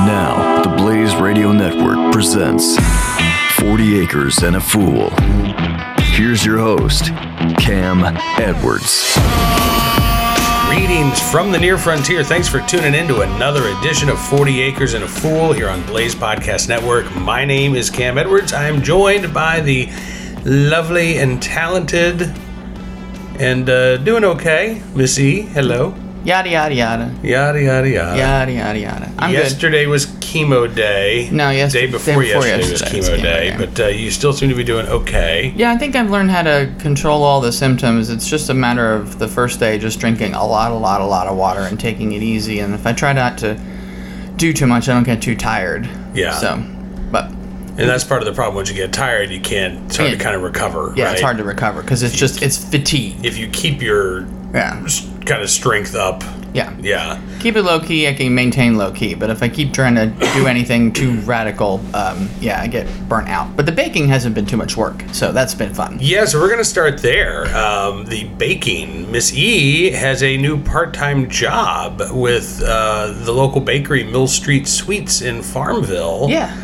And 0.00 0.08
now, 0.08 0.62
the 0.62 0.76
Blaze 0.82 1.14
Radio 1.16 1.52
Network 1.52 2.10
presents 2.10 2.78
40 3.56 4.00
Acres 4.00 4.38
and 4.38 4.56
a 4.56 4.60
Fool. 4.60 5.10
Here's 6.00 6.42
your 6.42 6.56
host, 6.56 7.08
Cam 7.58 8.04
Edwards. 8.40 9.18
Greetings 10.70 11.20
from 11.30 11.52
the 11.52 11.58
near 11.58 11.76
frontier. 11.76 12.24
Thanks 12.24 12.48
for 12.48 12.62
tuning 12.62 12.94
in 12.94 13.08
to 13.08 13.20
another 13.20 13.68
edition 13.76 14.08
of 14.08 14.18
40 14.18 14.62
Acres 14.62 14.94
and 14.94 15.04
a 15.04 15.08
Fool 15.08 15.52
here 15.52 15.68
on 15.68 15.84
Blaze 15.84 16.14
Podcast 16.14 16.66
Network. 16.66 17.14
My 17.16 17.44
name 17.44 17.74
is 17.74 17.90
Cam 17.90 18.16
Edwards. 18.16 18.54
I 18.54 18.68
am 18.68 18.80
joined 18.80 19.34
by 19.34 19.60
the 19.60 19.90
lovely 20.46 21.18
and 21.18 21.42
talented 21.42 22.22
and 23.38 23.68
uh, 23.68 23.98
doing 23.98 24.24
okay, 24.24 24.80
Miss 24.94 25.18
E. 25.18 25.42
Hello. 25.42 25.94
Yada 26.22 26.50
yada 26.50 26.74
yada. 26.74 27.14
Yada, 27.22 27.60
yada, 27.62 27.88
yada. 27.88 28.16
Yada 28.18 28.52
yada 28.52 28.78
yada. 28.78 29.12
I'm 29.18 29.32
yesterday 29.32 29.86
was 29.86 30.06
chemo 30.06 30.72
day. 30.74 31.28
No, 31.32 31.50
yes- 31.50 31.72
Day 31.72 31.86
day 31.86 31.92
before, 31.92 32.22
before 32.22 32.46
yesterday, 32.46 32.68
yesterday 32.68 32.96
was 32.98 33.08
was 33.08 33.08
chemo 33.08 33.14
chemo 33.18 33.22
day, 33.22 33.50
day. 33.50 33.56
but 33.56 33.80
uh, 33.80 33.86
you 33.88 34.10
still 34.10 34.32
seem 34.32 34.48
to 34.50 34.54
be 34.54 34.64
doing 34.64 34.86
okay. 34.86 35.52
Yeah, 35.56 35.72
I 35.72 35.78
think 35.78 35.96
I've 35.96 36.10
learned 36.10 36.30
how 36.30 36.42
to 36.42 36.72
control 36.78 37.22
all 37.22 37.40
the 37.40 37.52
symptoms. 37.52 38.10
It's 38.10 38.28
just 38.28 38.50
a 38.50 38.54
matter 38.54 38.92
of 38.92 39.18
the 39.18 39.28
first 39.28 39.60
day 39.60 39.78
just 39.78 39.98
drinking 39.98 40.34
a 40.34 40.46
lot, 40.46 40.72
a 40.72 40.74
lot, 40.74 41.00
a 41.00 41.04
lot 41.06 41.26
of 41.26 41.36
water 41.38 41.60
and 41.60 41.80
taking 41.80 42.12
it 42.12 42.22
easy. 42.22 42.60
And 42.60 42.74
if 42.74 42.86
I 42.86 42.92
try 42.92 43.12
not 43.14 43.38
to 43.38 43.58
do 44.36 44.52
too 44.52 44.66
much, 44.66 44.88
I 44.88 44.94
don't 44.94 45.04
get 45.04 45.22
too 45.22 45.34
tired. 45.36 45.88
Yeah. 46.14 46.32
So, 46.34 46.62
but 47.10 47.24
And 47.30 47.88
that's 47.88 48.04
part 48.04 48.20
of 48.20 48.26
the 48.26 48.34
problem. 48.34 48.56
Once 48.56 48.68
you 48.68 48.74
get 48.76 48.92
tired, 48.92 49.30
you 49.30 49.40
can't. 49.40 49.86
It's 49.86 49.96
hard 49.96 50.10
to 50.12 50.18
kind 50.18 50.36
of 50.36 50.42
recover. 50.42 50.92
yeah, 50.96 51.04
right? 51.04 51.12
it's 51.12 51.22
hard 51.22 51.38
to 51.38 51.44
recover 51.44 51.80
because 51.80 52.02
it's 52.02 52.14
just 52.14 52.42
it's 52.42 52.58
fatigue. 52.62 53.24
If 53.24 53.38
you 53.38 53.48
keep 53.48 53.80
your 53.80 54.26
Yeah. 54.52 54.80
Just 54.82 55.08
kind 55.26 55.42
of 55.42 55.48
strength 55.50 55.94
up, 55.94 56.24
Yeah. 56.52 56.74
yeah. 56.80 57.20
Keep 57.38 57.54
it 57.56 57.62
low 57.62 57.78
key. 57.78 58.08
I 58.08 58.14
can 58.14 58.34
maintain 58.34 58.76
low 58.76 58.90
key. 58.90 59.14
But 59.14 59.30
if 59.30 59.42
I 59.44 59.48
keep 59.48 59.72
trying 59.72 59.94
to 59.94 60.06
do 60.34 60.46
anything 60.48 60.92
too 60.92 61.20
radical, 61.20 61.80
um, 61.94 62.28
yeah, 62.40 62.60
I 62.60 62.66
get 62.66 62.86
burnt 63.08 63.28
out. 63.28 63.54
But 63.56 63.66
the 63.66 63.72
baking 63.72 64.08
hasn't 64.08 64.34
been 64.34 64.46
too 64.46 64.56
much 64.56 64.76
work, 64.76 65.04
so 65.12 65.30
that's 65.30 65.54
been 65.54 65.72
fun. 65.72 65.98
Yeah, 66.00 66.24
so 66.24 66.40
we're 66.40 66.48
going 66.48 66.58
to 66.58 66.64
start 66.64 66.98
there. 67.00 67.46
Um, 67.56 68.04
the 68.06 68.24
baking. 68.38 69.10
Miss 69.12 69.32
E 69.34 69.90
has 69.92 70.22
a 70.24 70.36
new 70.36 70.60
part 70.62 70.92
time 70.94 71.28
job 71.30 72.02
with 72.10 72.60
uh, 72.66 73.12
the 73.24 73.32
local 73.32 73.60
bakery, 73.60 74.02
Mill 74.02 74.26
Street 74.26 74.66
Sweets 74.66 75.22
in 75.22 75.42
Farmville. 75.42 76.26
Yeah. 76.28 76.56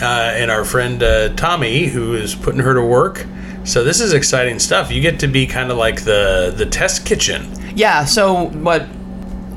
Uh, 0.00 0.32
and 0.36 0.50
our 0.50 0.64
friend 0.64 1.02
uh, 1.02 1.28
Tommy, 1.34 1.86
who 1.86 2.14
is 2.14 2.34
putting 2.34 2.60
her 2.60 2.72
to 2.72 2.82
work. 2.82 3.26
So 3.68 3.84
this 3.84 4.00
is 4.00 4.14
exciting 4.14 4.58
stuff. 4.58 4.90
You 4.90 5.02
get 5.02 5.20
to 5.20 5.26
be 5.28 5.46
kind 5.46 5.70
of 5.70 5.76
like 5.76 6.02
the 6.02 6.54
the 6.56 6.64
test 6.64 7.04
kitchen. 7.04 7.52
Yeah. 7.76 8.06
So 8.06 8.46
what? 8.48 8.86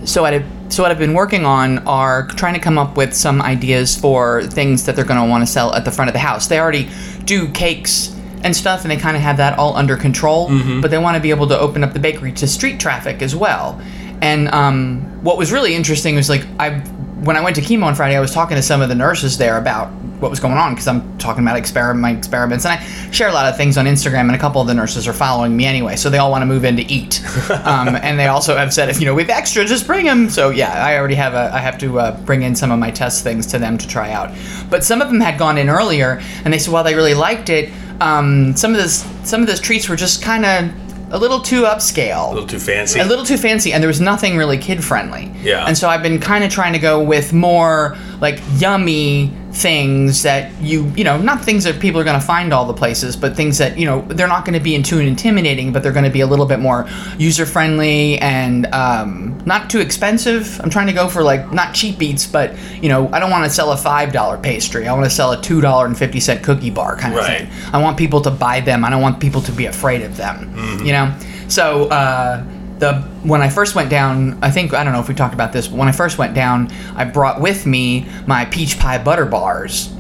So? 0.04 0.26
I, 0.26 0.44
so 0.68 0.84
what 0.84 0.92
I've 0.92 1.00
been 1.00 1.14
working 1.14 1.46
on 1.46 1.80
are 1.80 2.28
trying 2.28 2.54
to 2.54 2.60
come 2.60 2.78
up 2.78 2.98
with 2.98 3.14
some 3.14 3.42
ideas 3.42 3.98
for 3.98 4.44
things 4.44 4.86
that 4.86 4.96
they're 4.96 5.06
going 5.06 5.22
to 5.22 5.30
want 5.30 5.46
to 5.46 5.52
sell 5.52 5.74
at 5.74 5.86
the 5.86 5.92
front 5.92 6.10
of 6.10 6.14
the 6.14 6.20
house. 6.20 6.48
They 6.48 6.60
already 6.60 6.90
do 7.24 7.50
cakes 7.50 8.14
and 8.44 8.56
stuff, 8.56 8.82
and 8.82 8.92
they 8.92 8.98
kind 8.98 9.16
of 9.16 9.24
have 9.24 9.38
that 9.38 9.58
all 9.58 9.76
under 9.78 9.96
control. 9.96 10.50
But 10.82 10.92
they 10.92 10.98
want 10.98 11.16
to 11.16 11.22
be 11.22 11.30
able 11.30 11.48
to 11.48 11.58
open 11.58 11.84
up 11.84 11.94
the 11.94 12.00
bakery 12.00 12.34
to 12.34 12.48
street 12.48 12.80
traffic 12.80 13.22
as 13.22 13.34
well. 13.36 13.82
And 14.22 14.50
um, 14.50 15.24
what 15.24 15.38
was 15.38 15.52
really 15.52 15.74
interesting 15.74 16.16
was 16.16 16.30
like 16.30 16.46
I, 16.60 16.80
when 17.24 17.38
I 17.38 17.42
went 17.42 17.56
to 17.58 17.62
chemo 17.62 17.84
on 17.84 17.96
Friday, 17.96 18.18
I 18.18 18.20
was 18.20 18.34
talking 18.34 18.56
to 18.56 18.64
some 18.64 18.82
of 18.82 18.90
the 18.90 18.96
nurses 18.96 19.38
there 19.38 19.58
about 19.58 19.90
what 20.22 20.30
was 20.30 20.40
going 20.40 20.54
on 20.54 20.74
because 20.74 20.88
I'm 20.88 21.18
talking 21.18 21.44
about 21.44 21.58
experiment, 21.58 22.00
my 22.02 22.12
experiments, 22.12 22.66
and 22.66 22.80
I 22.80 23.12
share 23.12 23.28
a 23.30 23.34
lot 23.34 23.48
of 23.48 23.58
things 23.58 23.78
on 23.78 23.86
Instagram, 23.86 24.22
and 24.22 24.36
a 24.36 24.38
couple 24.38 24.62
of 24.62 24.68
the 24.68 24.74
nurses 24.74 25.08
are 25.08 25.14
following 25.14 25.58
me 25.58 25.66
anyway, 25.66 25.96
so 25.96 26.10
they 26.10 26.20
all 26.20 26.30
want 26.32 26.44
to 26.44 26.46
move 26.46 26.64
in 26.64 26.78
to 26.78 26.84
eat, 26.84 27.22
um, 27.66 27.96
and 27.96 28.20
they 28.20 28.28
also 28.28 28.56
have 28.56 28.74
said 28.74 28.88
if 28.90 29.00
you 29.00 29.06
know 29.08 29.16
we 29.16 29.24
have 29.24 29.30
extra, 29.32 29.66
just 29.66 29.88
bring 29.88 30.06
them. 30.06 30.30
So 30.30 30.50
yeah, 30.52 30.72
I 30.86 30.98
already 30.98 31.16
have 31.16 31.34
a, 31.34 31.52
I 31.54 31.60
have 31.60 31.78
to 31.80 32.00
uh, 32.00 32.18
bring 32.22 32.44
in 32.44 32.56
some 32.56 32.72
of 32.72 32.80
my 32.80 32.92
test 32.92 33.24
things 33.24 33.46
to 33.48 33.60
them 33.60 33.78
to 33.80 33.88
try 33.88 34.12
out, 34.12 34.32
but 34.70 34.84
some 34.84 35.02
of 35.02 35.10
them 35.10 35.20
had 35.20 35.38
gone 35.40 35.58
in 35.58 35.70
earlier, 35.70 36.22
and 36.46 36.54
they 36.54 36.60
said 36.60 36.72
while 36.72 36.84
they 36.84 36.96
really 36.96 37.16
liked 37.16 37.50
it, 37.50 37.72
um, 38.00 38.56
some 38.56 38.72
of 38.72 38.78
this, 38.78 39.04
some 39.28 39.42
of 39.42 39.48
those 39.48 39.60
treats 39.60 39.90
were 39.90 39.96
just 39.96 40.22
kind 40.24 40.46
of 40.46 40.72
a 41.14 41.18
little 41.18 41.42
too 41.42 41.64
upscale 41.64 42.28
A 42.30 42.34
little 42.34 42.48
too 42.48 42.58
fancy. 42.58 43.00
a 43.00 43.06
little 43.06 43.26
too 43.26 43.36
fancy 43.38 43.74
and 43.74 43.84
there 43.84 43.90
was 43.90 44.00
nothing 44.00 44.38
really 44.38 44.58
kid 44.58 44.82
friendly 44.82 45.30
Yeah. 45.42 45.66
and 45.68 45.78
so 45.78 45.90
i've 45.90 46.02
been 46.02 46.22
kind 46.22 46.46
of 46.46 46.50
trying 46.50 46.72
to 46.72 46.80
go 46.80 47.04
with 47.04 47.34
more 47.34 47.98
like 48.22 48.40
yummy 48.56 49.34
things 49.54 50.24
that 50.24 50.50
you 50.62 50.86
you 50.96 51.04
know 51.04 51.18
not 51.18 51.44
things 51.44 51.66
that 51.66 51.80
people 51.80 52.00
are 52.00 52.04
going 52.06 52.20
to 52.20 52.26
find 52.26 52.54
all 52.54 52.66
the 52.66 52.74
places 52.74 53.18
but 53.18 53.36
things 53.36 53.58
that 53.58 53.78
you 53.78 53.86
know 53.86 54.02
they're 54.04 54.28
not 54.28 54.46
going 54.46 54.54
to 54.54 54.64
be 54.64 54.76
in 54.76 54.82
too 54.82 55.00
intimidating 55.00 55.74
but 55.74 55.84
they're 55.84 55.92
going 55.92 56.06
to 56.06 56.10
be 56.12 56.22
a 56.22 56.26
little 56.28 56.46
bit 56.46 56.60
more 56.60 56.88
user 57.18 57.46
friendly 57.46 58.18
and 58.20 58.66
um, 58.68 59.38
not 59.46 59.70
too 59.70 59.80
expensive. 59.80 60.60
I'm 60.64 60.70
trying 60.70 60.88
to 60.88 60.94
go 60.94 61.10
for 61.10 61.22
like 61.22 61.52
not 61.52 61.74
cheap 61.76 62.02
eats 62.02 62.26
but 62.26 62.56
you 62.82 62.88
know 62.90 63.10
i 63.12 63.20
don't 63.20 63.30
want 63.32 63.44
to 63.44 63.50
sell 63.50 63.72
a 63.74 63.78
five 63.78 64.14
dollar 64.14 64.38
pastry. 64.38 64.88
I 64.88 64.94
want 64.94 65.06
to 65.06 65.10
sell 65.10 65.32
a 65.34 65.42
two 65.42 65.60
dollar 65.62 65.86
and 65.86 65.98
fifty 65.98 66.20
cent 66.20 66.44
cookie 66.44 66.70
bar 66.70 66.96
kind 66.96 67.14
of 67.14 67.20
Right. 67.20 67.48
thing. 67.48 67.74
I 67.74 67.82
want 67.82 67.98
people 67.98 68.22
to 68.22 68.32
buy 68.32 68.62
them. 68.62 68.86
I 68.86 68.90
don't 68.90 69.02
want 69.02 69.20
people 69.20 69.42
to 69.42 69.52
be 69.52 69.66
afraid 69.66 70.02
of 70.02 70.16
them 70.18 70.56
you 70.86 70.94
know? 70.94 71.14
So 71.50 71.86
uh, 71.90 72.44
the 72.82 73.02
when 73.24 73.42
I 73.42 73.50
first 73.50 73.76
went 73.76 73.90
down, 73.90 74.38
I 74.44 74.52
think 74.52 74.74
I 74.74 74.84
don't 74.84 74.92
know 74.92 75.00
if 75.00 75.08
we 75.08 75.16
talked 75.16 75.34
about 75.34 75.54
this, 75.54 75.70
but 75.70 75.78
when 75.78 75.88
I 75.88 75.94
first 75.94 76.18
went 76.18 76.34
down, 76.34 76.70
I 76.96 77.06
brought 77.06 77.40
with 77.40 77.66
me 77.66 78.08
my 78.28 78.44
peach 78.46 78.78
pie 78.78 79.02
butter 79.02 79.26
bars. 79.26 79.94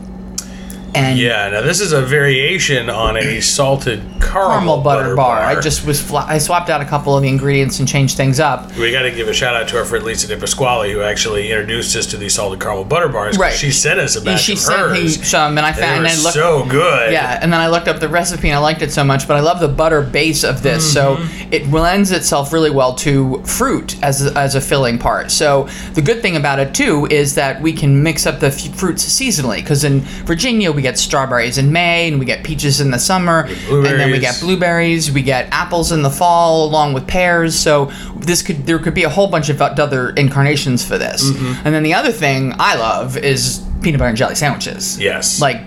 And 0.93 1.17
yeah, 1.17 1.49
now 1.49 1.61
this 1.61 1.79
is 1.79 1.93
a 1.93 2.01
variation 2.01 2.89
on 2.89 3.15
a 3.15 3.39
salted 3.39 3.99
caramel, 4.19 4.49
caramel 4.49 4.81
butter, 4.81 5.15
bar. 5.15 5.37
bar. 5.39 5.57
I 5.57 5.59
just 5.61 5.85
was 5.85 6.01
fla- 6.01 6.25
I 6.27 6.37
swapped 6.37 6.69
out 6.69 6.81
a 6.81 6.85
couple 6.85 7.15
of 7.15 7.23
the 7.23 7.29
ingredients 7.29 7.79
and 7.79 7.87
changed 7.87 8.17
things 8.17 8.39
up. 8.41 8.75
We 8.75 8.91
got 8.91 9.03
to 9.03 9.11
give 9.11 9.27
a 9.29 9.33
shout 9.33 9.55
out 9.55 9.67
to 9.69 9.77
our 9.77 9.85
friend 9.85 10.03
Lisa 10.03 10.27
De 10.27 10.37
Pasquale, 10.37 10.91
who 10.91 11.01
actually 11.01 11.49
introduced 11.49 11.95
us 11.95 12.05
to 12.07 12.17
these 12.17 12.33
salted 12.33 12.59
caramel 12.59 12.83
butter 12.83 13.07
bars. 13.07 13.37
Right. 13.37 13.53
She 13.53 13.71
sent 13.71 13.99
us 14.01 14.15
a 14.17 14.21
batch 14.21 14.41
she 14.41 14.53
of 14.53 14.59
sent 14.59 14.91
me 14.91 15.01
hers. 15.03 15.25
some, 15.27 15.57
and 15.57 15.65
I 15.65 15.71
found 15.71 15.99
and 15.99 16.07
I 16.07 16.15
looked. 16.21 16.33
so 16.35 16.65
good. 16.65 17.13
Yeah, 17.13 17.39
and 17.41 17.53
then 17.53 17.59
I 17.61 17.67
looked 17.67 17.87
up 17.87 17.99
the 18.01 18.09
recipe 18.09 18.49
and 18.49 18.55
I 18.57 18.59
liked 18.59 18.81
it 18.81 18.91
so 18.91 19.03
much, 19.03 19.27
but 19.27 19.37
I 19.37 19.39
love 19.39 19.59
the 19.61 19.67
butter 19.69 20.01
base 20.01 20.43
of 20.43 20.61
this, 20.61 20.91
so 20.91 21.15
Mm-hmm. 21.15 21.53
it 21.53 21.67
lends 21.71 22.11
itself 22.11 22.51
really 22.53 22.69
well 22.69 22.95
to 22.95 23.41
fruit 23.43 24.01
as 24.03 24.25
a, 24.25 24.37
as 24.37 24.55
a 24.55 24.61
filling 24.61 24.97
part. 24.99 25.31
So 25.31 25.67
the 25.93 26.01
good 26.01 26.21
thing 26.21 26.35
about 26.35 26.59
it 26.59 26.73
too 26.75 27.07
is 27.09 27.35
that 27.35 27.61
we 27.61 27.73
can 27.73 28.01
mix 28.03 28.25
up 28.25 28.39
the 28.39 28.47
f- 28.47 28.75
fruits 28.75 29.03
seasonally, 29.05 29.57
because 29.57 29.83
in 29.83 30.01
Virginia 30.25 30.71
we 30.71 30.80
get 30.81 30.97
strawberries 30.97 31.57
in 31.57 31.71
May 31.71 32.07
and 32.07 32.19
we 32.19 32.25
get 32.25 32.43
peaches 32.43 32.81
in 32.81 32.91
the 32.91 32.99
summer, 32.99 33.45
and 33.69 33.85
then 33.85 34.11
we 34.11 34.19
get 34.19 34.39
blueberries, 34.39 35.11
we 35.11 35.21
get 35.21 35.47
apples 35.51 35.91
in 35.91 36.01
the 36.01 36.09
fall 36.09 36.65
along 36.65 36.93
with 36.93 37.07
pears. 37.07 37.57
So 37.57 37.85
this 38.17 38.41
could 38.41 38.65
there 38.65 38.79
could 38.79 38.93
be 38.93 39.03
a 39.03 39.09
whole 39.09 39.27
bunch 39.27 39.49
of 39.49 39.61
other 39.61 40.11
incarnations 40.11 40.85
for 40.85 40.97
this. 40.97 41.29
Mm-hmm. 41.29 41.65
And 41.65 41.75
then 41.75 41.83
the 41.83 41.93
other 41.93 42.11
thing 42.11 42.53
I 42.59 42.75
love 42.75 43.17
is 43.17 43.65
peanut 43.81 43.99
butter 43.99 44.09
and 44.09 44.17
jelly 44.17 44.35
sandwiches. 44.35 44.99
Yes. 44.99 45.41
Like 45.41 45.61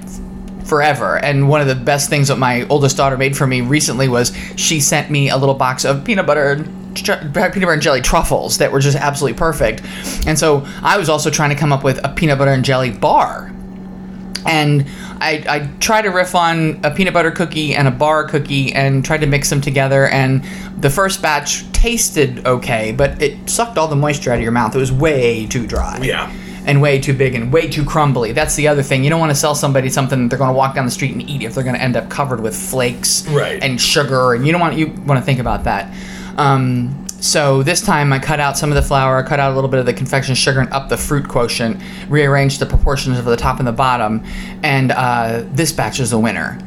forever. 0.65 1.19
And 1.19 1.49
one 1.49 1.61
of 1.61 1.67
the 1.67 1.75
best 1.75 2.09
things 2.09 2.29
that 2.29 2.37
my 2.37 2.67
oldest 2.69 2.97
daughter 2.97 3.17
made 3.17 3.37
for 3.37 3.47
me 3.47 3.61
recently 3.61 4.09
was 4.09 4.35
she 4.57 4.81
sent 4.81 5.11
me 5.11 5.29
a 5.29 5.37
little 5.37 5.55
box 5.55 5.85
of 5.85 6.05
peanut 6.05 6.27
butter 6.27 6.65
peanut 6.95 7.35
butter 7.35 7.73
and 7.73 7.83
jelly 7.83 8.01
truffles 8.01 8.59
that 8.59 8.71
were 8.71 8.81
just 8.81 8.97
absolutely 8.97 9.37
perfect. 9.37 9.83
And 10.27 10.39
so 10.39 10.65
I 10.81 10.97
was 10.97 11.09
also 11.09 11.29
trying 11.29 11.51
to 11.51 11.57
come 11.57 11.73
up 11.73 11.85
with 11.85 12.03
a 12.05 12.09
peanut 12.09 12.39
butter 12.39 12.53
and 12.53 12.65
jelly 12.65 12.91
bar. 12.91 13.54
And 14.47 14.87
I, 15.21 15.45
I 15.49 15.61
tried 15.81 16.03
to 16.03 16.11
riff 16.11 16.35
on 16.35 16.81
a 16.85 16.91
peanut 16.91 17.15
butter 17.15 17.31
cookie 17.31 17.75
and 17.75 17.89
a 17.89 17.91
bar 17.91 18.25
cookie 18.29 18.73
and 18.75 19.05
tried 19.05 19.21
to 19.23 19.27
mix 19.27 19.49
them 19.51 19.61
together. 19.61 20.07
And 20.09 20.45
the 20.79 20.91
first 20.91 21.23
batch 21.23 21.71
tasted 21.73 22.47
okay, 22.47 22.93
but 22.93 23.21
it 23.23 23.49
sucked 23.49 23.79
all 23.79 23.89
the 23.89 23.97
moisture 23.97 24.31
out 24.33 24.37
of 24.37 24.43
your 24.43 24.53
mouth. 24.53 24.75
It 24.75 24.79
was 24.79 24.93
way 24.93 25.47
too 25.47 25.67
dry 25.67 25.99
Yeah. 26.03 26.31
and 26.67 26.81
way 26.83 26.99
too 27.01 27.13
big 27.15 27.35
and 27.35 27.53
way 27.53 27.69
too 27.69 27.85
crumbly. 27.85 28.33
That's 28.33 28.55
the 28.55 28.69
other 28.69 28.83
thing. 28.83 29.03
You 29.05 29.11
don't 29.11 29.21
want 29.21 29.31
to 29.31 29.37
sell 29.37 29.55
somebody 29.55 29.89
something 29.91 30.23
that 30.23 30.29
they're 30.31 30.39
going 30.39 30.51
to 30.53 30.57
walk 30.57 30.75
down 30.75 30.85
the 30.85 30.91
street 30.91 31.13
and 31.13 31.29
eat 31.29 31.43
if 31.43 31.55
they're 31.55 31.65
going 31.65 31.77
to 31.77 31.83
end 31.83 31.97
up 31.97 32.09
covered 32.11 32.41
with 32.41 32.55
flakes 32.57 33.27
Right. 33.29 33.63
and 33.63 33.81
sugar, 33.81 34.35
and 34.35 34.47
you 34.47 34.53
don't 34.53 34.61
want 34.61 34.77
you 34.77 34.89
want 35.07 35.19
to 35.21 35.25
think 35.25 35.41
about 35.41 35.65
that. 35.65 35.93
Um, 36.37 37.04
so 37.25 37.63
this 37.63 37.81
time 37.81 38.13
I 38.13 38.19
cut 38.19 38.39
out 38.41 38.59
some 38.59 38.71
of 38.71 38.77
the 38.77 38.83
flour, 38.83 39.17
I 39.19 39.23
cut 39.27 39.41
out 39.41 39.53
a 39.53 39.55
little 39.55 39.71
bit 39.71 39.81
of 39.81 39.87
the 39.87 39.95
confection 39.95 40.35
sugar, 40.35 40.61
and 40.61 40.73
up 40.73 40.89
the 40.89 40.97
fruit 40.97 41.27
quotient, 41.29 41.81
rearranged 42.09 42.61
the 42.61 42.67
proportions 42.67 43.19
of 43.19 43.25
the 43.25 43.37
top 43.37 43.59
and 43.59 43.67
the 43.67 43.73
bottom, 43.73 44.23
and 44.63 44.93
uh, 44.93 45.43
this 45.53 45.73
batch 45.73 46.01
is 46.01 46.11
the 46.11 46.19
winner. 46.19 46.59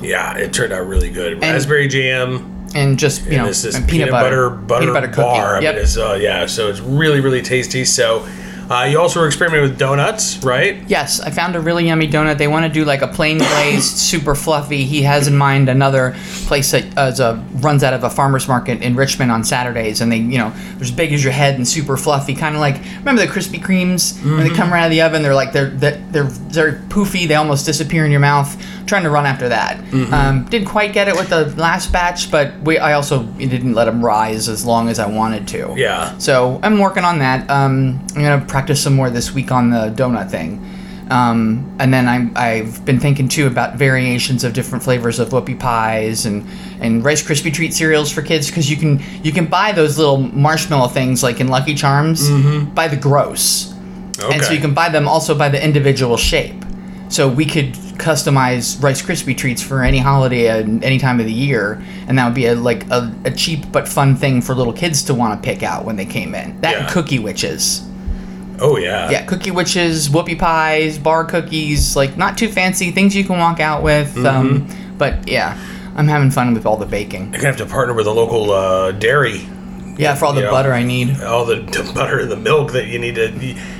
Yeah, 0.00 0.36
it 0.36 0.52
turned 0.52 0.72
out 0.72 0.86
really 0.86 1.10
good. 1.10 1.40
Raspberry 1.40 1.86
jam. 1.88 2.56
And 2.72 2.98
just 2.98 3.22
you 3.24 3.30
And 3.32 3.38
know, 3.38 3.46
this 3.46 3.64
is 3.64 3.74
and 3.74 3.88
peanut, 3.88 4.10
butter, 4.10 4.48
butter, 4.50 4.80
peanut 4.86 4.94
butter 4.94 5.06
cookie. 5.08 5.22
bar. 5.22 5.56
I 5.56 5.60
Yep. 5.60 5.74
mean, 5.74 5.82
it's, 5.82 5.96
uh, 5.96 6.16
yeah, 6.20 6.46
so 6.46 6.68
it's 6.68 6.78
really, 6.80 7.18
really 7.20 7.42
tasty. 7.42 7.84
So 7.84 8.24
uh, 8.70 8.84
you 8.84 9.00
also 9.00 9.20
were 9.20 9.26
experimenting 9.26 9.68
with 9.68 9.78
donuts, 9.78 10.38
right? 10.44 10.76
Yes, 10.86 11.20
I 11.20 11.30
found 11.30 11.56
a 11.56 11.60
really 11.60 11.86
yummy 11.86 12.06
donut. 12.08 12.38
They 12.38 12.46
want 12.48 12.64
to 12.66 12.72
do 12.72 12.84
like 12.84 13.02
a 13.02 13.08
plain 13.08 13.38
glazed, 13.50 13.96
super 13.98 14.34
fluffy. 14.36 14.84
He 14.84 15.02
has 15.02 15.26
in 15.26 15.36
mind 15.36 15.68
another 15.68 16.14
place 16.46 16.70
that 16.70 16.96
uh, 16.96 17.12
a, 17.22 17.58
runs 17.58 17.82
out 17.82 17.92
of 17.94 18.04
a 18.04 18.10
farmer's 18.10 18.46
market 18.46 18.80
in 18.80 18.94
Richmond 18.94 19.32
on 19.32 19.42
Saturdays, 19.44 20.00
and 20.00 20.10
they, 20.12 20.18
you 20.18 20.38
know, 20.38 20.50
they're 20.74 20.82
as 20.82 20.90
big 20.92 21.12
as 21.12 21.22
your 21.24 21.32
head 21.32 21.56
and 21.56 21.66
super 21.66 21.96
fluffy, 21.96 22.34
kind 22.34 22.54
of 22.54 22.60
like 22.60 22.76
remember 23.00 23.26
the 23.26 23.30
Krispy 23.32 23.60
Kremes 23.60 24.14
when 24.22 24.34
Mm-hmm. 24.34 24.48
they 24.48 24.54
come 24.54 24.72
right 24.72 24.82
out 24.82 24.86
of 24.86 24.90
the 24.92 25.02
oven? 25.02 25.22
They're 25.22 25.34
like 25.34 25.52
they're 25.52 25.70
they're, 25.70 25.98
they're 26.12 26.24
very 26.24 26.72
poofy. 26.72 27.26
They 27.26 27.34
almost 27.34 27.66
disappear 27.66 28.04
in 28.04 28.10
your 28.12 28.20
mouth. 28.20 28.56
trying 28.86 29.02
to 29.04 29.10
run 29.10 29.26
after 29.26 29.48
that. 29.48 29.78
Mm-hmm. 29.78 30.12
Um, 30.14 30.44
didn't 30.46 30.68
quite 30.68 30.92
get 30.92 31.06
it 31.08 31.14
with 31.16 31.28
the 31.28 31.46
last 31.56 31.92
batch, 31.92 32.30
but 32.30 32.58
we 32.60 32.78
I 32.78 32.92
also 32.94 33.24
didn't 33.24 33.74
let 33.74 33.84
them 33.86 34.04
rise 34.04 34.48
as 34.48 34.64
long 34.64 34.88
as 34.88 34.98
I 35.00 35.06
wanted 35.08 35.46
to. 35.48 35.74
Yeah. 35.76 36.16
So 36.18 36.60
I'm 36.62 36.78
working 36.78 37.04
on 37.04 37.18
that. 37.18 37.48
Um, 37.50 38.00
I'm 38.14 38.22
gonna 38.22 38.44
practice 38.46 38.59
some 38.82 38.94
more 38.94 39.10
this 39.10 39.32
week 39.32 39.50
on 39.52 39.70
the 39.70 39.90
donut 39.96 40.30
thing. 40.30 40.64
Um, 41.10 41.74
and 41.80 41.92
then 41.92 42.06
I'm, 42.06 42.32
I've 42.36 42.84
been 42.84 43.00
thinking 43.00 43.26
too 43.26 43.48
about 43.48 43.74
variations 43.74 44.44
of 44.44 44.52
different 44.52 44.84
flavors 44.84 45.18
of 45.18 45.30
whoopie 45.30 45.58
pies 45.58 46.24
and, 46.24 46.46
and 46.80 47.04
Rice 47.04 47.20
Krispie 47.20 47.52
treat 47.52 47.74
cereals 47.74 48.12
for 48.12 48.22
kids 48.22 48.46
because 48.46 48.70
you 48.70 48.76
can 48.76 49.02
you 49.24 49.32
can 49.32 49.46
buy 49.46 49.72
those 49.72 49.98
little 49.98 50.18
marshmallow 50.18 50.86
things 50.88 51.22
like 51.24 51.40
in 51.40 51.48
Lucky 51.48 51.74
Charms 51.74 52.30
by 52.74 52.86
the 52.86 52.96
gross, 52.96 53.72
and 54.30 54.40
so 54.44 54.52
you 54.52 54.60
can 54.60 54.72
buy 54.72 54.88
them 54.88 55.08
also 55.08 55.34
by 55.36 55.48
the 55.48 55.62
individual 55.62 56.16
shape. 56.16 56.54
So 57.08 57.28
we 57.28 57.44
could 57.44 57.72
customize 57.98 58.80
Rice 58.80 59.02
Krispie 59.02 59.36
treats 59.36 59.60
for 59.60 59.82
any 59.82 59.98
holiday 59.98 60.46
and 60.60 60.82
any 60.84 60.98
time 61.00 61.18
of 61.18 61.26
the 61.26 61.32
year, 61.32 61.82
and 62.06 62.16
that 62.18 62.24
would 62.24 62.36
be 62.36 62.46
a 62.46 62.54
like 62.54 62.88
a, 62.90 63.12
a 63.24 63.32
cheap 63.32 63.72
but 63.72 63.88
fun 63.88 64.14
thing 64.14 64.40
for 64.40 64.54
little 64.54 64.72
kids 64.72 65.02
to 65.04 65.14
want 65.14 65.42
to 65.42 65.44
pick 65.44 65.64
out 65.64 65.84
when 65.84 65.96
they 65.96 66.06
came 66.06 66.36
in. 66.36 66.60
That 66.60 66.72
Yeah. 66.82 66.88
cookie 66.92 67.18
witches. 67.18 67.82
Oh 68.60 68.76
yeah. 68.76 69.10
Yeah, 69.10 69.24
cookie 69.24 69.50
witches, 69.50 70.08
whoopie 70.08 70.38
pies, 70.38 70.98
bar 70.98 71.24
cookies, 71.24 71.96
like 71.96 72.16
not 72.16 72.36
too 72.38 72.48
fancy 72.48 72.90
things 72.90 73.14
you 73.16 73.24
can 73.24 73.38
walk 73.38 73.60
out 73.60 73.82
with. 73.82 74.16
Um, 74.24 74.68
but 74.98 75.26
yeah, 75.28 75.58
I'm 75.96 76.08
having 76.08 76.30
fun 76.30 76.52
with 76.54 76.66
all 76.66 76.76
the 76.76 76.86
baking. 76.86 77.24
You're 77.32 77.42
gonna 77.42 77.46
have 77.48 77.56
to 77.58 77.66
partner 77.66 77.94
with 77.94 78.06
a 78.06 78.12
local 78.12 78.50
uh, 78.50 78.92
dairy. 78.92 79.48
Yeah, 79.96 80.14
for 80.14 80.26
all 80.26 80.32
the 80.32 80.40
You 80.40 80.46
know, 80.46 80.52
butter 80.52 80.72
I 80.72 80.82
need. 80.82 81.20
all 81.22 81.44
the, 81.44 81.56
the 81.56 81.90
butter 81.94 82.20
and 82.20 82.30
the 82.30 82.36
milk 82.36 82.72
that 82.72 82.86
you 82.86 82.98
need 82.98 83.16
to. 83.16 83.30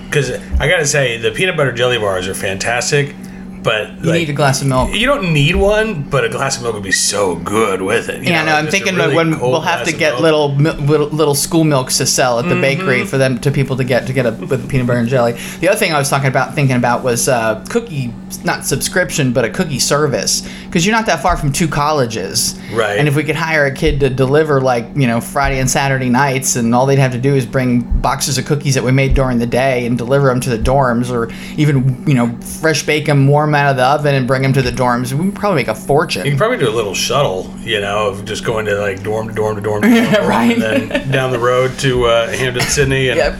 Because 0.04 0.30
I 0.58 0.68
gotta 0.68 0.86
say, 0.86 1.16
the 1.18 1.30
peanut 1.30 1.56
butter 1.56 1.72
jelly 1.72 1.98
bars 1.98 2.26
are 2.28 2.34
fantastic, 2.34 3.14
but 3.62 4.04
You 4.04 4.12
need 4.12 4.30
a 4.30 4.32
glass 4.32 4.62
of 4.62 4.68
milk. 4.68 4.94
You 4.94 5.06
don't 5.06 5.32
need 5.32 5.56
one, 5.56 6.02
but 6.02 6.24
a 6.24 6.28
glass 6.28 6.56
of 6.56 6.62
milk 6.62 6.74
would 6.74 6.82
be 6.82 6.92
so 6.92 7.36
good 7.36 7.82
with 7.82 8.08
it. 8.08 8.22
you 8.22 8.30
Yeah, 8.30 8.44
know, 8.44 8.52
no, 8.52 8.56
I'm 8.58 8.68
thinking 8.68 8.94
really 8.94 9.14
when 9.14 9.38
we'll 9.40 9.60
have 9.60 9.86
to 9.86 9.92
get 9.92 10.20
little, 10.20 10.54
little 10.54 11.08
little 11.08 11.34
school 11.34 11.64
milks 11.64 11.98
to 11.98 12.06
sell 12.06 12.38
at 12.38 12.44
the 12.44 12.50
Mm-hmm. 12.50 12.60
bakery 12.62 13.04
for 13.06 13.18
them 13.18 13.38
to 13.40 13.50
people 13.50 13.76
to 13.76 13.84
get 13.84 14.06
to 14.06 14.12
get 14.12 14.26
a 14.26 14.30
with 14.32 14.68
peanut 14.68 14.86
butter 14.86 14.98
and 15.00 15.08
jelly. 15.08 15.32
The 15.60 15.68
other 15.68 15.78
thing 15.78 15.92
I 15.92 15.98
was 15.98 16.08
talking 16.10 16.28
about 16.28 16.54
thinking 16.54 16.76
about 16.76 17.02
was 17.04 17.28
uh, 17.28 17.64
cookie 17.68 18.12
not 18.44 18.64
subscription 18.64 19.32
but 19.32 19.44
a 19.44 19.50
cookie 19.50 19.78
service 19.78 20.48
because 20.70 20.86
you're 20.86 20.94
not 20.94 21.06
that 21.06 21.20
far 21.20 21.36
from 21.36 21.50
two 21.50 21.66
colleges. 21.66 22.56
Right. 22.72 22.96
And 22.96 23.08
if 23.08 23.16
we 23.16 23.24
could 23.24 23.34
hire 23.34 23.66
a 23.66 23.74
kid 23.74 23.98
to 24.00 24.08
deliver 24.08 24.60
like 24.60 24.86
you 24.94 25.08
know 25.08 25.20
Friday 25.20 25.58
and 25.58 25.68
Saturday 25.68 26.08
nights 26.08 26.54
and 26.54 26.72
all 26.72 26.86
they'd 26.86 27.00
have 27.00 27.10
to 27.10 27.18
do 27.18 27.34
is 27.34 27.44
bring 27.44 27.80
boxes 28.00 28.38
of 28.38 28.44
cookies 28.46 28.76
that 28.76 28.84
we 28.84 28.92
made 28.92 29.14
during 29.14 29.40
the 29.40 29.46
day 29.46 29.84
and 29.84 29.98
deliver 29.98 30.28
them 30.28 30.38
to 30.40 30.50
the 30.50 30.58
dorms 30.58 31.10
or 31.10 31.28
even 31.60 32.06
you 32.06 32.14
know 32.14 32.30
fresh 32.40 32.86
bake 32.86 33.06
them 33.06 33.26
warm 33.26 33.52
out 33.54 33.72
of 33.72 33.76
the 33.76 33.84
oven 33.84 34.14
and 34.14 34.28
bring 34.28 34.42
them 34.42 34.52
to 34.52 34.62
the 34.62 34.70
dorms, 34.70 35.12
we 35.12 35.26
would 35.26 35.34
probably 35.34 35.56
make 35.56 35.68
a 35.68 35.74
fortune. 35.74 36.24
You 36.24 36.30
can 36.30 36.38
probably 36.38 36.58
do 36.58 36.68
a 36.68 36.70
little 36.70 36.94
shuttle, 36.94 37.52
you 37.60 37.80
know, 37.80 38.08
of 38.10 38.24
just 38.24 38.44
going 38.44 38.64
to 38.66 38.76
like 38.76 39.02
dorm 39.02 39.26
to 39.26 39.34
dorm 39.34 39.56
to 39.56 39.60
dorm, 39.62 39.82
to 39.82 39.88
dorm, 39.88 40.12
dorm, 40.12 40.26
Right. 40.28 40.52
and 40.52 40.62
then 40.90 41.10
down 41.10 41.32
the 41.32 41.38
road 41.40 41.76
to 41.80 42.04
uh, 42.06 42.28
Hampden-Sydney, 42.30 43.08
and 43.08 43.16
Yep. 43.18 43.38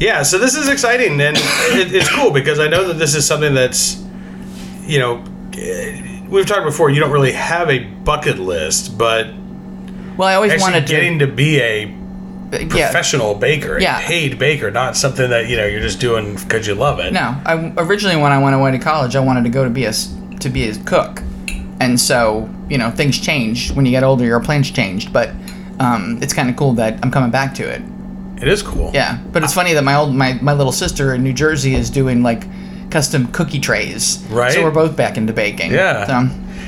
yeah. 0.00 0.22
So 0.22 0.38
this 0.38 0.54
is 0.54 0.68
exciting, 0.70 1.20
and 1.20 1.36
it, 1.36 1.94
it's 1.94 2.08
cool 2.10 2.30
because 2.30 2.58
I 2.58 2.68
know 2.68 2.88
that 2.88 2.94
this 2.94 3.14
is 3.14 3.26
something 3.26 3.52
that's, 3.52 4.02
you 4.82 4.98
know, 4.98 5.22
we've 6.32 6.46
talked 6.46 6.64
before. 6.64 6.90
You 6.90 7.00
don't 7.00 7.12
really 7.12 7.32
have 7.32 7.70
a 7.70 7.78
bucket 7.80 8.38
list, 8.38 8.96
but 8.98 9.28
Well, 10.16 10.28
I 10.28 10.34
always 10.34 10.60
wanted 10.60 10.86
to 10.86 10.92
getting 10.92 11.18
to 11.20 11.26
be 11.26 11.60
a 11.60 11.86
yeah. 11.86 12.66
professional 12.68 13.34
baker, 13.34 13.78
Yeah. 13.78 13.98
a 13.98 14.02
paid 14.02 14.38
baker, 14.38 14.70
not 14.70 14.96
something 14.96 15.30
that 15.30 15.48
you 15.48 15.56
know 15.56 15.66
you're 15.66 15.80
just 15.80 16.00
doing 16.00 16.34
because 16.36 16.66
you 16.66 16.74
love 16.74 16.98
it. 16.98 17.12
No, 17.12 17.36
I 17.46 17.72
originally 17.76 18.16
when 18.16 18.32
I 18.32 18.38
went 18.42 18.54
away 18.56 18.72
to 18.72 18.78
college, 18.78 19.14
I 19.16 19.20
wanted 19.20 19.44
to 19.44 19.50
go 19.50 19.64
to 19.64 19.70
be 19.70 19.84
a 19.84 19.92
to 20.40 20.48
be 20.48 20.68
a 20.68 20.74
cook, 20.84 21.22
and 21.80 22.00
so 22.00 22.48
you 22.68 22.78
know 22.78 22.90
things 22.90 23.18
change 23.18 23.70
when 23.72 23.84
you 23.86 23.90
get 23.92 24.02
older. 24.02 24.24
Your 24.24 24.40
plans 24.40 24.70
changed, 24.70 25.12
but 25.12 25.30
um, 25.78 26.18
it's 26.22 26.32
kind 26.34 26.50
of 26.50 26.56
cool 26.56 26.72
that 26.74 26.98
I'm 27.02 27.10
coming 27.10 27.30
back 27.30 27.54
to 27.54 27.62
it. 27.68 27.82
It 28.40 28.48
is 28.48 28.60
cool. 28.62 28.90
Yeah, 28.92 29.18
but 29.32 29.44
it's 29.44 29.54
funny 29.54 29.72
that 29.74 29.84
my 29.84 29.94
old 29.94 30.14
my 30.14 30.34
my 30.42 30.52
little 30.52 30.72
sister 30.72 31.14
in 31.14 31.22
New 31.22 31.32
Jersey 31.32 31.74
is 31.74 31.90
doing 31.90 32.22
like 32.22 32.44
custom 32.92 33.26
cookie 33.32 33.58
trays. 33.58 34.24
Right. 34.30 34.52
So 34.52 34.62
we're 34.62 34.70
both 34.70 34.96
back 34.96 35.16
into 35.16 35.32
baking. 35.32 35.72
Yeah. 35.72 36.06
So, 36.06 36.12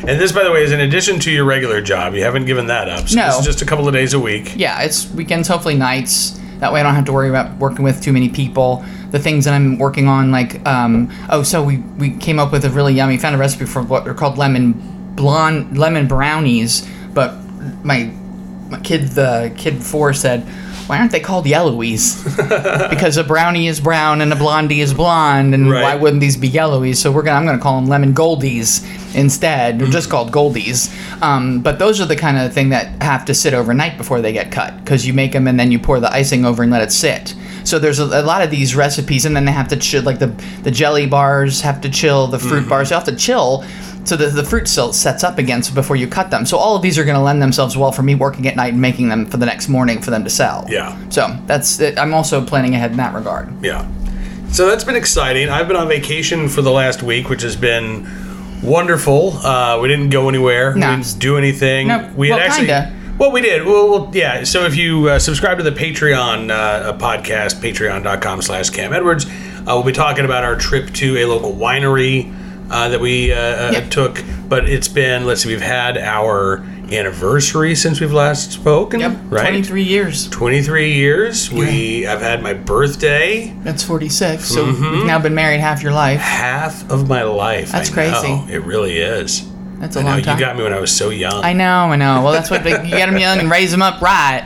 And 0.09 0.21
this, 0.21 0.33
by 0.33 0.43
the 0.43 0.51
way, 0.51 0.63
is 0.65 0.73
in 0.73 0.81
addition 0.81 1.21
to 1.21 1.31
your 1.31 1.45
regular 1.45 1.81
job. 1.81 2.15
You 2.15 2.23
haven't 2.23 2.47
given 2.47 2.67
that 2.67 2.89
up. 2.89 3.09
So 3.09 3.17
No. 3.17 3.27
This 3.27 3.39
is 3.41 3.45
just 3.47 3.63
a 3.63 3.67
couple 3.67 3.87
of 3.87 3.95
days 3.95 4.15
a 4.15 4.19
week. 4.19 4.55
yeah, 4.57 4.83
it's 4.83 5.09
weekends, 5.11 5.47
hopefully 5.49 5.77
nights. 5.77 6.41
That 6.59 6.73
way 6.73 6.81
I 6.81 6.83
don't 6.83 6.95
have 6.95 7.05
to 7.07 7.13
worry 7.13 7.29
about 7.29 7.57
working 7.59 7.85
with 7.85 8.03
too 8.03 8.13
many 8.13 8.29
people. 8.29 8.85
The 9.11 9.19
things 9.19 9.45
that 9.45 9.55
I'm 9.55 9.79
working 9.79 10.09
on, 10.09 10.31
like, 10.33 10.67
um, 10.67 11.11
oh, 11.31 11.43
so 11.43 11.63
we, 11.63 11.79
we 11.99 12.17
came 12.17 12.39
up 12.39 12.51
with 12.53 12.65
a 12.65 12.71
really 12.71 12.95
yummy, 12.95 13.17
found 13.19 13.35
a 13.35 13.39
recipe 13.39 13.67
for 13.67 13.83
what 13.83 14.09
are 14.09 14.15
called 14.15 14.39
lemon 14.39 14.73
blonde, 15.15 15.79
lemon 15.79 16.09
brownies. 16.09 16.89
But 17.13 17.35
my, 17.85 18.11
my 18.71 18.81
kid, 18.81 19.09
the 19.09 19.53
kid 19.57 19.83
four 19.83 20.15
said, 20.15 20.47
why 20.87 20.99
aren't 20.99 21.13
they 21.13 21.21
called 21.21 21.47
yellowies? 21.47 22.23
because 22.91 23.17
a 23.17 23.25
brownie 23.25 23.69
is 23.69 23.81
brown 23.81 24.21
and 24.21 24.33
a 24.33 24.37
blondie 24.37 24.81
is 24.81 24.93
blonde, 24.93 25.55
and 25.55 25.71
Right. 25.71 25.83
why 25.83 25.95
wouldn't 25.95 26.21
these 26.21 26.37
be 26.37 26.49
yellowies? 26.49 26.99
So 27.01 27.11
we're 27.11 27.23
gonna, 27.23 27.39
I'm 27.39 27.47
gonna 27.47 27.59
call 27.59 27.81
them 27.81 27.89
lemon 27.89 28.15
goldies 28.15 28.85
instead. 29.15 29.79
They're 29.79 29.89
just 29.89 30.11
called 30.11 30.31
goldies. 30.33 30.91
Um, 31.23 31.61
but 31.61 31.79
those 31.79 32.01
are 32.01 32.07
the 32.07 32.17
kind 32.17 32.39
of 32.39 32.53
thing 32.53 32.69
that 32.71 33.03
have 33.03 33.25
to 33.27 33.35
sit 33.35 33.55
overnight 33.55 33.97
before 33.97 34.21
they 34.21 34.33
get 34.33 34.51
cut, 34.53 34.77
because 34.85 35.07
you 35.07 35.13
make 35.15 35.33
them 35.33 35.47
and 35.47 35.59
then 35.59 35.73
you 35.73 35.79
pour 35.79 36.01
the 36.01 36.13
icing 36.13 36.45
over 36.45 36.63
and 36.63 36.71
let 36.73 36.83
it 36.83 36.93
sit. 36.93 37.35
So 37.65 37.79
there's 37.79 37.99
a, 37.99 38.05
a 38.05 38.23
lot 38.23 38.43
of 38.43 38.51
these 38.51 38.77
recipes, 38.77 39.25
and 39.25 39.35
then 39.35 39.47
they 39.47 39.53
have 39.53 39.69
to 39.69 39.77
chill. 39.77 40.03
Like 40.03 40.19
the 40.19 40.27
the 40.65 40.71
jelly 40.71 41.07
bars 41.07 41.63
have 41.63 41.81
to 41.81 41.89
chill, 41.91 42.27
the 42.27 42.39
fruit 42.39 42.69
bars 42.69 42.91
you 42.91 42.95
have 42.97 43.05
to 43.05 43.17
chill. 43.17 43.65
So 44.05 44.17
the, 44.17 44.27
the 44.27 44.45
fruit 44.45 44.69
still 44.69 44.93
sets 44.93 45.25
up 45.25 45.39
again 45.39 45.63
so 45.63 45.75
before 45.75 45.97
you 45.97 46.07
cut 46.07 46.31
them. 46.31 46.45
So 46.47 46.59
all 46.59 46.77
of 46.77 46.83
these 46.83 46.99
are 46.99 47.05
going 47.05 47.17
to 47.17 47.23
lend 47.23 47.41
themselves 47.41 47.77
well 47.77 47.91
for 47.91 48.03
me 48.03 48.15
working 48.15 48.47
at 48.47 48.57
night 48.57 48.73
and 48.73 48.81
making 48.83 49.09
them 49.09 49.27
for 49.27 49.39
the 49.39 49.47
next 49.47 49.69
morning 49.69 50.03
for 50.03 50.11
them 50.11 50.25
to 50.25 50.31
sell. 50.31 50.67
Yeah. 50.69 50.97
So 51.09 51.37
that's 51.47 51.81
it. 51.81 51.99
I'm 51.99 52.13
also 52.15 52.45
planning 52.45 52.75
ahead 52.75 52.91
in 52.91 52.97
that 52.99 53.15
regard. 53.15 53.63
Yeah. 53.65 53.89
So 54.53 54.67
that's 54.67 54.85
been 54.85 54.97
exciting. 54.97 55.49
I've 55.49 55.67
been 55.67 55.77
on 55.77 55.89
vacation 55.89 56.49
for 56.49 56.63
the 56.63 56.71
last 56.71 57.03
week, 57.03 57.29
which 57.29 57.43
has 57.43 57.57
been 57.57 58.07
wonderful. 58.63 59.33
Uh, 59.39 59.81
we 59.81 59.89
didn't 59.89 60.11
go 60.11 60.29
anywhere. 60.29 60.75
No. 60.75 60.91
We 60.91 61.03
didn't 61.03 61.19
do 61.19 61.37
anything. 61.39 61.89
No, 61.89 62.13
we 62.17 62.29
had 62.29 62.37
well, 62.37 62.47
actually. 62.47 62.67
kinda. 62.67 63.01
Well, 63.19 63.31
we 63.33 63.41
did. 63.41 63.65
Well, 63.65 63.89
well 63.89 64.11
yeah. 64.13 64.45
So 64.45 64.65
if 64.65 64.77
you 64.77 65.09
uh, 65.09 65.19
subscribe 65.19 65.59
to 65.59 65.65
the 65.65 65.73
Patreon 65.73 66.51
uh, 66.51 66.97
podcast, 66.99 67.61
patreon.com 67.61 68.43
slash 68.43 68.71
Cam 68.71 68.93
Edwards, 68.93 69.27
uh, 69.27 69.63
we'll 69.69 69.83
be 69.83 69.93
talking 69.93 70.25
about 70.25 70.45
our 70.45 70.57
trip 70.57 70.91
to 70.95 71.17
a 71.19 71.25
local 71.25 71.53
winery 71.53 72.33
uh, 72.71 72.89
that 72.89 73.01
we 73.01 73.33
uh, 73.33 73.37
uh, 73.37 73.71
Yeah. 73.75 73.89
took. 73.89 74.23
But 74.49 74.69
it's 74.69 74.89
been, 74.89 75.27
let's 75.27 75.43
see, 75.43 75.49
we've 75.49 75.61
had 75.61 75.97
our 75.99 76.65
anniversary 76.93 77.75
since 77.75 78.01
we've 78.01 78.13
last 78.13 78.53
spoken. 78.53 79.01
Yep. 79.01 79.17
Right? 79.31 79.41
23 79.41 79.83
years. 79.83 80.29
23 80.29 80.93
years. 80.93 81.51
We 81.51 82.07
I've 82.07 82.21
had 82.21 82.43
my 82.43 82.53
birthday. 82.55 83.55
That's 83.63 83.83
46. 83.83 84.45
So 84.45 84.67
Mm-hmm. 84.67 84.85
you've 84.95 85.07
now 85.07 85.19
been 85.19 85.35
married 85.35 85.61
half 85.61 85.83
your 85.83 85.93
life. 85.93 86.21
half 86.21 86.89
of 86.91 87.09
my 87.09 87.23
life. 87.23 87.73
That's 87.73 87.91
crazy. 87.91 88.33
It 88.53 88.65
really 88.65 88.99
is. 88.99 89.49
That's 89.85 89.97
a 89.97 90.01
I 90.01 90.03
know 90.03 90.09
long 90.13 90.19
you 90.21 90.25
got 90.25 90.57
me 90.57 90.63
when 90.63 90.73
I 90.73 90.81
was 90.81 90.97
so 90.97 91.11
young. 91.11 91.45
I 91.45 91.53
know, 91.53 91.67
I 91.67 91.97
know. 91.97 92.23
Well, 92.23 92.33
that's 92.33 92.51
what 92.51 92.65
they, 92.65 92.71
you 92.71 92.97
get 92.97 93.05
them 93.05 93.19
young 93.19 93.39
and 93.39 93.51
raise 93.51 93.71
them 93.71 93.83
up 93.83 94.01
right. 94.01 94.41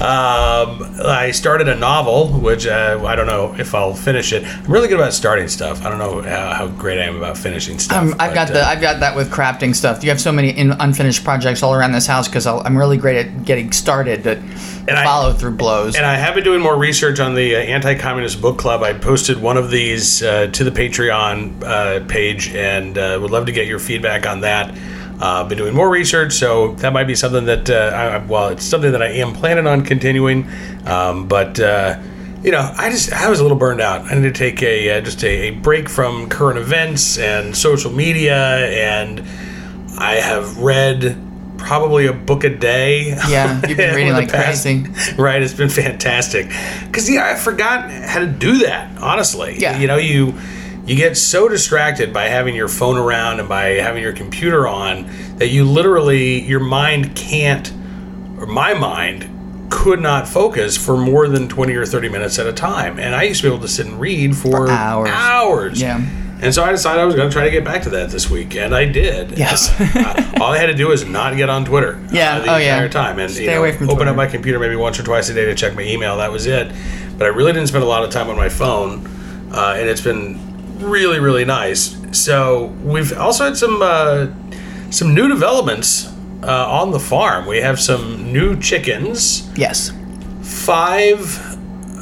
Um, 0.00 0.96
I 1.04 1.32
started 1.32 1.68
a 1.68 1.74
novel, 1.74 2.28
which 2.28 2.66
uh, 2.66 3.02
I 3.04 3.14
don't 3.14 3.26
know 3.26 3.54
if 3.58 3.74
I'll 3.74 3.92
finish 3.92 4.32
it. 4.32 4.42
I'm 4.46 4.72
really 4.72 4.88
good 4.88 4.98
about 4.98 5.12
starting 5.12 5.48
stuff. 5.48 5.84
I 5.84 5.90
don't 5.90 5.98
know 5.98 6.22
how, 6.22 6.54
how 6.54 6.68
great 6.68 6.98
I 6.98 7.04
am 7.04 7.16
about 7.16 7.36
finishing 7.36 7.78
stuff. 7.78 8.02
Um, 8.02 8.14
I've 8.14 8.30
but, 8.30 8.34
got 8.34 8.50
uh, 8.50 8.54
the 8.54 8.66
I've 8.66 8.80
got 8.80 9.00
that 9.00 9.14
with 9.14 9.30
crafting 9.30 9.74
stuff. 9.74 10.02
You 10.02 10.08
have 10.08 10.20
so 10.20 10.32
many 10.32 10.48
in, 10.48 10.72
unfinished 10.72 11.24
projects 11.24 11.62
all 11.62 11.74
around 11.74 11.92
this 11.92 12.06
house 12.06 12.26
because 12.26 12.46
I'm 12.46 12.76
really 12.78 12.96
great 12.96 13.26
at 13.26 13.44
getting 13.44 13.70
started. 13.70 14.22
That 14.22 14.38
And 14.38 14.92
I- 14.92 15.04
follow 15.04 15.34
through 15.34 15.56
blows. 15.56 15.94
And 15.94 16.06
I 16.06 16.14
have 16.14 16.34
been 16.34 16.44
doing 16.44 16.62
more 16.62 16.78
research 16.78 17.20
on 17.20 17.34
the 17.34 17.54
uh, 17.56 17.58
Anti-Communist 17.58 18.40
Book 18.40 18.56
Club. 18.56 18.82
I 18.82 18.94
posted 18.94 19.40
one 19.40 19.58
of 19.58 19.70
these 19.70 20.22
uh, 20.22 20.46
to 20.46 20.64
the 20.64 20.70
Patreon 20.70 21.62
uh, 21.62 22.06
page, 22.08 22.54
and 22.54 22.96
uh, 22.96 23.18
would 23.20 23.30
love 23.30 23.46
to 23.46 23.52
get 23.52 23.66
your 23.66 23.78
feedback 23.78 24.26
on 24.26 24.40
that. 24.40 24.53
Uh, 25.20 25.48
been 25.48 25.56
doing 25.56 25.74
more 25.74 25.88
research, 25.88 26.32
so 26.32 26.72
that 26.74 26.92
might 26.92 27.04
be 27.06 27.14
something 27.14 27.44
that, 27.44 27.70
uh, 27.70 27.74
I, 27.94 28.18
well, 28.26 28.48
it's 28.48 28.64
something 28.64 28.90
that 28.92 29.00
I 29.00 29.10
am 29.10 29.32
planning 29.32 29.66
on 29.66 29.84
continuing. 29.84 30.44
Um, 30.86 31.28
but 31.28 31.58
uh, 31.60 32.00
you 32.42 32.50
know, 32.50 32.72
I 32.76 32.90
just 32.90 33.12
I 33.12 33.30
was 33.30 33.38
a 33.38 33.42
little 33.42 33.56
burned 33.56 33.80
out. 33.80 34.10
I 34.10 34.14
need 34.16 34.22
to 34.22 34.32
take 34.32 34.60
a 34.62 34.98
uh, 34.98 35.00
just 35.00 35.22
a, 35.22 35.28
a 35.28 35.50
break 35.50 35.88
from 35.88 36.28
current 36.28 36.58
events 36.58 37.16
and 37.16 37.56
social 37.56 37.92
media, 37.92 38.34
and 38.36 39.20
I 39.98 40.16
have 40.16 40.58
read 40.58 41.16
probably 41.58 42.06
a 42.08 42.12
book 42.12 42.42
a 42.44 42.50
day. 42.50 43.16
Yeah, 43.28 43.62
you've 43.66 43.76
been 43.78 43.94
reading 43.96 44.12
like 44.12 44.28
crazy. 44.30 44.84
Right, 45.16 45.40
it's 45.42 45.54
been 45.54 45.70
fantastic. 45.70 46.48
Because 46.86 47.08
yeah, 47.08 47.30
I 47.32 47.36
forgot 47.36 47.88
how 47.90 48.18
to 48.18 48.26
do 48.26 48.58
that. 48.58 48.98
Honestly, 49.00 49.56
Yeah. 49.58 49.78
you 49.78 49.86
know, 49.86 49.96
you 49.96 50.34
you 50.86 50.96
get 50.96 51.16
so 51.16 51.48
distracted 51.48 52.12
by 52.12 52.24
having 52.24 52.54
your 52.54 52.68
phone 52.68 52.96
around 52.98 53.40
and 53.40 53.48
by 53.48 53.70
having 53.74 54.02
your 54.02 54.12
computer 54.12 54.66
on 54.68 55.06
that 55.38 55.48
you 55.48 55.64
literally 55.64 56.42
your 56.42 56.60
mind 56.60 57.16
can't, 57.16 57.72
or 58.38 58.46
my 58.46 58.74
mind 58.74 59.30
could 59.70 60.00
not 60.00 60.28
focus 60.28 60.76
for 60.76 60.96
more 60.96 61.26
than 61.26 61.48
20 61.48 61.74
or 61.74 61.86
30 61.86 62.08
minutes 62.10 62.38
at 62.38 62.46
a 62.46 62.52
time 62.52 63.00
and 63.00 63.14
i 63.14 63.22
used 63.24 63.40
to 63.40 63.48
be 63.48 63.52
able 63.52 63.60
to 63.62 63.66
sit 63.66 63.86
and 63.86 63.98
read 63.98 64.36
for, 64.36 64.66
For 64.66 64.70
hours. 64.70 65.10
hours 65.10 65.80
Yeah. 65.80 66.06
And 66.42 66.52
so 66.54 66.62
I 66.62 66.70
decided 66.72 67.00
I 67.00 67.04
was 67.06 67.14
going 67.14 67.30
to 67.30 67.32
try 67.32 67.44
to 67.44 67.50
get 67.50 67.64
back 67.64 67.84
to 67.84 67.90
that 67.90 68.10
this 68.10 68.28
week, 68.28 68.54
and 68.56 68.74
I 68.74 68.84
did. 68.84 69.38
Yes. 69.38 69.70
Uh, 69.80 69.88
uh, 70.38 70.42
all 70.42 70.52
I 70.52 70.58
had 70.58 70.66
to 70.66 70.74
do 70.74 70.88
was 70.88 71.02
not 71.04 71.34
get 71.36 71.48
on 71.48 71.64
Twitter. 71.64 71.98
Yeah, 72.12 72.36
Uh, 72.36 72.40
the 72.40 72.52
oh, 72.54 72.56
yeah. 72.58 72.74
entire 72.74 72.88
time, 72.90 73.18
and 73.18 73.30
Stay 73.30 73.44
you 73.44 73.50
know, 73.52 73.60
away 73.60 73.72
from 73.72 73.86
open 73.86 73.96
Twitter. 73.96 74.10
up 74.10 74.16
my 74.16 74.26
computer 74.26 74.58
maybe 74.58 74.76
once 74.76 74.98
or 75.00 75.04
twice 75.04 75.30
a 75.30 75.34
day 75.34 75.46
to 75.46 75.54
check 75.54 75.74
my 75.74 75.82
email. 75.82 76.18
That 76.18 76.30
was 76.30 76.44
it. 76.46 76.70
But 77.16 77.24
I 77.24 77.28
really 77.28 77.52
didn't 77.52 77.68
spend 77.68 77.82
a 77.84 77.86
lot 77.86 78.04
of 78.04 78.10
time 78.10 78.28
on 78.28 78.36
my 78.36 78.50
phone, 78.50 79.06
uh, 79.52 79.76
and 79.78 79.88
it's 79.88 80.02
been 80.02 80.38
really, 80.78 81.18
really 81.18 81.44
nice. 81.44 81.96
So 82.12 82.66
we've 82.82 83.16
also 83.18 83.44
had 83.44 83.56
some 83.56 83.80
uh, 83.82 84.26
some 84.90 85.14
new 85.14 85.28
developments 85.28 86.12
uh, 86.42 86.68
on 86.70 86.90
the 86.92 87.00
farm. 87.00 87.46
We 87.46 87.58
have 87.58 87.80
some 87.80 88.32
new 88.32 88.58
chickens, 88.60 89.50
Yes. 89.56 89.92
five 90.42 91.56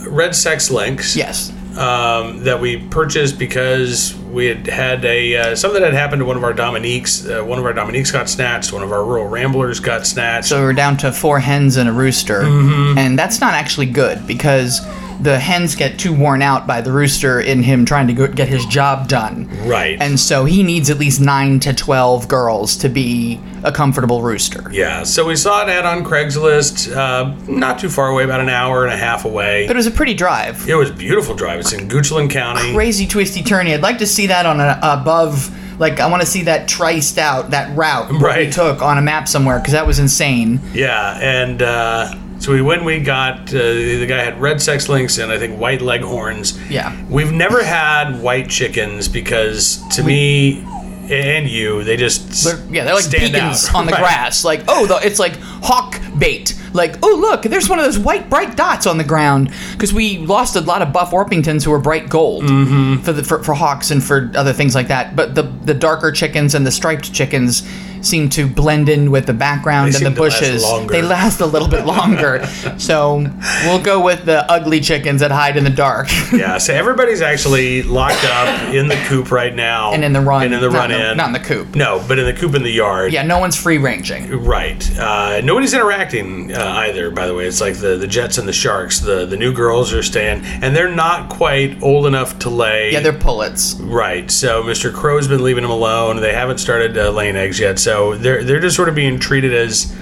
red 0.09 0.35
sex 0.35 0.71
links 0.71 1.17
Yes. 1.17 1.51
um, 1.79 2.45
that 2.45 2.61
we 2.61 2.77
purchased 2.89 3.39
because 3.39 4.15
we 4.31 4.47
had 4.47 4.67
had 4.67 5.05
a 5.05 5.37
uh, 5.37 5.57
something 5.57 5.83
had 5.83 5.95
happened 5.95 6.21
to 6.21 6.27
one 6.27 6.37
of 6.37 6.45
our 6.45 6.53
Dominiques. 6.53 7.27
Uh, 7.27 7.43
one 7.45 7.59
of 7.59 7.65
our 7.65 7.73
Dominiques 7.73 8.11
got 8.11 8.29
snatched. 8.29 8.73
One 8.73 8.83
of 8.83 8.93
our 8.93 9.05
rural 9.05 9.27
ramblers 9.27 9.81
got 9.81 10.07
snatched. 10.07 10.49
So 10.49 10.61
we're 10.61 10.73
down 10.73 10.97
to 10.99 11.13
four 11.13 11.39
hens 11.41 11.77
and 11.77 11.89
a 11.89 11.93
rooster, 11.93 12.43
Mm-hmm. 12.43 12.99
and 12.99 13.19
that's 13.19 13.41
not 13.41 13.55
actually 13.55 13.87
good 13.87 14.27
because 14.27 14.81
the 15.23 15.39
hens 15.39 15.75
get 15.77 15.99
too 15.99 16.13
worn 16.13 16.43
out 16.43 16.67
by 16.67 16.81
the 16.81 16.91
rooster 16.93 17.41
in 17.41 17.63
him 17.63 17.85
trying 17.85 18.07
to 18.09 18.13
go, 18.13 18.27
get 18.27 18.49
his 18.49 18.65
job 18.67 19.09
done. 19.09 19.49
right. 19.67 20.01
And 20.01 20.19
so 20.19 20.45
he 20.45 20.63
needs 20.63 20.91
at 20.91 20.99
least 20.99 21.21
nine 21.21 21.61
to 21.61 21.73
twelve 21.73 22.29
girls 22.29 22.77
to 22.79 22.89
be 22.89 23.41
a 23.65 23.71
comfortable 23.71 24.23
rooster. 24.23 24.69
yeah. 24.73 25.05
So 25.05 25.25
we 25.27 25.37
saw 25.37 25.63
an 25.63 25.69
ad 25.71 25.87
on 25.87 26.05
Craigslist, 26.05 26.95
uh, 26.97 27.35
not 27.51 27.79
too 27.79 27.89
far 27.89 28.09
away, 28.09 28.25
about 28.25 28.41
an 28.41 28.49
hour 28.49 28.85
and 28.85 28.93
a 28.93 28.97
half 28.97 29.25
away. 29.25 29.67
But 29.69 29.77
it 29.77 29.79
was 29.79 29.87
a 29.87 29.91
pretty 29.93 30.15
drive. 30.15 30.69
it 30.69 30.75
was 30.75 30.91
a 30.91 30.95
beautiful 30.95 31.35
drive. 31.35 31.61
It's 31.61 31.73
in 31.73 31.89
Goochland 31.89 32.31
County. 32.31 32.73
Crazy 32.75 33.07
twisty 33.07 33.43
turny. 33.43 33.73
I'd 33.75 33.83
like 33.83 33.99
to 33.99 34.07
see 34.07 34.27
that 34.27 34.47
on 34.47 34.59
a 34.61 34.79
above. 34.83 35.57
Like 35.79 36.01
I 36.01 36.09
want 36.11 36.21
to 36.23 36.27
see 36.27 36.43
that 36.43 36.69
triced 36.69 37.19
out 37.19 37.51
that 37.51 37.75
route 37.77 38.09
that 38.21 38.39
we 38.39 38.51
took 38.51 38.83
on 38.83 38.99
a 38.99 39.03
map 39.03 39.27
somewhere 39.27 39.59
because 39.59 39.73
that 39.73 39.87
was 39.87 39.99
insane. 39.99 40.61
Yeah, 40.75 41.19
and 41.21 41.63
uh, 41.63 42.15
so 42.43 42.53
we 42.53 42.61
went. 42.61 42.85
We 42.85 42.99
got 43.01 43.49
uh, 43.55 43.59
the 43.63 44.07
guy 44.07 44.23
had 44.23 44.41
red 44.41 44.61
sex 44.61 44.89
links 44.89 45.19
and 45.19 45.31
I 45.31 45.39
think 45.39 45.59
white 45.59 45.81
leghorns. 45.81 46.59
Yeah. 46.69 46.95
We've 47.09 47.33
never 47.33 47.63
had 47.63 48.21
white 48.21 48.51
chickens 48.51 49.09
because 49.09 49.83
to 49.97 50.03
me 50.03 50.65
and 51.11 51.49
you, 51.49 51.83
they 51.85 51.97
just 51.97 52.45
They're, 52.45 52.59
yeah, 52.71 52.85
they're 52.85 52.95
like 52.95 53.05
stand 53.05 53.33
beacons 53.33 53.69
out. 53.69 53.75
on 53.75 53.87
the 53.87 53.93
Right. 53.93 54.01
grass. 54.01 54.45
Like, 54.45 54.65
oh, 54.69 54.87
the, 54.87 54.97
it's 55.07 55.19
like 55.19 55.37
hawk 55.63 56.01
bait. 56.19 56.59
Like, 56.73 56.97
oh, 57.03 57.15
look, 57.21 57.43
there's 57.43 57.69
one 57.69 57.79
of 57.79 57.85
those 57.85 57.99
white 57.99 58.31
bright 58.31 58.57
dots 58.57 58.87
on 58.87 58.97
the 58.97 59.05
ground 59.05 59.53
because 59.73 59.93
we 59.93 60.19
lost 60.19 60.57
a 60.57 60.61
lot 60.63 60.81
of 60.81 60.91
buff 60.93 61.11
Orpingtons 61.11 61.65
who 61.65 61.71
were 61.71 61.79
bright 61.81 62.09
gold 62.09 62.45
Mm-hmm. 62.45 63.03
for 63.03 63.13
the 63.13 63.23
for, 63.23 63.43
for 63.43 63.53
hawks 63.55 63.91
and 63.91 64.03
for 64.03 64.31
other 64.35 64.53
things 64.55 64.75
like 64.75 64.89
that. 64.89 65.15
But 65.15 65.35
the 65.35 65.43
the 65.43 65.75
darker 65.75 66.13
chickens 66.13 66.55
and 66.55 66.67
the 66.67 66.71
striped 66.71 67.13
chickens 67.13 67.63
seem 68.05 68.29
to 68.31 68.47
blend 68.47 68.89
in 68.89 69.11
with 69.11 69.27
the 69.27 69.33
background 69.33 69.93
They 69.93 69.97
and 69.99 70.07
the 70.07 70.11
to 70.21 70.23
last 70.23 70.41
bushes. 70.41 70.89
They 70.89 71.03
last 71.03 71.41
a 71.41 71.47
little 71.47 71.69
bit 71.69 71.85
longer. 71.87 72.47
so 72.79 73.25
we'll 73.65 73.83
go 73.83 74.03
with 74.03 74.25
the 74.25 74.51
ugly 74.51 74.81
chickens 74.81 75.21
that 75.21 75.31
hide 75.31 75.57
in 75.57 75.65
the 75.65 75.71
dark. 75.71 76.09
Yeah, 76.33 76.59
so 76.59 76.75
everybody's 76.75 77.23
actually 77.23 77.83
locked 77.83 78.25
up 78.25 78.75
in 78.75 78.89
the 78.89 78.97
coop 79.09 79.31
right 79.31 79.55
now, 79.55 79.93
and 79.93 80.05
in 80.05 80.13
the 80.13 80.21
run, 80.21 80.45
and 80.45 80.55
in 80.55 80.61
the 80.61 80.69
not 80.71 80.79
run 80.79 80.91
in 80.93 80.99
the- 81.01 81.11
in, 81.13 81.17
not 81.17 81.27
in 81.29 81.33
the 81.33 81.41
coop. 81.41 81.75
No, 81.75 82.03
but 82.09 82.19
in 82.19 82.25
the 82.25 82.33
coop 82.33 82.55
in 82.55 82.63
the 82.63 82.71
yard. 82.71 83.13
yeah, 83.13 83.23
no 83.23 83.39
one's 83.39 83.57
free 83.57 83.79
ranging. 83.79 84.31
Right. 84.45 84.81
Uh, 84.99 85.41
nobody's 85.43 85.75
interacting 85.75 86.55
uh, 86.55 86.61
either. 86.87 87.11
By 87.11 87.27
the 87.27 87.35
way, 87.35 87.47
it's 87.47 87.61
like 87.61 87.77
the 87.77 87.97
the 87.97 88.07
Jets 88.07 88.39
and 88.39 88.47
the 88.49 88.53
Sharks. 88.53 89.01
The 89.01 89.27
the 89.27 89.37
new 89.37 89.53
girls 89.53 89.93
are 89.93 90.03
staying, 90.03 90.45
and 90.45 90.75
they're 90.75 90.89
not 90.95 91.29
quite 91.29 91.83
old 91.83 92.07
enough 92.07 92.39
to 92.41 92.51
lay. 92.51 92.93
Yeah, 92.93 93.01
they're 93.01 93.13
pullets. 93.13 93.75
Right. 93.75 94.31
So 94.31 94.63
Mr. 94.63 94.93
Crow's 94.93 95.29
been 95.29 95.43
leaving 95.43 95.63
them 95.63 95.71
alone. 95.71 96.17
They 96.21 96.33
haven't 96.33 96.59
started 96.59 96.97
uh, 96.97 97.11
laying 97.11 97.37
eggs 97.37 97.59
yet. 97.61 97.79
So 97.79 97.92
they're 98.17 98.43
they're 98.45 98.61
just 98.61 98.77
sort 98.77 98.89
of 98.89 98.95
being 98.95 99.19
treated 99.19 99.53
as 99.55 99.95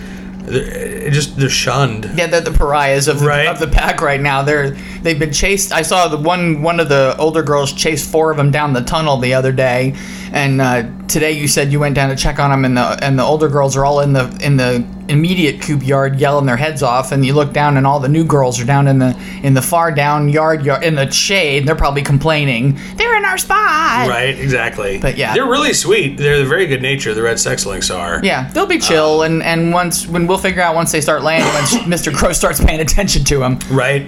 they're, 0.44 1.11
just 1.11 1.37
they're 1.37 1.49
shunned. 1.49 2.11
Yeah, 2.16 2.26
they're 2.26 2.40
the 2.40 2.50
pariahs 2.52 3.09
of 3.09 3.20
the, 3.20 3.26
Right. 3.26 3.47
of 3.47 3.59
the 3.59 3.68
pack 3.68 4.00
right 4.00 4.20
now. 4.20 4.42
They're 4.42 4.70
they've 5.02 5.18
been 5.18 5.32
chased. 5.32 5.73
I 5.73 5.82
saw 5.82 6.09
the 6.09 6.16
one 6.16 6.62
one 6.62 6.80
of 6.80 6.88
the 6.88 7.14
older 7.18 7.42
girls 7.42 7.73
chase 7.73 8.09
four 8.09 8.30
of 8.30 8.37
them 8.37 8.50
down 8.50 8.73
the 8.73 8.82
tunnel 8.82 9.16
the 9.18 9.35
other 9.35 9.52
day, 9.52 9.94
and 10.32 10.60
uh, 10.60 10.88
today 11.08 11.32
you 11.32 11.49
said 11.49 11.72
you 11.72 11.80
went 11.80 11.94
down 11.94 12.10
to 12.10 12.16
check 12.16 12.38
on 12.38 12.50
them, 12.50 12.64
and 12.64 12.76
the 12.76 13.04
and 13.04 13.18
the 13.18 13.22
older 13.22 13.49
girls 13.49 13.76
are 13.76 13.84
all 13.84 14.00
in 14.00 14.12
the 14.12 14.26
in 14.42 14.56
the 14.56 14.84
immediate 15.08 15.60
coop 15.60 15.84
yard 15.84 16.20
yelling 16.20 16.46
their 16.46 16.56
heads 16.56 16.82
off, 16.82 17.12
and 17.12 17.26
you 17.26 17.34
look 17.34 17.52
down 17.52 17.76
and 17.76 17.87
all 17.87 17.99
the 17.99 18.08
new 18.08 18.25
girls 18.25 18.60
are 18.60 18.64
down 18.64 18.87
in 18.87 18.99
the 18.99 19.16
in 19.42 19.54
the 19.54 19.62
far 19.62 19.90
down 19.90 20.28
yard 20.28 20.64
yard 20.64 20.84
in 20.84 20.94
the 20.94 21.10
shade. 21.10 21.58
And 21.58 21.68
they're 21.68 21.76
probably 21.76 22.02
complaining 22.02 22.78
they're 22.94 23.16
in 23.16 23.25
our 23.25 23.38
spot. 23.38 24.08
Right. 24.08 24.38
Exactly. 24.38 24.99
But 24.99 25.16
yeah. 25.16 25.34
they're 25.34 25.46
really 25.49 25.72
sweet. 25.72 26.16
They're 26.16 26.44
very 26.44 26.66
good 26.66 26.82
nature. 26.82 27.12
The 27.14 27.22
red 27.22 27.38
sex 27.40 27.66
links 27.66 27.90
are. 27.90 28.20
Yeah, 28.22 28.49
they'll 28.52 28.66
be 28.66 28.78
chill, 28.78 29.22
and 29.22 29.42
and 29.42 29.72
once 29.72 30.06
when 30.06 30.26
we'll 30.26 30.38
figure 30.38 30.62
out 30.62 30.75
once 30.75 30.92
they 30.92 31.00
start 31.00 31.22
laying, 31.22 31.42
when 31.42 31.64
Mr. 31.90 32.14
Crow 32.14 32.32
starts 32.32 32.62
paying 32.64 32.80
attention 32.80 33.25
to 33.25 33.38
them. 33.38 33.58
Right. 33.70 34.02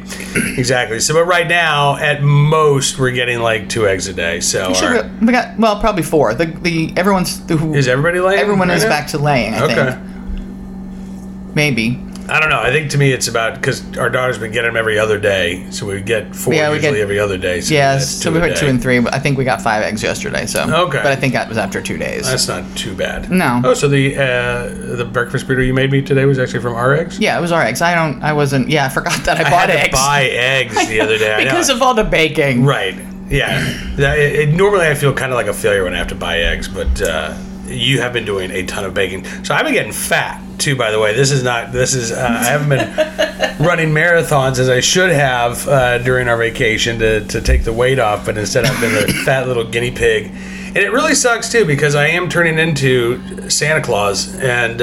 exactly. 0.57 1.01
So, 1.01 1.15
but 1.15 1.25
right 1.25 1.49
now, 1.49 1.97
at 1.97 2.23
most, 2.23 2.99
we're 2.99 3.11
getting 3.11 3.41
like 3.41 3.69
two 3.69 3.87
eggs 3.87 4.07
a 4.07 4.13
day. 4.13 4.41
So, 4.41 4.73
Sure, 4.73 4.99
our- 5.03 5.11
we 5.21 5.33
got 5.33 5.59
well, 5.59 5.81
probably 5.81 6.03
four. 6.13 6.35
The 6.35 6.45
the 6.47 6.93
everyone's 6.97 7.41
the, 7.47 7.57
who 7.57 7.73
is 7.75 7.89
everybody 7.89 8.21
laying? 8.21 8.39
everyone 8.39 8.69
right 8.69 8.77
is 8.77 8.85
now? 8.85 8.91
back 8.91 9.07
to 9.09 9.19
laying. 9.19 9.55
I 9.55 9.63
Okay. 9.65 9.75
think 9.93 11.55
maybe. 11.55 11.99
I 12.29 12.39
don't 12.39 12.51
know. 12.51 12.61
I 12.61 12.71
think 12.71 12.91
to 12.93 12.99
me 12.99 13.13
it's 13.13 13.27
about 13.29 13.55
because 13.57 13.83
our 13.99 14.09
daughter's 14.09 14.39
been 14.39 14.53
getting 14.53 14.69
them 14.71 14.77
every 14.77 14.97
other 14.99 15.19
day, 15.19 15.67
so 15.71 15.87
we 15.87 16.01
get 16.01 16.35
four 16.37 16.55
Yeah, 16.55 16.69
we 16.71 16.77
usually 16.77 16.95
get- 16.99 17.03
every 17.03 17.19
other 17.19 17.37
day. 17.37 17.61
So 17.61 17.75
Yes, 17.75 18.09
so 18.23 18.31
we 18.31 18.39
put 18.41 18.57
two 18.57 18.67
and 18.69 18.81
three. 18.81 19.01
But 19.01 19.13
I 19.13 19.19
think 19.19 19.37
we 19.39 19.45
got 19.45 19.61
five 19.61 19.83
eggs 19.83 20.03
yesterday. 20.05 20.47
So 20.47 20.63
Okay. 20.87 21.01
but 21.03 21.11
I 21.13 21.17
think 21.17 21.33
that 21.33 21.49
was 21.49 21.59
after 21.59 21.81
two 21.83 21.99
days. 21.99 22.29
That's 22.31 22.47
not 22.47 22.65
too 22.77 22.95
bad. 22.95 23.29
No. 23.31 23.61
Oh, 23.65 23.75
so 23.75 23.89
the 23.89 24.17
uh, 24.17 24.97
the 24.97 25.05
breakfast 25.05 25.49
burrito 25.49 25.67
you 25.67 25.75
made 25.75 25.91
me 25.91 26.01
today 26.01 26.25
was 26.25 26.39
actually 26.39 26.61
from 26.61 26.75
our 26.75 26.95
eggs. 26.95 27.19
yeah, 27.19 27.37
it 27.37 27.41
was 27.41 27.53
our 27.53 27.63
eggs. 27.63 27.83
I 27.83 27.95
don't. 27.95 28.23
I 28.23 28.33
wasn't. 28.35 28.69
Yeah, 28.69 28.87
I 28.87 28.89
forgot 28.89 29.19
that 29.25 29.39
I, 29.39 29.49
I 29.49 29.51
bought 29.51 29.69
had 29.69 29.79
eggs 29.81 29.89
to 29.89 29.93
buy 29.97 30.23
eggs 30.25 30.89
the 30.89 31.01
other 31.01 31.19
day 31.19 31.37
because 31.45 31.71
of 31.71 31.83
all 31.83 31.95
the 31.95 32.05
baking. 32.05 32.65
right. 32.65 32.95
Yeah. 33.33 33.59
That, 33.97 34.19
it, 34.19 34.35
it- 34.49 34.55
normally 34.55 34.87
I 34.87 34.95
feel 34.95 35.13
kind 35.13 35.33
of 35.33 35.37
like 35.37 35.47
a 35.47 35.53
failure 35.55 35.85
when 35.85 35.95
I 35.95 35.99
have 35.99 36.09
to 36.09 36.15
buy 36.15 36.39
eggs, 36.41 36.69
but 36.69 37.01
uh, 37.03 37.37
you 37.67 38.01
have 38.01 38.13
been 38.13 38.25
doing 38.25 38.51
a 38.51 38.65
ton 38.67 38.85
of 38.85 38.93
baking, 38.95 39.25
so 39.45 39.55
I've 39.55 39.65
been 39.65 39.73
getting 39.75 39.93
fat 39.93 40.41
too. 40.59 40.77
By 40.77 40.91
the 40.91 40.99
way, 41.01 41.15
this 41.15 41.31
is 41.31 41.43
not. 41.43 41.73
This 41.73 41.95
is. 41.95 42.13
Uh, 42.13 42.17
I 42.41 42.45
haven't 42.45 42.69
been 42.69 43.59
running 43.67 43.89
marathons 43.91 44.59
as 44.59 44.69
I 44.69 44.81
should 44.81 45.11
have 45.11 45.67
uh, 45.67 45.99
during 45.99 46.29
our 46.29 46.37
vacation 46.37 46.99
to 46.99 47.25
to 47.29 47.41
take 47.41 47.65
the 47.65 47.73
weight 47.73 47.99
off, 47.99 48.27
but 48.27 48.37
instead 48.37 48.67
I've 48.67 48.81
been 48.81 49.09
a 49.09 49.13
fat 49.25 49.47
little 49.49 49.65
guinea 49.65 49.91
pig, 49.93 50.27
and 50.27 50.77
it 50.79 50.93
really 50.93 51.15
sucks 51.15 51.51
too 51.51 51.65
because 51.65 51.95
I 51.95 52.09
am 52.09 52.29
turning 52.29 52.59
into 52.59 53.49
Santa 53.49 53.81
Claus, 53.81 54.35
and 54.37 54.83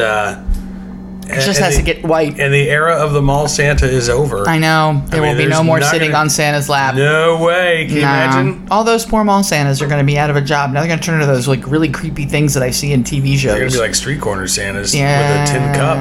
It 1.30 1.42
just 1.46 1.60
has 1.60 1.76
to 1.78 1.82
get 1.84 2.04
white. 2.04 2.40
and 2.40 2.54
the 2.54 2.70
era 2.70 2.96
of 2.96 3.14
the 3.14 3.22
mall 3.22 3.48
Santa 3.48 3.86
is 3.86 4.10
over. 4.10 4.48
I 4.48 4.58
know. 4.58 5.02
There 5.08 5.22
mean, 5.22 5.32
will 5.38 5.44
be 5.44 5.50
no 5.50 5.64
more 5.64 5.82
sitting 5.82 6.12
gonna- 6.12 6.22
on 6.24 6.30
Santa's 6.30 6.70
lap. 6.70 6.96
No 6.96 7.38
way. 7.44 7.86
Can 7.88 7.96
you 7.96 8.02
imagine? 8.02 8.68
All 8.72 8.84
those 8.84 9.06
poor 9.06 9.24
mall 9.24 9.44
Santas 9.44 9.82
are 9.82 9.88
going 9.88 10.00
to 10.00 10.06
be 10.06 10.18
out 10.18 10.30
of 10.30 10.36
a 10.36 10.42
job. 10.42 10.72
Now 10.72 10.80
they're 10.82 10.88
going 10.88 11.00
to 11.00 11.06
turn 11.06 11.16
into 11.22 11.28
those 11.32 11.48
like 11.48 11.66
really 11.68 11.90
creepy 11.90 12.26
things 12.26 12.54
that 12.56 12.64
I 12.64 12.72
see 12.72 12.92
in 12.94 13.04
TV 13.04 13.34
shows. 13.38 13.52
They're 13.54 13.60
gonna 13.60 13.72
be 13.72 13.78
like 13.78 13.96
street 13.96 14.22
corner 14.22 14.48
Santas 14.48 14.94
Yeah. 14.96 15.42
with 15.44 15.50
a 15.50 15.54
tin 15.54 15.74
cup. 15.76 15.98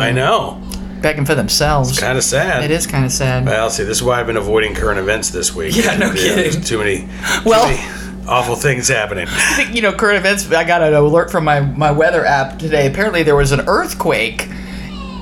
I 0.00 0.10
know. 0.12 0.60
begging 1.02 1.26
for 1.26 1.34
themselves. 1.34 1.98
Kind 2.00 2.16
of 2.16 2.24
sad. 2.24 2.64
It 2.64 2.70
is 2.70 2.86
kind 2.86 3.04
of 3.04 3.12
sad. 3.12 3.44
Well, 3.44 3.68
see, 3.68 3.84
this 3.84 3.98
is 3.98 4.02
why 4.02 4.20
I've 4.20 4.26
been 4.26 4.38
avoiding 4.38 4.74
current 4.74 4.98
events 4.98 5.28
this 5.28 5.54
week. 5.54 5.76
Yeah, 5.76 5.96
no 5.98 6.08
there's 6.10 6.54
kidding. 6.54 6.62
Too 6.62 6.78
many, 6.78 7.06
Well- 7.44 7.68
too 7.68 7.74
many 7.74 8.03
awful 8.28 8.56
things 8.56 8.88
happening. 8.88 9.26
I 9.28 9.54
think 9.56 9.74
you 9.74 9.82
know 9.82 9.92
current 9.92 10.18
events. 10.18 10.50
I 10.50 10.64
got 10.64 10.82
an 10.82 10.94
alert 10.94 11.30
from 11.30 11.44
my 11.44 11.60
my 11.60 11.90
weather 11.90 12.24
app 12.24 12.58
today. 12.58 12.86
Apparently, 12.86 13.22
there 13.22 13.36
was 13.36 13.52
an 13.52 13.62
earthquake 13.66 14.48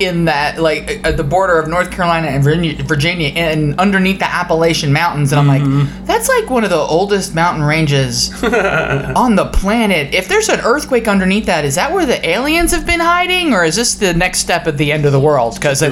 in 0.01 0.25
that 0.25 0.59
like 0.59 0.99
at 1.05 1.17
the 1.17 1.23
border 1.23 1.57
of 1.59 1.67
North 1.67 1.91
Carolina 1.91 2.27
and 2.27 2.43
Virginia, 2.43 2.83
Virginia 2.83 3.29
and 3.29 3.79
underneath 3.79 4.19
the 4.19 4.25
Appalachian 4.29 4.91
Mountains. 4.93 5.31
And 5.31 5.39
I'm 5.39 5.47
like, 5.47 5.63
that's 6.05 6.27
like 6.29 6.49
one 6.49 6.63
of 6.63 6.69
the 6.69 6.75
oldest 6.77 7.35
mountain 7.35 7.63
ranges 7.63 8.31
on 8.43 9.35
the 9.35 9.45
planet. 9.53 10.13
If 10.13 10.27
there's 10.27 10.49
an 10.49 10.59
earthquake 10.61 11.07
underneath 11.07 11.45
that, 11.45 11.65
is 11.65 11.75
that 11.75 11.91
where 11.91 12.05
the 12.05 12.25
aliens 12.27 12.71
have 12.71 12.85
been 12.85 12.99
hiding, 12.99 13.53
or 13.53 13.63
is 13.63 13.75
this 13.75 13.95
the 13.95 14.13
next 14.13 14.39
step 14.39 14.67
at 14.67 14.77
the 14.77 14.91
end 14.91 15.05
of 15.05 15.11
the 15.11 15.19
world? 15.19 15.55
Because 15.55 15.81
I, 15.83 15.87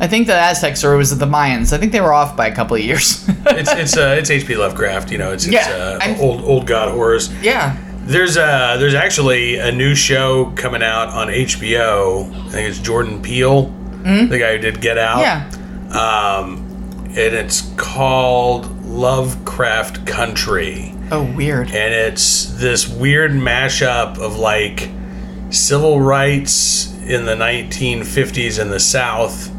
I 0.00 0.06
think 0.08 0.26
the 0.26 0.34
Aztecs 0.34 0.82
or 0.84 0.96
was 0.96 1.12
it 1.12 1.16
the 1.16 1.26
Mayans? 1.26 1.72
I 1.72 1.78
think 1.78 1.92
they 1.92 2.00
were 2.00 2.12
off 2.12 2.36
by 2.36 2.46
a 2.48 2.54
couple 2.54 2.76
of 2.76 2.82
years. 2.82 3.24
It's 3.46 3.72
it's 3.72 3.96
uh, 3.96 4.16
it's 4.18 4.30
H.P. 4.30 4.56
Lovecraft. 4.56 5.10
You 5.12 5.18
know, 5.18 5.32
it's, 5.32 5.44
it's 5.44 5.54
Yeah, 5.54 5.98
uh, 6.02 6.16
old 6.18 6.40
old 6.42 6.66
god 6.66 6.90
horrors. 6.92 7.32
yeah. 7.42 7.76
There's 8.06 8.36
uh 8.36 8.76
there's 8.78 8.94
actually 8.94 9.56
a 9.56 9.72
new 9.72 9.94
show 9.94 10.52
coming 10.56 10.82
out 10.82 11.08
on 11.08 11.28
HBO. 11.28 12.28
I 12.46 12.50
think 12.50 12.68
it's 12.68 12.78
Jordan 12.78 13.22
Peele, 13.22 13.62
the 14.02 14.36
guy 14.38 14.52
who 14.52 14.58
did 14.58 14.80
Get 14.80 14.98
Out. 14.98 15.20
Yeah. 15.20 15.48
Um, 15.96 16.58
and 17.08 17.34
it's 17.34 17.62
called 17.76 18.84
Lovecraft 18.84 20.06
Country. 20.06 20.92
Oh, 21.10 21.22
weird. 21.34 21.68
and 21.68 21.94
it's 21.94 22.46
this 22.54 22.88
weird 22.88 23.30
mashup 23.32 24.18
of 24.18 24.36
like 24.38 24.90
civil 25.50 26.00
rights 26.00 26.92
in 27.04 27.24
the 27.26 27.34
1950s 27.34 28.58
in 28.60 28.70
the 28.70 28.80
South 28.80 29.50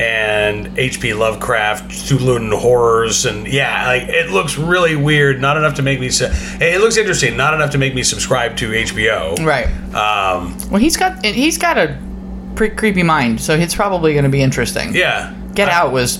and 0.00 0.76
H.P. 0.78 1.14
Lovecraft, 1.14 1.90
Cthulhu 1.90 2.52
horrors, 2.58 3.26
and 3.26 3.46
yeah, 3.46 3.86
like 3.86 4.02
it 4.08 4.30
looks 4.30 4.58
really 4.58 4.96
weird. 4.96 5.40
Not 5.40 5.56
enough 5.56 5.74
to 5.74 5.82
make 5.82 6.00
me. 6.00 6.10
Su- 6.10 6.28
it 6.60 6.80
looks 6.80 6.96
interesting. 6.96 7.36
Not 7.36 7.54
enough 7.54 7.70
to 7.70 7.78
make 7.78 7.94
me 7.94 8.02
subscribe 8.02 8.56
to 8.56 8.70
HBO. 8.70 9.44
Right. 9.44 9.66
Um, 9.94 10.56
Well, 10.70 10.80
he's 10.80 10.96
got 10.96 11.24
he's 11.24 11.58
got 11.58 11.78
a 11.78 11.96
pretty 12.56 12.74
creepy 12.74 13.02
mind, 13.02 13.40
so 13.40 13.54
it's 13.54 13.74
probably 13.74 14.12
going 14.14 14.24
to 14.24 14.30
be 14.30 14.42
interesting. 14.42 14.94
yeah. 14.94 15.32
Get 15.54 15.68
Out 15.68 15.92
was, 15.92 16.18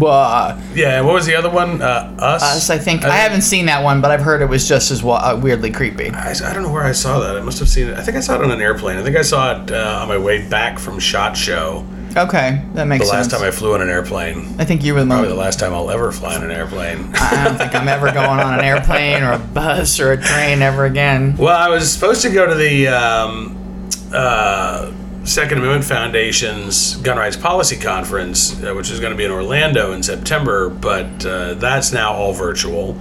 uh, 0.00 0.60
Yeah. 0.72 1.00
What 1.00 1.14
was 1.14 1.26
the 1.26 1.34
other 1.34 1.50
one? 1.50 1.82
Uh, 1.82 2.14
Us. 2.20 2.42
us. 2.42 2.70
I 2.70 2.78
think 2.78 3.04
I 3.04 3.16
haven't 3.16 3.42
seen 3.42 3.66
that 3.66 3.82
one, 3.82 4.00
but 4.00 4.12
I've 4.12 4.20
heard 4.20 4.40
it 4.40 4.48
was 4.48 4.68
just 4.68 4.92
as 4.92 5.02
uh, 5.04 5.40
weirdly 5.42 5.72
creepy. 5.72 6.10
I, 6.10 6.30
I 6.30 6.52
don't 6.52 6.62
know 6.62 6.72
where 6.72 6.84
I 6.84 6.92
saw 6.92 7.18
that. 7.18 7.36
I 7.36 7.40
must 7.40 7.58
have 7.58 7.68
seen 7.68 7.88
it. 7.88 7.98
I 7.98 8.02
think 8.02 8.16
I 8.16 8.20
saw 8.20 8.36
it 8.36 8.44
on 8.44 8.52
an 8.52 8.60
airplane. 8.60 8.98
I 8.98 9.02
think 9.02 9.16
I 9.16 9.22
saw 9.22 9.60
it 9.60 9.72
uh, 9.72 9.98
on 10.02 10.06
my 10.08 10.16
way 10.18 10.46
back 10.48 10.78
from 10.78 11.00
Shot 11.00 11.36
Show. 11.36 11.84
Okay, 12.16 12.62
that 12.74 12.86
makes 12.86 13.04
sense. 13.06 13.10
The 13.10 13.16
last 13.16 13.30
sense. 13.30 13.40
time 13.42 13.48
I 13.48 13.50
flew 13.50 13.74
on 13.74 13.80
an 13.82 13.88
airplane. 13.88 14.54
I 14.58 14.64
think 14.64 14.84
you 14.84 14.94
were 14.94 15.00
the 15.00 15.06
Probably 15.06 15.28
the 15.28 15.34
last 15.34 15.58
time 15.58 15.72
I'll 15.72 15.90
ever 15.90 16.12
fly 16.12 16.36
on 16.36 16.44
an 16.44 16.50
airplane. 16.50 17.10
I 17.14 17.44
don't 17.44 17.56
think 17.56 17.74
I'm 17.74 17.88
ever 17.88 18.06
going 18.12 18.40
on 18.40 18.58
an 18.58 18.64
airplane 18.64 19.22
or 19.22 19.32
a 19.32 19.38
bus 19.38 19.98
or 20.00 20.12
a 20.12 20.16
train 20.16 20.62
ever 20.62 20.84
again. 20.84 21.36
Well, 21.36 21.56
I 21.56 21.68
was 21.68 21.90
supposed 21.92 22.22
to 22.22 22.30
go 22.30 22.46
to 22.46 22.54
the 22.54 22.88
um, 22.88 23.88
uh, 24.12 24.92
Second 25.24 25.58
Amendment 25.58 25.84
Foundation's 25.84 26.96
Gun 26.96 27.16
Rights 27.16 27.36
Policy 27.36 27.76
Conference, 27.76 28.62
uh, 28.62 28.74
which 28.74 28.90
is 28.90 29.00
going 29.00 29.12
to 29.12 29.16
be 29.16 29.24
in 29.24 29.30
Orlando 29.30 29.92
in 29.92 30.02
September, 30.02 30.68
but 30.68 31.24
uh, 31.24 31.54
that's 31.54 31.92
now 31.92 32.12
all 32.12 32.32
virtual. 32.32 32.96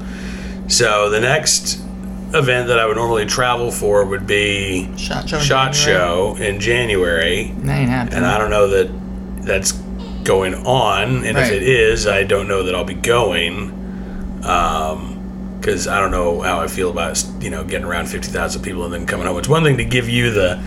So 0.68 1.10
the 1.10 1.20
next 1.20 1.80
event 2.34 2.68
that 2.70 2.80
I 2.80 2.86
would 2.86 2.96
normally 2.96 3.26
travel 3.26 3.72
for 3.72 4.06
would 4.06 4.26
be 4.26 4.90
Shot 4.98 5.28
show. 5.28 5.38
in 5.38 5.44
January? 5.44 5.74
Show 5.74 6.36
in 6.40 6.60
January, 6.62 7.52
That 7.58 7.78
ain't 7.80 7.90
happening. 7.90 8.18
and 8.20 8.26
I 8.26 8.38
don't 8.38 8.50
know 8.52 8.68
that 8.68 8.90
that's 9.42 9.72
going 10.24 10.54
on, 10.66 11.26
and 11.26 11.36
Right. 11.38 11.46
if 11.48 11.52
it 11.52 11.64
is, 11.64 12.06
I 12.08 12.24
don't 12.24 12.48
know 12.48 12.64
that 12.64 12.76
I'll 12.76 12.84
be 12.84 12.94
going. 12.94 13.78
because 14.42 15.88
I 15.88 16.00
don't 16.00 16.12
know 16.12 16.42
how 16.42 16.60
I 16.60 16.68
feel 16.68 16.90
about 16.90 17.24
you 17.40 17.50
know 17.50 17.64
getting 17.64 17.86
around 17.86 18.08
fifty 18.08 18.30
thousand 18.32 18.62
people 18.64 18.84
and 18.86 18.94
then 18.94 19.06
coming 19.06 19.28
home. 19.28 19.38
It's 19.38 19.48
one 19.50 19.64
thing 19.64 19.78
to 19.78 19.86
give 19.86 20.10
you 20.10 20.32
the 20.32 20.60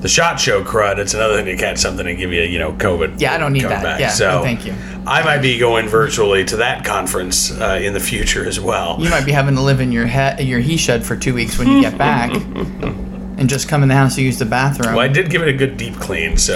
the 0.00 0.08
shot 0.08 0.40
show 0.40 0.64
crud. 0.64 0.98
It's 0.98 1.14
another 1.14 1.36
thing 1.36 1.44
to 1.46 1.56
catch 1.56 1.78
something 1.78 2.06
and 2.06 2.18
give 2.18 2.32
you 2.32 2.42
you 2.42 2.58
know 2.58 2.72
COVID. 2.72 3.20
Yeah, 3.20 3.34
I 3.34 3.38
don't 3.38 3.52
need 3.52 3.62
that. 3.64 3.82
Back. 3.82 4.00
Yeah, 4.00 4.08
so 4.08 4.38
no, 4.38 4.42
thank 4.42 4.66
you. 4.66 4.74
I 5.06 5.22
might 5.22 5.38
be 5.38 5.56
going 5.58 5.88
virtually 5.88 6.44
to 6.46 6.56
that 6.56 6.84
conference 6.84 7.50
uh, 7.52 7.78
in 7.82 7.92
the 7.94 8.00
future 8.00 8.44
as 8.46 8.58
well. 8.60 8.96
You 9.00 9.08
might 9.10 9.24
be 9.24 9.32
having 9.32 9.54
to 9.54 9.60
live 9.62 9.80
in 9.80 9.92
your 9.92 10.06
he- 10.06 10.42
your 10.44 10.58
he 10.60 10.76
shed 10.76 11.04
for 11.04 11.16
two 11.16 11.32
weeks 11.34 11.58
when 11.58 11.68
you 11.68 11.80
get 11.80 11.96
back, 11.96 12.30
and 13.40 13.48
just 13.48 13.68
come 13.68 13.82
in 13.82 13.88
the 13.88 13.94
house 13.94 14.16
to 14.16 14.22
use 14.22 14.38
the 14.38 14.44
bathroom. 14.44 14.94
Well, 14.94 15.02
I 15.02 15.08
did 15.08 15.30
give 15.30 15.40
it 15.40 15.48
a 15.48 15.52
good 15.54 15.78
deep 15.78 15.94
clean, 15.94 16.36
so 16.36 16.54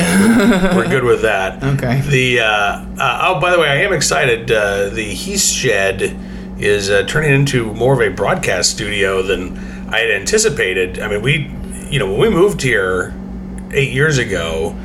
we're, 0.77 0.87
good 0.87 1.03
with 1.03 1.23
that. 1.23 1.65
Okay. 1.75 2.03
The 2.03 2.41
uh, 2.41 2.45
uh, 2.99 3.35
oh, 3.35 3.41
by 3.41 3.51
the 3.51 3.59
way, 3.59 3.69
I 3.69 3.77
am 3.77 3.93
excited. 3.93 4.53
Uh, 4.53 4.91
the 4.91 5.03
He 5.03 5.39
Shed 5.39 6.15
is 6.59 6.91
uh, 6.91 7.05
turning 7.05 7.33
into 7.33 7.73
more 7.73 7.95
of 7.95 8.01
a 8.01 8.15
broadcast 8.15 8.71
studio 8.71 9.23
than 9.23 9.57
I 9.89 10.01
had 10.01 10.11
anticipated. 10.11 11.01
I 11.01 11.09
mean, 11.09 11.23
we, 11.23 11.51
you 11.89 11.99
know, 11.99 12.11
when 12.11 12.21
we 12.21 12.29
moved 12.29 12.61
here 12.61 13.15
eight 13.73 13.93
years 13.93 14.19
ago, 14.19 14.77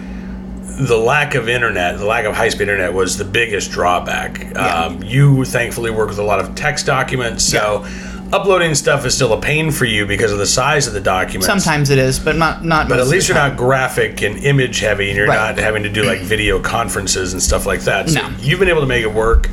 the 0.64 0.98
lack 0.98 1.36
of 1.36 1.50
internet, 1.50 1.98
the 1.98 2.06
lack 2.06 2.26
of 2.26 2.34
high 2.34 2.50
speed 2.50 2.62
internet 2.62 2.94
was 2.94 3.18
the 3.18 3.26
biggest 3.26 3.72
drawback. 3.72 4.56
Um, 4.56 5.04
you 5.04 5.44
thankfully 5.44 5.92
work 5.92 6.08
with 6.08 6.20
a 6.20 6.24
lot 6.24 6.40
of 6.40 6.56
text 6.56 6.86
documents, 6.86 7.44
so. 7.44 7.86
Uploading 8.32 8.76
stuff 8.76 9.06
is 9.06 9.16
still 9.16 9.34
a 9.34 9.42
pain 9.42 9.72
for 9.72 9.86
you 9.86 10.06
because 10.06 10.32
of 10.32 10.38
the 10.38 10.46
size 10.46 10.86
of 10.86 10.94
the 10.94 11.02
documents. 11.02 11.48
Sometimes 11.48 11.90
it 11.90 11.98
is, 11.98 12.20
but 12.20 12.36
not 12.36 12.64
not. 12.64 12.88
But 12.88 13.00
at 13.00 13.08
least 13.08 13.28
you're 13.28 13.38
not 13.38 13.58
graphic 13.58 14.22
and 14.22 14.38
image 14.44 14.80
heavy, 14.80 15.10
and 15.10 15.18
you're 15.18 15.28
Right. 15.28 15.56
not 15.56 15.58
having 15.58 15.82
to 15.84 15.90
do 15.90 16.04
like 16.04 16.20
video 16.34 16.60
conferences 16.60 17.34
and 17.34 17.42
stuff 17.42 17.66
like 17.66 17.82
that. 17.82 18.10
So 18.10 18.22
No. 18.22 18.30
you've 18.40 18.60
been 18.60 18.70
able 18.70 18.82
to 18.82 18.88
make 18.88 19.04
it 19.04 19.12
work. 19.14 19.50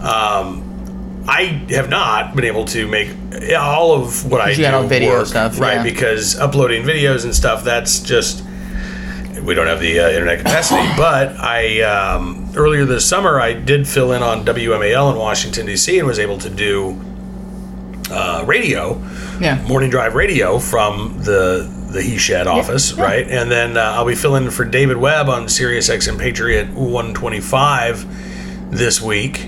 Um, 0.00 0.62
I 1.28 1.60
have 1.70 1.90
not 1.90 2.34
been 2.34 2.44
able 2.46 2.64
to 2.66 2.86
make 2.86 3.10
all 3.58 3.92
of 3.94 4.30
what 4.30 4.40
I 4.40 4.54
do 4.54 5.08
work, 5.08 5.26
stuff, 5.26 5.60
right? 5.60 5.74
yeah. 5.74 5.82
Because 5.82 6.38
uploading 6.38 6.84
videos 6.84 7.24
and 7.24 7.34
stuff, 7.34 7.64
that's 7.64 7.98
just 8.00 8.42
we 9.42 9.52
don't 9.54 9.66
have 9.66 9.80
the 9.80 10.00
uh, 10.00 10.08
internet 10.08 10.38
capacity. 10.38 10.88
but 10.96 11.36
I 11.38 11.82
um, 11.82 12.50
earlier 12.56 12.86
this 12.86 13.06
summer 13.06 13.38
I 13.40 13.52
did 13.52 13.86
fill 13.86 14.12
in 14.12 14.22
on 14.22 14.46
WMAL 14.46 15.12
in 15.12 15.18
Washington 15.18 15.66
D.C. 15.66 15.98
and 15.98 16.08
was 16.08 16.18
able 16.18 16.38
to 16.38 16.48
do 16.48 16.98
uh, 18.10 18.44
radio 18.46 19.00
Yeah. 19.40 19.62
morning 19.68 19.90
drive 19.90 20.14
radio 20.14 20.58
from 20.58 21.18
the 21.22 21.68
the 21.90 22.02
He 22.02 22.18
Shed 22.18 22.46
office, 22.46 22.94
yeah. 22.96 23.02
right? 23.04 23.26
And 23.28 23.50
then 23.50 23.76
uh, 23.76 23.80
I'll 23.94 24.04
be 24.04 24.14
filling 24.16 24.44
in 24.44 24.50
for 24.50 24.64
David 24.64 24.96
Webb 24.96 25.28
on 25.28 25.48
Sirius 25.48 25.88
XM 25.88 26.18
Patriot 26.18 26.68
125 26.74 28.70
this 28.70 29.00
week, 29.00 29.46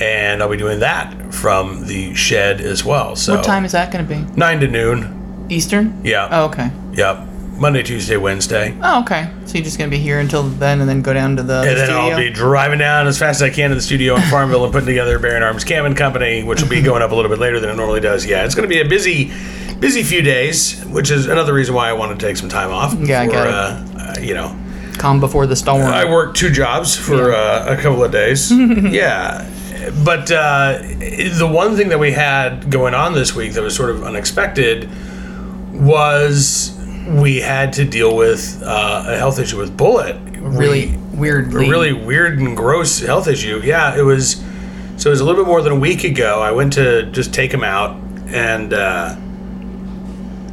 and 0.00 0.42
I'll 0.42 0.48
be 0.50 0.56
doing 0.56 0.80
that 0.80 1.32
from 1.32 1.86
the 1.86 2.12
shed 2.14 2.60
as 2.60 2.84
well. 2.84 3.16
So 3.16 3.36
What 3.36 3.44
time 3.44 3.64
is 3.64 3.72
that 3.72 3.92
going 3.92 4.06
to 4.06 4.14
be? 4.14 4.20
Nine 4.36 4.60
to 4.60 4.68
noon. 4.68 5.46
Eastern. 5.48 6.00
Yeah. 6.04 6.28
Oh, 6.30 6.44
okay. 6.46 6.70
Yep. 6.94 7.20
Monday, 7.58 7.82
Tuesday, 7.82 8.16
Wednesday. 8.16 8.76
Oh, 8.82 9.00
okay. 9.00 9.30
So 9.46 9.54
you're 9.54 9.64
just 9.64 9.78
going 9.78 9.90
to 9.90 9.96
be 9.96 10.02
here 10.02 10.20
until 10.20 10.42
then, 10.42 10.80
and 10.80 10.88
then 10.88 11.00
go 11.00 11.14
down 11.14 11.36
to 11.36 11.42
the, 11.42 11.60
And 11.60 11.70
the 11.70 11.74
then 11.74 11.86
studio. 11.86 12.02
I'll 12.02 12.16
be 12.18 12.30
driving 12.30 12.78
down 12.78 13.06
as 13.06 13.18
fast 13.18 13.40
as 13.40 13.42
I 13.42 13.50
can 13.50 13.70
to 13.70 13.76
the 13.76 13.82
studio 13.82 14.14
in 14.16 14.22
Farmville 14.22 14.64
and 14.64 14.72
putting 14.72 14.86
together 14.86 15.18
Bearing 15.18 15.42
Arms 15.42 15.64
Cam 15.64 15.86
and 15.86 15.96
Company, 15.96 16.42
which 16.42 16.60
will 16.60 16.68
be 16.68 16.82
going 16.82 17.02
up 17.02 17.12
a 17.12 17.14
little 17.14 17.30
bit 17.30 17.38
later 17.38 17.58
than 17.58 17.70
it 17.70 17.76
normally 17.76 18.00
does. 18.00 18.26
Yeah, 18.26 18.44
it's 18.44 18.54
going 18.54 18.68
to 18.68 18.74
be 18.74 18.80
a 18.80 18.88
busy, 18.88 19.32
busy 19.80 20.02
few 20.02 20.20
days, 20.20 20.84
which 20.86 21.10
is 21.10 21.26
another 21.26 21.54
reason 21.54 21.74
why 21.74 21.88
I 21.88 21.94
wanted 21.94 22.20
to 22.20 22.26
take 22.26 22.36
some 22.36 22.48
time 22.48 22.70
off. 22.70 22.94
Yeah, 22.94 23.22
I 23.22 23.26
for, 23.26 23.32
get 23.32 23.46
it. 23.46 23.52
Uh, 23.52 23.84
uh, 23.96 24.14
you 24.20 24.34
know, 24.34 24.56
Calm 24.98 25.20
before 25.20 25.46
the 25.46 25.56
storm. 25.56 25.82
I 25.82 26.04
worked 26.04 26.36
two 26.36 26.50
jobs 26.50 26.96
for 26.96 27.32
uh, 27.32 27.66
a 27.66 27.80
couple 27.80 28.02
of 28.02 28.12
days. 28.12 28.50
yeah. 28.52 29.50
But 30.04 30.30
uh, 30.30 30.78
the 30.78 31.48
one 31.50 31.76
thing 31.76 31.90
that 31.90 31.98
we 31.98 32.12
had 32.12 32.70
going 32.70 32.94
on 32.94 33.14
this 33.14 33.34
week 33.34 33.52
that 33.52 33.62
was 33.62 33.76
sort 33.76 33.90
of 33.90 34.02
unexpected 34.02 34.90
was 35.72 36.75
we 37.06 37.40
had 37.40 37.72
to 37.74 37.84
deal 37.84 38.16
with 38.16 38.62
uh, 38.64 39.04
a 39.06 39.16
health 39.16 39.38
issue 39.38 39.58
with 39.58 39.76
Bullet. 39.76 40.16
really 40.40 40.88
We- 40.88 40.96
weirdly. 41.18 41.66
a 41.66 41.70
really 41.70 41.92
weird 41.92 42.38
and 42.38 42.56
gross 42.56 42.98
health 43.00 43.28
issue. 43.28 43.60
Yeah, 43.64 43.96
it 43.96 44.02
was. 44.02 44.42
So 44.98 45.10
it 45.10 45.12
was 45.12 45.20
a 45.20 45.24
little 45.24 45.42
bit 45.44 45.48
more 45.48 45.60
than 45.62 45.72
a 45.72 45.78
week 45.78 46.04
ago. 46.04 46.40
I 46.40 46.52
went 46.52 46.72
to 46.74 47.04
just 47.12 47.32
take 47.34 47.52
him 47.52 47.62
out, 47.64 47.96
and 48.28 48.72
uh, 48.72 49.14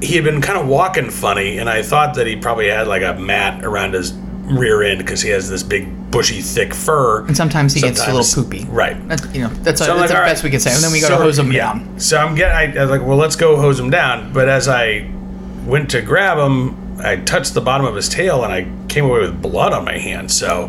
he 0.01 0.15
had 0.15 0.23
been 0.25 0.41
kind 0.41 0.57
of 0.59 0.67
walking 0.67 1.09
funny, 1.09 1.57
and 1.59 1.69
I 1.69 1.81
thought 1.81 2.15
that 2.15 2.27
he 2.27 2.35
probably 2.35 2.67
had 2.69 2.87
like 2.87 3.03
a 3.03 3.13
mat 3.19 3.63
around 3.63 3.93
his 3.93 4.13
rear 4.43 4.83
end 4.83 4.99
because 4.99 5.21
he 5.21 5.29
has 5.29 5.49
this 5.49 5.63
big, 5.63 6.11
bushy, 6.11 6.41
thick 6.41 6.73
fur. 6.73 7.25
And 7.25 7.37
sometimes 7.37 7.73
he 7.73 7.79
gets 7.79 8.05
a 8.05 8.13
little 8.13 8.43
poopy. 8.43 8.65
Right. 8.65 8.97
That's, 9.07 9.25
you 9.33 9.43
know, 9.43 9.47
that's, 9.47 9.79
So 9.79 9.93
I'm 9.93 9.99
that's 9.99 10.11
like, 10.11 10.19
the 10.21 10.25
best 10.25 10.39
right. 10.39 10.43
we 10.43 10.49
can 10.51 10.59
say. 10.59 10.73
And 10.73 10.83
then 10.83 10.91
we 10.91 10.99
got 10.99 11.07
So- 11.07 11.17
to 11.17 11.23
hose 11.23 11.39
him 11.39 11.51
yeah. 11.53 11.73
down. 11.73 11.99
So 11.99 12.17
I'm 12.17 12.35
getting. 12.35 12.77
I, 12.77 12.79
I 12.79 12.83
was 12.83 12.91
like, 12.91 13.07
well, 13.07 13.17
let's 13.17 13.37
go 13.37 13.55
hose 13.55 13.79
him 13.79 13.89
down. 13.89 14.33
But 14.33 14.49
as 14.49 14.67
I 14.67 15.09
went 15.65 15.91
to 15.91 16.01
grab 16.01 16.37
him, 16.37 16.99
I 16.99 17.17
touched 17.17 17.53
the 17.53 17.61
bottom 17.61 17.85
of 17.85 17.95
his 17.95 18.09
tail, 18.09 18.43
and 18.43 18.53
I 18.53 18.67
came 18.87 19.05
away 19.05 19.21
with 19.21 19.41
blood 19.41 19.73
on 19.73 19.85
my 19.85 19.97
hand. 19.97 20.31
So 20.31 20.67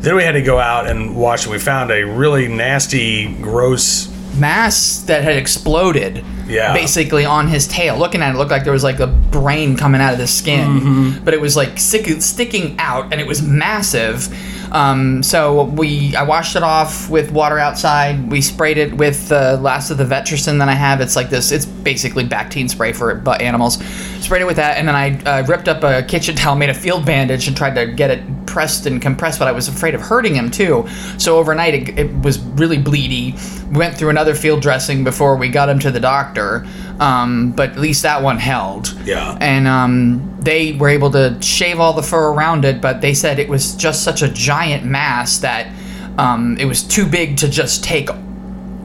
then 0.00 0.16
we 0.16 0.22
had 0.22 0.32
to 0.32 0.42
go 0.42 0.58
out 0.58 0.86
and 0.88 1.16
wash. 1.16 1.44
And 1.44 1.52
we 1.52 1.58
found 1.58 1.90
a 1.90 2.02
really 2.04 2.48
nasty, 2.48 3.32
gross. 3.36 4.08
Mass 4.38 5.00
that 5.02 5.22
had 5.24 5.36
exploded. 5.36 6.24
Yeah. 6.46 6.72
Basically 6.72 7.24
on 7.24 7.46
his 7.48 7.68
tail. 7.68 7.96
Looking 7.98 8.22
at 8.22 8.30
it, 8.30 8.34
it 8.34 8.38
looked 8.38 8.50
like 8.50 8.64
there 8.64 8.72
was 8.72 8.82
like 8.84 8.98
a 9.00 9.06
brain 9.06 9.76
coming 9.76 10.00
out 10.00 10.12
of 10.12 10.18
the 10.18 10.26
skin, 10.26 10.68
Mm-hmm. 10.80 11.24
but 11.24 11.34
it 11.34 11.40
was 11.40 11.56
like 11.56 11.78
stick, 11.78 12.06
sticking 12.22 12.76
out, 12.78 13.12
and 13.12 13.20
it 13.20 13.26
was 13.26 13.42
massive. 13.42 14.28
Um, 14.72 15.22
so 15.22 15.64
we, 15.64 16.14
I 16.14 16.22
washed 16.22 16.56
it 16.56 16.62
off 16.62 17.10
with 17.10 17.32
water 17.32 17.58
outside. 17.58 18.30
We 18.30 18.40
sprayed 18.40 18.78
it 18.78 18.94
with 18.94 19.28
the 19.28 19.58
last 19.58 19.90
of 19.90 19.98
the 19.98 20.04
Vetericyn 20.04 20.58
that 20.58 20.68
I 20.68 20.74
have. 20.74 21.00
It's 21.00 21.16
like 21.16 21.30
this. 21.30 21.50
It's 21.50 21.66
basically 21.66 22.24
Bactine 22.24 22.68
spray 22.70 22.92
for 22.92 23.14
butt 23.14 23.40
animals. 23.40 23.82
Sprayed 24.20 24.42
it 24.42 24.46
with 24.46 24.56
that, 24.56 24.76
and 24.76 24.86
then 24.86 24.94
I 24.94 25.18
uh, 25.22 25.46
ripped 25.46 25.68
up 25.68 25.82
a 25.82 26.02
kitchen 26.06 26.36
towel, 26.36 26.54
made 26.54 26.70
a 26.70 26.74
field 26.74 27.04
bandage, 27.04 27.48
and 27.48 27.56
tried 27.56 27.74
to 27.74 27.92
get 27.92 28.10
it 28.10 28.46
pressed 28.46 28.86
and 28.86 29.00
compressed. 29.00 29.38
But 29.38 29.48
I 29.48 29.52
was 29.52 29.68
afraid 29.68 29.94
of 29.94 30.00
hurting 30.00 30.34
him 30.34 30.50
too. 30.50 30.86
So 31.18 31.38
overnight, 31.38 31.74
it, 31.74 31.98
it 31.98 32.22
was 32.22 32.38
really 32.38 32.78
bleedy. 32.78 33.34
We 33.70 33.78
went 33.78 33.96
through 33.96 34.10
another 34.10 34.34
field 34.34 34.62
dressing 34.62 35.04
before 35.04 35.36
we 35.36 35.48
got 35.48 35.68
him 35.68 35.78
to 35.80 35.90
the 35.90 36.00
doctor. 36.00 36.66
Um, 37.00 37.52
but 37.52 37.70
at 37.70 37.78
least 37.78 38.02
that 38.02 38.22
one 38.22 38.36
held. 38.36 38.92
Yeah. 39.04 39.36
And 39.40 39.66
um, 39.66 40.36
they 40.38 40.72
were 40.72 40.90
able 40.90 41.10
to 41.12 41.40
shave 41.40 41.80
all 41.80 41.94
the 41.94 42.02
fur 42.02 42.30
around 42.30 42.64
it, 42.66 42.80
but 42.80 43.00
they 43.00 43.14
said 43.14 43.38
it 43.38 43.48
was 43.48 43.74
just 43.74 44.04
such 44.04 44.20
a 44.20 44.28
giant 44.28 44.84
mass 44.84 45.38
that 45.38 45.72
um, 46.18 46.58
it 46.58 46.66
was 46.66 46.82
too 46.82 47.06
big 47.06 47.38
to 47.38 47.48
just 47.48 47.82
take 47.82 48.10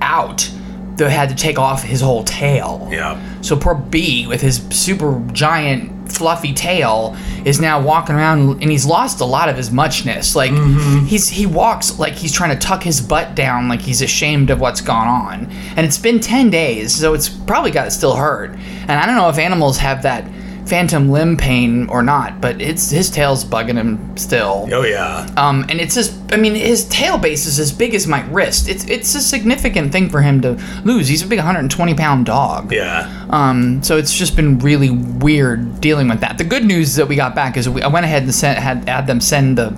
out. 0.01 0.49
They 0.95 1.11
had 1.11 1.27
to 1.27 1.35
take 1.35 1.59
off 1.59 1.83
his 1.83 1.99
whole 1.99 2.23
tail. 2.23 2.87
Yeah. 2.89 3.19
So 3.41 3.57
poor 3.57 3.75
B, 3.75 4.25
with 4.27 4.39
his 4.41 4.65
super 4.69 5.21
giant 5.33 5.91
fluffy 6.07 6.53
tail, 6.53 7.15
is 7.45 7.59
now 7.59 7.81
walking 7.81 8.15
around 8.15 8.61
and 8.61 8.71
he's 8.71 8.85
lost 8.85 9.21
a 9.21 9.25
lot 9.25 9.49
of 9.49 9.57
his 9.57 9.71
muchness. 9.71 10.35
Like 10.35 10.51
mm-hmm. 10.51 11.05
he's 11.05 11.29
he 11.29 11.45
walks 11.45 11.99
like 11.99 12.13
he's 12.13 12.31
trying 12.31 12.57
to 12.57 12.67
tuck 12.67 12.83
his 12.83 13.01
butt 13.01 13.35
down, 13.35 13.67
like 13.67 13.81
he's 13.81 14.01
ashamed 14.01 14.49
of 14.49 14.59
what's 14.59 14.81
gone 14.81 15.07
on. 15.07 15.51
And 15.75 15.85
it's 15.85 15.97
been 15.97 16.19
ten 16.19 16.49
days, 16.49 16.93
so 16.93 17.13
it's 17.13 17.29
probably 17.29 17.71
got 17.71 17.91
still 17.91 18.15
hurt. 18.15 18.51
And 18.51 18.91
I 18.91 19.05
don't 19.05 19.15
know 19.15 19.29
if 19.29 19.37
animals 19.37 19.77
have 19.77 20.03
that 20.03 20.25
phantom 20.65 21.09
limb 21.09 21.37
pain 21.37 21.87
or 21.89 22.01
not, 22.01 22.41
but 22.41 22.59
it's 22.61 22.89
his 22.89 23.09
tail's 23.09 23.45
bugging 23.45 23.75
him 23.75 24.17
still. 24.17 24.67
Oh 24.71 24.83
yeah. 24.83 25.31
Um, 25.37 25.65
and 25.69 25.79
it's 25.79 25.95
as 25.97 26.17
I 26.31 26.37
mean, 26.37 26.55
his 26.55 26.87
tail 26.89 27.17
base 27.17 27.45
is 27.45 27.59
as 27.59 27.71
big 27.71 27.93
as 27.93 28.07
my 28.07 28.25
wrist. 28.29 28.67
It's 28.67 28.83
it's 28.85 29.13
a 29.15 29.21
significant 29.21 29.91
thing 29.91 30.09
for 30.09 30.21
him 30.21 30.41
to 30.41 30.53
lose. 30.83 31.07
He's 31.07 31.21
a 31.21 31.27
big 31.27 31.39
120 31.39 31.93
pound 31.93 32.25
dog. 32.25 32.71
Yeah. 32.71 33.27
Um, 33.29 33.83
so 33.83 33.97
it's 33.97 34.13
just 34.17 34.35
been 34.35 34.59
really 34.59 34.89
weird 34.89 35.81
dealing 35.81 36.07
with 36.07 36.21
that. 36.21 36.37
The 36.37 36.43
good 36.43 36.65
news 36.65 36.95
that 36.95 37.07
we 37.07 37.15
got 37.15 37.35
back 37.35 37.57
is 37.57 37.69
we, 37.69 37.81
I 37.81 37.87
went 37.87 38.05
ahead 38.05 38.23
and 38.23 38.33
sent, 38.33 38.57
had 38.59 38.87
had 38.89 39.07
them 39.07 39.21
send 39.21 39.57
the 39.57 39.69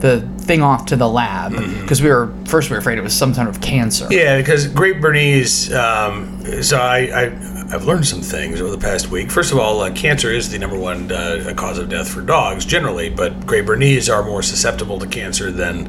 the 0.00 0.20
thing 0.38 0.62
off 0.62 0.86
to 0.86 0.96
the 0.96 1.08
lab 1.08 1.52
because 1.80 2.02
we 2.02 2.08
were 2.08 2.34
first 2.44 2.68
we 2.68 2.74
were 2.74 2.80
afraid 2.80 2.98
it 2.98 3.02
was 3.02 3.14
some 3.14 3.32
sort 3.32 3.48
of 3.48 3.60
cancer. 3.60 4.08
Yeah, 4.10 4.38
because 4.38 4.66
Great 4.66 5.00
Bernese. 5.00 5.72
Um, 5.72 6.62
so 6.62 6.76
I, 6.78 7.26
I 7.26 7.51
I've 7.72 7.84
learned 7.84 8.06
some 8.06 8.20
things 8.20 8.60
over 8.60 8.70
the 8.70 8.76
past 8.78 9.10
week. 9.10 9.30
First 9.30 9.50
of 9.50 9.58
all, 9.58 9.80
uh, 9.80 9.90
cancer 9.92 10.30
is 10.30 10.50
the 10.50 10.58
number 10.58 10.78
one 10.78 11.10
uh, 11.10 11.54
cause 11.56 11.78
of 11.78 11.88
death 11.88 12.08
for 12.08 12.20
dogs 12.20 12.66
generally, 12.66 13.08
but 13.08 13.46
Great 13.46 13.64
Bernese 13.64 14.10
are 14.10 14.22
more 14.22 14.42
susceptible 14.42 14.98
to 14.98 15.06
cancer 15.06 15.50
than 15.50 15.88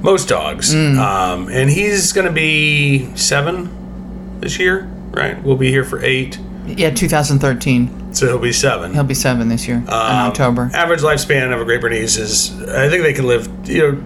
most 0.00 0.28
dogs. 0.28 0.74
Um, 0.74 1.48
and 1.50 1.68
he's 1.68 2.12
going 2.12 2.26
to 2.26 2.32
be 2.32 3.14
seven 3.14 4.40
this 4.40 4.58
year, 4.58 4.84
right? 5.10 5.42
We'll 5.42 5.56
be 5.56 5.70
here 5.70 5.84
for 5.84 6.02
eight, 6.02 6.38
Yeah, 6.66 6.90
2013. 6.90 8.14
so 8.14 8.26
he'll 8.26 8.38
be 8.38 8.52
seven. 8.52 8.94
He'll 8.94 9.04
be 9.04 9.12
seven 9.14 9.48
this 9.50 9.68
year 9.68 9.76
in 9.78 9.82
Um, 9.88 10.28
October. 10.30 10.70
Average 10.72 11.00
lifespan 11.00 11.52
of 11.52 11.60
a 11.60 11.64
Great 11.66 11.82
Bernese 11.82 12.18
is, 12.20 12.62
I 12.70 12.88
think 12.88 13.02
they 13.02 13.12
can 13.12 13.26
live, 13.26 13.48
you 13.68 13.92
know, 13.92 14.02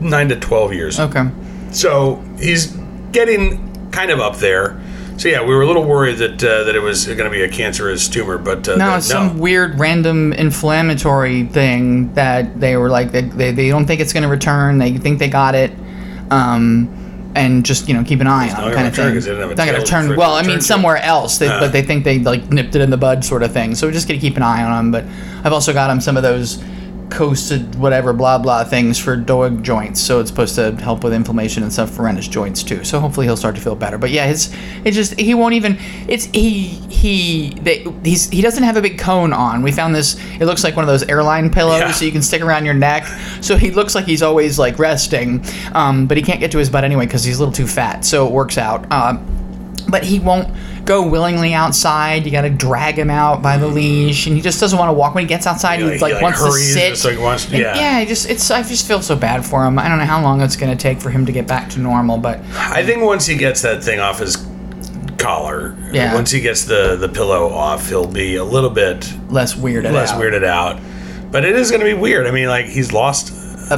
nine 0.00 0.28
to 0.30 0.36
twelve 0.36 0.72
years. 0.72 0.98
Okay. 0.98 1.24
So 1.72 2.22
he's 2.38 2.68
getting 3.12 3.90
kind 3.90 4.10
of 4.10 4.20
up 4.20 4.36
there. 4.36 4.80
So 5.16 5.28
yeah, 5.28 5.42
we 5.42 5.54
were 5.54 5.62
a 5.62 5.66
little 5.66 5.84
worried 5.84 6.18
that 6.18 6.42
uh, 6.42 6.64
that 6.64 6.74
it 6.74 6.80
was 6.80 7.06
going 7.06 7.18
to 7.18 7.30
be 7.30 7.42
a 7.42 7.48
cancerous 7.48 8.08
tumor, 8.08 8.36
but 8.36 8.68
uh, 8.68 8.76
No, 8.76 8.96
it's 8.96 9.06
some 9.06 9.38
weird 9.38 9.78
random 9.78 10.32
inflammatory 10.32 11.44
thing 11.44 12.12
that 12.14 12.58
they 12.58 12.76
were 12.76 12.88
like 12.90 13.12
they, 13.12 13.20
they, 13.22 13.52
they 13.52 13.68
don't 13.68 13.86
think 13.86 14.00
it's 14.00 14.12
going 14.12 14.24
to 14.24 14.28
return. 14.28 14.78
They 14.78 14.96
think 14.98 15.20
they 15.20 15.28
got 15.28 15.54
it, 15.54 15.70
um, 16.32 17.30
and 17.36 17.64
just 17.64 17.88
you 17.88 17.94
know 17.94 18.02
keep 18.02 18.20
an 18.20 18.26
eye 18.26 18.48
not 18.48 18.56
on 18.58 18.62
gonna 18.64 18.74
kind 18.74 18.88
of 18.88 18.94
thing. 18.96 19.14
'cause 19.14 19.24
they 19.24 19.30
didn't 19.30 19.42
have 19.42 19.50
a 19.52 19.54
Not 19.54 19.66
going 19.68 19.80
to 19.80 19.86
turn. 19.86 20.10
it 20.12 20.18
Well, 20.18 20.34
I 20.34 20.42
mean 20.42 20.60
somewhere 20.60 20.96
else, 20.96 21.38
they, 21.38 21.46
Uh. 21.48 21.60
but 21.60 21.72
they 21.72 21.82
think 21.82 22.04
they 22.04 22.18
like 22.18 22.50
nipped 22.50 22.74
it 22.74 22.80
in 22.82 22.90
the 22.90 22.96
bud 22.96 23.24
sort 23.24 23.42
of 23.44 23.52
thing. 23.52 23.76
So 23.76 23.86
we're 23.86 23.92
just 23.92 24.08
going 24.08 24.18
to 24.18 24.26
keep 24.26 24.36
an 24.36 24.42
eye 24.42 24.64
on 24.64 24.72
them. 24.72 24.90
But 24.90 25.04
I've 25.46 25.52
also 25.52 25.72
got 25.72 25.90
him 25.90 26.00
some 26.00 26.16
of 26.16 26.24
those 26.24 26.60
coasted 27.10 27.74
whatever 27.76 28.12
blah 28.12 28.38
blah 28.38 28.64
things 28.64 28.98
for 28.98 29.16
dog 29.16 29.62
joints. 29.62 30.00
So 30.00 30.20
it's 30.20 30.30
supposed 30.30 30.54
to 30.56 30.72
help 30.76 31.04
with 31.04 31.12
inflammation 31.12 31.62
and 31.62 31.72
stuff 31.72 31.98
around 31.98 32.16
his 32.16 32.26
joints 32.28 32.62
too. 32.62 32.82
So 32.84 32.98
hopefully 33.00 33.26
he'll 33.26 33.36
start 33.36 33.54
to 33.56 33.60
feel 33.60 33.74
better. 33.74 33.98
But 33.98 34.10
yeah 34.10 34.26
his 34.26 34.54
it 34.84 34.92
just 34.92 35.18
he 35.18 35.34
won't 35.34 35.54
even 35.54 35.78
it's 36.08 36.24
he 36.26 36.60
he 36.62 37.50
they, 37.60 37.86
he's 38.04 38.28
he 38.30 38.40
doesn't 38.42 38.62
have 38.64 38.76
a 38.76 38.82
big 38.82 38.98
cone 38.98 39.32
on. 39.32 39.62
We 39.62 39.70
found 39.72 39.94
this 39.94 40.16
it 40.40 40.46
looks 40.46 40.64
like 40.64 40.76
one 40.76 40.84
of 40.84 40.88
those 40.88 41.02
airline 41.04 41.50
pillows 41.50 41.80
Yeah. 41.80 41.90
so 41.92 42.04
you 42.04 42.12
can 42.12 42.22
stick 42.22 42.42
around 42.42 42.64
your 42.64 42.74
neck. 42.74 43.04
So 43.40 43.56
he 43.56 43.70
looks 43.70 43.94
like 43.94 44.06
he's 44.06 44.22
always 44.22 44.58
like 44.58 44.78
resting 44.78 45.44
um, 45.72 46.06
but 46.06 46.16
he 46.16 46.22
can't 46.22 46.40
get 46.40 46.50
to 46.52 46.58
his 46.58 46.70
butt 46.70 46.84
anyway 46.84 47.06
because 47.06 47.24
he's 47.24 47.36
a 47.36 47.40
little 47.40 47.52
too 47.54 47.66
fat. 47.66 48.04
So 48.04 48.26
it 48.26 48.32
works 48.32 48.58
out. 48.58 48.86
Uh, 48.90 49.18
but 49.88 50.02
he 50.02 50.18
won't 50.18 50.48
go 50.84 51.06
willingly 51.06 51.54
outside. 51.54 52.24
You 52.24 52.30
got 52.30 52.42
to 52.42 52.50
drag 52.50 52.98
him 52.98 53.10
out 53.10 53.42
by 53.42 53.56
the 53.56 53.66
mm. 53.66 53.74
leash, 53.74 54.26
and 54.26 54.36
he 54.36 54.42
just 54.42 54.60
doesn't 54.60 54.78
want 54.78 54.88
to 54.90 54.92
walk. 54.92 55.14
When 55.14 55.24
he 55.24 55.28
gets 55.28 55.46
outside, 55.46 55.80
he, 55.80 55.84
like- 55.84 56.00
like, 56.00 56.08
he, 56.10 56.14
like, 56.14 56.22
wants 56.22 56.38
to 56.40 56.44
hurries, 56.46 57.02
sit. 57.02 57.10
like, 57.10 57.20
wants- 57.22 57.44
And, 57.46 57.54
yeah. 57.54 57.76
yeah. 57.76 57.96
I 57.98 58.04
just 58.04 58.28
it's 58.28 58.50
I 58.50 58.62
just 58.62 58.86
feel 58.86 59.00
so 59.02 59.16
bad 59.16 59.44
for 59.44 59.64
him. 59.64 59.78
I 59.78 59.88
don't 59.88 59.98
know 59.98 60.04
how 60.04 60.22
long 60.22 60.40
it's 60.40 60.56
going 60.56 60.76
to 60.76 60.80
take 60.80 61.00
for 61.00 61.10
him 61.10 61.26
to 61.26 61.32
get 61.32 61.46
back 61.46 61.70
to 61.70 61.80
normal, 61.80 62.18
but 62.18 62.40
I 62.56 62.84
think 62.84 63.02
once 63.02 63.26
he 63.26 63.36
gets 63.36 63.62
that 63.62 63.82
thing 63.82 64.00
off 64.00 64.18
his 64.18 64.36
collar, 65.18 65.76
Yeah. 65.92 66.14
once 66.14 66.30
he 66.30 66.40
gets 66.40 66.64
the 66.64 66.96
the 66.96 67.08
pillow 67.08 67.48
off, 67.48 67.88
he'll 67.88 68.06
be 68.06 68.36
a 68.36 68.44
little 68.44 68.70
bit 68.70 69.10
less 69.30 69.54
weirded 69.54 69.92
less 69.92 70.10
out. 70.12 70.20
weirded 70.20 70.44
out. 70.44 70.80
But 71.30 71.44
it 71.44 71.56
is 71.56 71.70
going 71.70 71.80
to 71.80 71.86
be 71.86 71.94
weird. 71.94 72.26
I 72.26 72.30
mean, 72.30 72.48
like 72.48 72.66
he's 72.66 72.92
lost, 72.92 73.32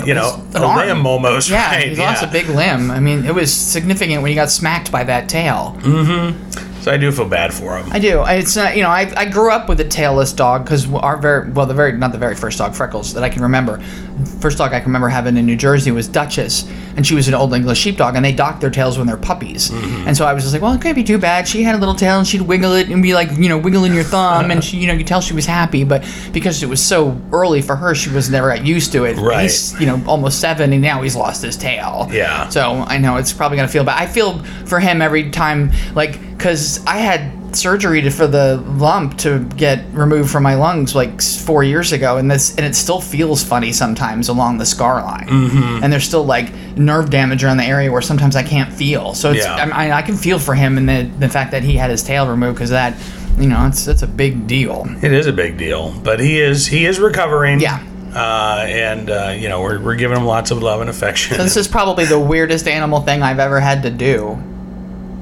you 0.05 0.13
know, 0.15 0.43
a 0.55 0.59
arm. 0.63 0.77
limb 0.77 1.07
almost. 1.07 1.49
Yeah, 1.49 1.71
right? 1.71 1.89
he 1.89 1.97
lost 1.97 2.23
a 2.23 2.27
big 2.27 2.49
limb. 2.49 2.91
I 2.91 3.01
mean, 3.01 3.25
it 3.25 3.35
was 3.35 3.53
significant 3.53 4.21
when 4.23 4.29
he 4.31 4.35
got 4.35 4.51
smacked 4.51 4.91
by 4.93 5.05
that 5.05 5.29
tail. 5.29 5.77
Mm-hmm. 5.81 6.66
So 6.87 6.93
I 6.93 6.99
do 6.99 7.11
feel 7.11 7.29
bad 7.29 7.53
for 7.53 7.77
him. 7.77 7.91
I 7.91 7.99
do. 7.99 8.23
It's 8.29 8.55
not, 8.55 8.77
you 8.77 8.83
know, 8.85 8.91
I, 8.91 9.13
I 9.17 9.25
grew 9.25 9.51
up 9.51 9.69
with 9.69 9.81
a 9.81 9.85
tailless 9.85 10.37
dog 10.37 10.63
because 10.63 10.89
our 10.93 11.17
very, 11.17 11.51
well, 11.51 11.67
the 11.67 11.75
very, 11.75 11.91
not 11.91 12.13
the 12.13 12.19
very 12.19 12.37
first 12.37 12.59
dog, 12.59 12.77
Freckles, 12.77 13.13
that 13.15 13.25
I 13.25 13.29
can 13.29 13.43
remember. 13.43 13.81
First 14.39 14.59
dog 14.59 14.73
I 14.73 14.79
can 14.79 14.91
remember 14.91 15.09
having 15.09 15.37
in 15.37 15.47
New 15.47 15.57
Jersey 15.57 15.91
was 15.91 16.07
Duchess, 16.07 16.71
and 16.97 17.05
she 17.05 17.17
was 17.17 17.27
an 17.27 17.35
old 17.35 17.53
English 17.55 17.81
sheepdog, 17.81 18.15
and 18.15 18.25
they 18.25 18.31
docked 18.31 18.61
their 18.61 18.71
tails 18.71 18.99
when 18.99 19.09
they're 19.09 19.17
puppies. 19.17 19.69
Mm-hmm. 19.69 20.07
And 20.07 20.17
so 20.17 20.27
I 20.27 20.33
was 20.33 20.45
just 20.45 20.53
like, 20.53 20.63
well, 20.63 20.75
it 20.75 20.81
can't 20.81 20.95
be 20.95 21.03
too 21.03 21.19
bad. 21.19 21.49
She 21.49 21.65
had 21.65 21.75
a 21.75 21.79
little 21.79 21.97
tail, 21.97 22.19
and 22.19 22.27
she'd 22.27 22.43
wiggle 22.43 22.75
it 22.75 22.89
and 22.89 23.03
be 23.03 23.15
like, 23.15 23.33
you 23.37 23.49
know, 23.49 23.59
wiggling 23.59 23.93
your 23.93 24.05
thumb, 24.05 24.53
and 24.53 24.63
she, 24.65 24.77
you 24.77 24.87
know, 24.87 24.93
you 24.93 25.03
tell 25.03 25.21
she 25.21 25.35
was 25.35 25.45
happy, 25.45 25.83
but 25.83 26.09
because 26.33 26.63
it 26.63 26.69
was 26.69 26.81
so 26.81 27.21
early 27.33 27.63
for 27.63 27.75
her, 27.75 27.97
she 27.97 28.11
was 28.11 28.31
never 28.31 28.49
got 28.55 28.65
used 28.65 28.93
to 28.93 29.03
it. 29.07 29.17
Right. 29.17 29.43
He's, 29.43 29.79
you 29.81 29.87
know, 29.87 30.01
almost 30.07 30.41
seven, 30.41 30.73
and 30.73 30.83
now 30.83 31.03
he's 31.03 31.17
lost 31.17 31.43
his 31.43 31.57
tail. 31.57 32.09
Yeah. 32.13 32.49
So 32.49 32.85
I 32.87 32.99
know 32.99 33.17
it's 33.17 33.33
probably 33.33 33.57
gonna 33.57 33.67
feel 33.67 33.83
bad. 33.83 34.01
I 34.01 34.07
feel 34.07 34.39
for 34.67 34.79
him 34.79 35.03
every 35.03 35.33
time, 35.33 35.73
like, 35.97 36.21
cause 36.39 36.85
I 36.87 36.99
had 36.99 37.57
surgery 37.57 38.03
to, 38.03 38.11
for 38.11 38.27
the 38.27 38.57
lump 38.57 39.19
to 39.19 39.41
get 39.57 39.85
removed 39.93 40.31
from 40.31 40.43
my 40.43 40.55
lungs 40.55 40.95
like 40.95 41.23
four 41.23 41.65
years 41.65 41.93
ago, 41.93 42.19
and 42.19 42.31
this 42.31 42.55
and 42.57 42.67
it 42.67 42.75
still 42.75 43.01
feels 43.01 43.43
funny 43.43 43.73
sometimes 43.73 44.29
along 44.29 44.59
the 44.59 44.67
scar 44.67 45.03
line, 45.03 45.27
mm-hmm. 45.27 45.83
and 45.83 45.93
there's 45.93 46.05
still 46.05 46.25
like 46.25 46.53
nerve 46.77 47.11
damage 47.11 47.43
around 47.45 47.57
the 47.57 47.65
area 47.65 47.91
where 47.91 48.03
sometimes 48.03 48.37
I 48.37 48.43
can't 48.43 48.73
feel. 48.73 49.15
So 49.15 49.33
it's 49.33 49.45
Yeah. 49.45 49.71
I, 49.73 49.93
I 49.93 50.03
can 50.03 50.17
feel 50.17 50.39
for 50.39 50.55
him 50.55 50.79
and 50.79 50.89
the 50.89 51.11
the 51.19 51.29
fact 51.29 51.51
that 51.53 51.63
he 51.63 51.77
had 51.77 51.91
his 51.91 52.03
tail 52.03 52.29
removed 52.29 52.57
because 52.57 52.71
that, 52.71 52.95
you 53.39 53.49
know, 53.49 53.67
it's 53.67 53.87
it's 53.87 54.03
a 54.03 54.07
big 54.07 54.47
deal. 54.47 54.87
It 55.03 55.13
is 55.13 55.27
a 55.27 55.33
big 55.33 55.57
deal, 55.57 55.93
but 56.05 56.21
he 56.21 56.41
is 56.41 56.67
he 56.67 56.87
is 56.87 56.99
recovering. 57.01 57.61
Yeah. 57.61 57.85
Uh, 58.15 58.65
and 58.67 59.11
uh, 59.11 59.35
you 59.37 59.49
know 59.49 59.61
we're, 59.61 59.79
we're 59.79 59.95
giving 59.95 60.17
him 60.17 60.25
lots 60.25 60.51
of 60.51 60.63
love 60.63 60.81
and 60.81 60.89
affection. 60.89 61.37
So 61.37 61.43
this 61.43 61.57
is 61.57 61.69
probably 61.69 62.07
the 62.07 62.19
weirdest 62.19 62.67
animal 62.67 63.01
thing 63.01 63.23
I've 63.23 63.39
ever 63.39 63.61
had 63.61 63.83
to 63.83 63.91
do. 63.91 64.43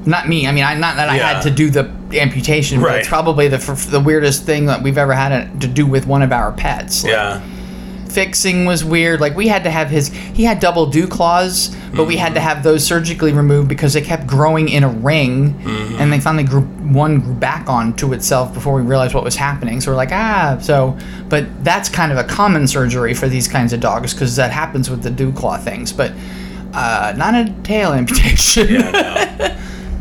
Not 0.05 0.27
me. 0.29 0.47
I 0.47 0.51
mean, 0.51 0.63
I, 0.63 0.75
not 0.75 0.97
that 0.97 1.09
I 1.09 1.17
Yeah. 1.17 1.33
had 1.33 1.41
to 1.43 1.51
do 1.51 1.69
the 1.69 1.89
amputation, 2.13 2.79
but 2.81 2.99
it's 2.99 3.07
probably 3.07 3.47
the 3.47 3.57
f- 3.57 3.87
the 3.87 3.99
weirdest 3.99 4.43
thing 4.43 4.67
that 4.67 4.83
we've 4.83 4.97
ever 4.97 5.13
had 5.13 5.59
to 5.61 5.67
do 5.67 5.85
with 5.85 6.05
one 6.05 6.21
of 6.21 6.31
our 6.31 6.51
pets. 6.51 7.03
Like, 7.03 7.11
yeah. 7.13 7.41
Fixing 8.09 8.65
was 8.65 8.85
weird. 8.85 9.19
Like 9.19 9.35
we 9.35 9.47
had 9.49 9.63
to 9.65 9.69
have 9.71 9.89
his. 9.89 10.07
He 10.07 10.45
had 10.45 10.61
double 10.61 10.85
dew 10.85 11.05
claws, 11.05 11.75
but 11.93 12.05
we 12.05 12.15
had 12.15 12.33
to 12.35 12.39
have 12.39 12.63
those 12.63 12.85
surgically 12.85 13.33
removed 13.33 13.67
because 13.67 13.91
they 13.93 14.01
kept 14.01 14.25
growing 14.25 14.69
in 14.69 14.85
a 14.85 14.87
ring, 14.89 15.59
and 15.99 16.13
they 16.13 16.19
finally 16.21 16.45
grew 16.45 16.61
one 16.61 17.19
grew 17.19 17.33
back 17.33 17.67
onto 17.67 18.13
itself 18.13 18.53
before 18.53 18.73
we 18.75 18.83
realized 18.83 19.13
what 19.15 19.23
was 19.25 19.35
happening. 19.35 19.81
So 19.81 19.91
we're 19.91 19.97
like, 19.97 20.13
ah. 20.13 20.57
So, 20.61 20.95
but 21.27 21.45
that's 21.65 21.89
kind 21.89 22.13
of 22.13 22.17
a 22.17 22.23
common 22.23 22.67
surgery 22.67 23.13
for 23.15 23.27
these 23.27 23.49
kinds 23.49 23.73
of 23.73 23.81
dogs 23.81 24.13
because 24.13 24.37
that 24.37 24.51
happens 24.51 24.89
with 24.89 25.03
the 25.03 25.11
dew 25.11 25.33
claw 25.33 25.57
things, 25.57 25.91
but 25.91 26.13
uh, 26.73 27.13
not 27.17 27.33
a 27.35 27.53
tail 27.63 27.91
amputation. 28.01 28.67
Yeah, 28.75 28.91
no. 29.39 29.55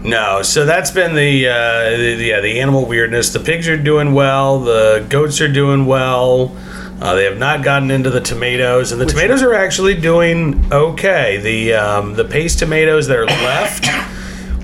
No, 0.05 0.43
so 0.43 0.67
that's 0.67 0.91
been 0.91 1.15
the, 1.15 1.49
uh, 1.49 1.91
the, 1.97 2.15
the 2.17 2.25
yeah 2.27 2.41
the 2.41 2.61
animal 2.61 2.85
weirdness. 2.85 3.31
The 3.31 3.41
pigs 3.41 3.69
are 3.69 3.77
doing 3.77 4.13
well. 4.13 4.61
The 4.61 5.07
goats 5.09 5.41
are 5.41 5.53
doing 5.53 5.87
well. 5.87 6.55
Uh, 7.01 7.15
they 7.15 7.25
have 7.25 7.39
not 7.39 7.65
gotten 7.65 7.91
into 7.91 8.11
the 8.11 8.21
tomatoes, 8.21 8.93
and 8.93 9.01
the 9.01 9.07
tomatoes 9.07 9.43
are 9.43 9.55
actually 9.55 9.95
doing 9.95 10.65
okay. 10.73 11.39
The 11.39 11.75
um, 11.75 12.15
the 12.15 12.25
paste 12.25 12.59
tomatoes 12.59 13.07
that 13.09 13.19
are 13.19 13.27
left, 13.27 13.87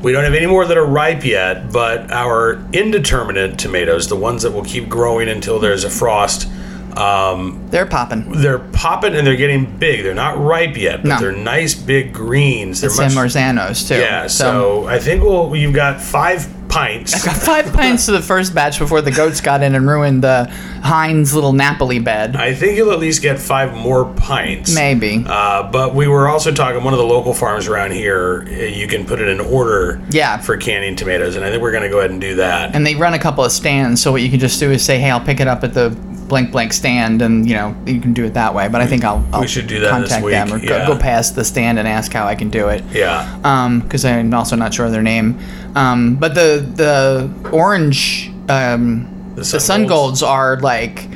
we 0.03 0.13
don't 0.13 0.25
have 0.25 0.35
any 0.35 0.47
more 0.47 0.65
that 0.67 0.77
are 0.77 0.87
ripe 0.87 1.25
yet. 1.25 1.73
But 1.73 2.11
our 2.13 2.63
indeterminate 2.73 3.59
tomatoes, 3.59 4.09
the 4.09 4.17
ones 4.17 4.43
that 4.43 4.53
will 4.53 4.65
keep 4.65 4.89
growing 4.89 5.29
until 5.29 5.59
there's 5.59 5.85
a 5.85 5.91
frost, 5.91 6.49
um, 6.97 7.67
They're 7.71 7.87
popping. 7.87 8.31
they're 8.33 8.59
popping 8.59 9.15
and 9.15 9.27
they're 9.27 9.37
getting 9.37 9.65
big. 9.79 10.03
They're 10.03 10.15
not 10.15 10.39
ripe 10.39 10.77
yet, 10.77 11.03
but 11.03 11.09
No. 11.09 11.19
they're 11.21 11.33
nice 11.33 11.75
big 11.75 12.13
greens. 12.13 12.81
They're 12.81 12.91
San 12.91 13.11
Marzanos 13.11 13.87
too. 13.89 13.97
yeah, 13.99 14.27
so, 14.27 14.87
I 14.87 14.99
think 14.99 15.23
we'll 15.23 15.55
you've 15.57 15.75
got 15.75 16.01
five 16.01 16.49
pints. 16.69 17.15
I 17.15 17.33
got 17.33 17.37
five 17.43 17.73
pints 17.75 18.07
to 18.07 18.13
the 18.13 18.23
first 18.23 18.55
batch 18.55 18.79
before 18.79 19.03
the 19.03 19.11
goats 19.11 19.41
got 19.41 19.61
in 19.65 19.75
and 19.75 19.89
ruined 19.89 20.23
the 20.23 20.45
Heinz 20.85 21.35
little 21.35 21.53
Napoli 21.53 21.99
bed. 21.99 22.37
I 22.37 22.55
think 22.55 22.77
you'll 22.77 22.93
at 22.93 23.01
least 23.01 23.23
get 23.23 23.41
five 23.41 23.75
more 23.75 24.05
pints. 24.15 24.73
Maybe. 24.73 25.25
Uh, 25.27 25.69
but 25.71 25.97
we 25.97 26.07
were 26.07 26.29
also 26.29 26.53
talking 26.53 26.85
one 26.85 26.95
of 26.95 26.99
the 27.01 27.05
local 27.05 27.35
farms 27.35 27.67
around 27.67 27.91
here. 27.93 28.45
uh, 28.47 28.51
You 28.53 28.87
can 28.87 29.05
put 29.05 29.21
it 29.21 29.27
in 29.29 29.41
order. 29.41 30.01
Yeah. 30.11 30.39
For 30.39 30.57
canning 30.57 30.95
tomatoes, 30.95 31.35
and 31.35 31.45
I 31.45 31.51
think 31.51 31.61
we're 31.61 31.73
going 31.73 31.83
to 31.83 31.89
go 31.89 31.99
ahead 31.99 32.13
and 32.13 32.21
do 32.21 32.37
that. 32.37 32.75
and 32.75 32.87
they 32.87 32.95
run 32.95 33.15
a 33.15 33.19
couple 33.19 33.45
of 33.45 33.51
stands, 33.51 34.01
so 34.01 34.13
what 34.13 34.23
you 34.23 34.31
can 34.31 34.39
just 34.39 34.61
do 34.61 34.71
is 34.71 34.85
say, 34.85 34.99
"Hey, 35.01 35.11
I'll 35.11 35.21
pick 35.21 35.41
it 35.41 35.49
up 35.49 35.65
at 35.65 35.75
the 35.75 35.91
blank 36.31 36.51
blank 36.53 36.73
stand," 36.73 37.21
and 37.21 37.47
you 37.47 37.55
know 37.55 37.77
you 37.85 38.01
can 38.01 38.15
do 38.15 38.25
it 38.25 38.33
that 38.35 38.55
way. 38.55 38.69
But 38.69 38.81
I 38.81 38.87
think 38.87 39.05
I'll, 39.05 39.23
I'll 39.35 39.45
should 39.45 39.67
do 39.67 39.81
that 39.81 39.91
contact 39.91 40.25
them 40.27 40.53
or 40.55 40.57
yeah. 40.59 40.87
go, 40.87 40.95
go 40.95 40.99
past 40.99 41.35
the 41.37 41.45
stand 41.45 41.79
and 41.79 41.87
ask 41.87 42.11
how 42.11 42.25
I 42.27 42.35
can 42.35 42.49
do 42.49 42.69
it. 42.69 42.83
yeah. 42.93 43.39
Um, 43.45 43.81
because 43.81 44.07
I'm 44.07 44.33
also 44.33 44.57
not 44.57 44.73
sure 44.73 44.87
of 44.87 44.93
their 44.93 45.03
name. 45.03 45.39
Um, 45.75 46.17
but 46.17 46.35
the 46.35 46.67
the 46.75 47.51
orange 47.53 48.31
um, 48.49 49.33
the 49.37 49.45
sun 49.45 49.61
sun, 49.61 49.81
golds? 49.87 50.21
golds 50.21 50.23
are 50.23 50.59
like 50.61 51.07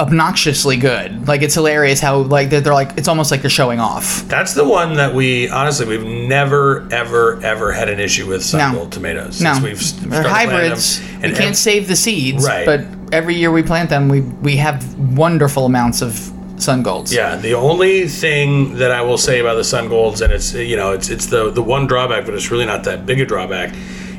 obnoxiously 0.00 0.76
good. 0.76 1.28
Like 1.28 1.42
it's 1.42 1.54
hilarious 1.54 2.00
how 2.00 2.18
like 2.22 2.50
they're, 2.50 2.60
they're 2.60 2.72
like 2.74 2.96
it's 2.96 3.08
almost 3.08 3.30
like 3.30 3.40
they're 3.42 3.50
showing 3.50 3.78
off. 3.78 4.26
That's 4.26 4.54
the 4.54 4.64
one 4.64 4.94
that 4.94 5.14
we 5.14 5.48
honestly 5.48 5.86
we've 5.86 6.04
never 6.28 6.88
ever 6.90 7.40
ever 7.44 7.72
had 7.72 7.88
an 7.88 8.00
issue 8.00 8.26
with 8.26 8.42
sun 8.44 8.72
No. 8.72 8.78
gold 8.80 8.92
tomatoes 8.92 9.40
No, 9.40 9.52
since 9.54 9.64
we've 9.64 10.10
they're 10.10 10.22
hybrids. 10.24 10.98
them. 11.00 11.08
We 11.20 11.24
And 11.28 11.36
can't 11.36 11.50
ev- 11.50 11.56
save 11.56 11.88
the 11.88 11.96
seeds, 11.96 12.44
Right. 12.44 12.66
but 12.66 12.80
every 13.12 13.36
year 13.36 13.52
we 13.52 13.62
plant 13.62 13.90
them, 13.90 14.08
we 14.08 14.20
we 14.20 14.56
have 14.56 14.98
wonderful 15.16 15.66
amounts 15.66 16.02
of 16.02 16.32
sun 16.56 16.82
golds. 16.82 17.12
Yeah, 17.14 17.36
the 17.36 17.54
only 17.54 18.08
thing 18.08 18.76
that 18.76 18.90
I 18.90 19.02
will 19.02 19.18
say 19.18 19.40
about 19.40 19.54
the 19.54 19.64
sun 19.64 19.88
golds, 19.88 20.20
and 20.22 20.32
it's 20.32 20.54
you 20.54 20.76
know 20.76 20.92
it's 20.92 21.10
it's 21.10 21.26
the 21.26 21.50
the 21.50 21.62
one 21.62 21.86
drawback, 21.86 22.24
but 22.24 22.34
it's 22.34 22.50
really 22.50 22.66
not 22.66 22.84
that 22.84 23.06
big 23.06 23.20
a 23.20 23.26
drawback. 23.26 23.74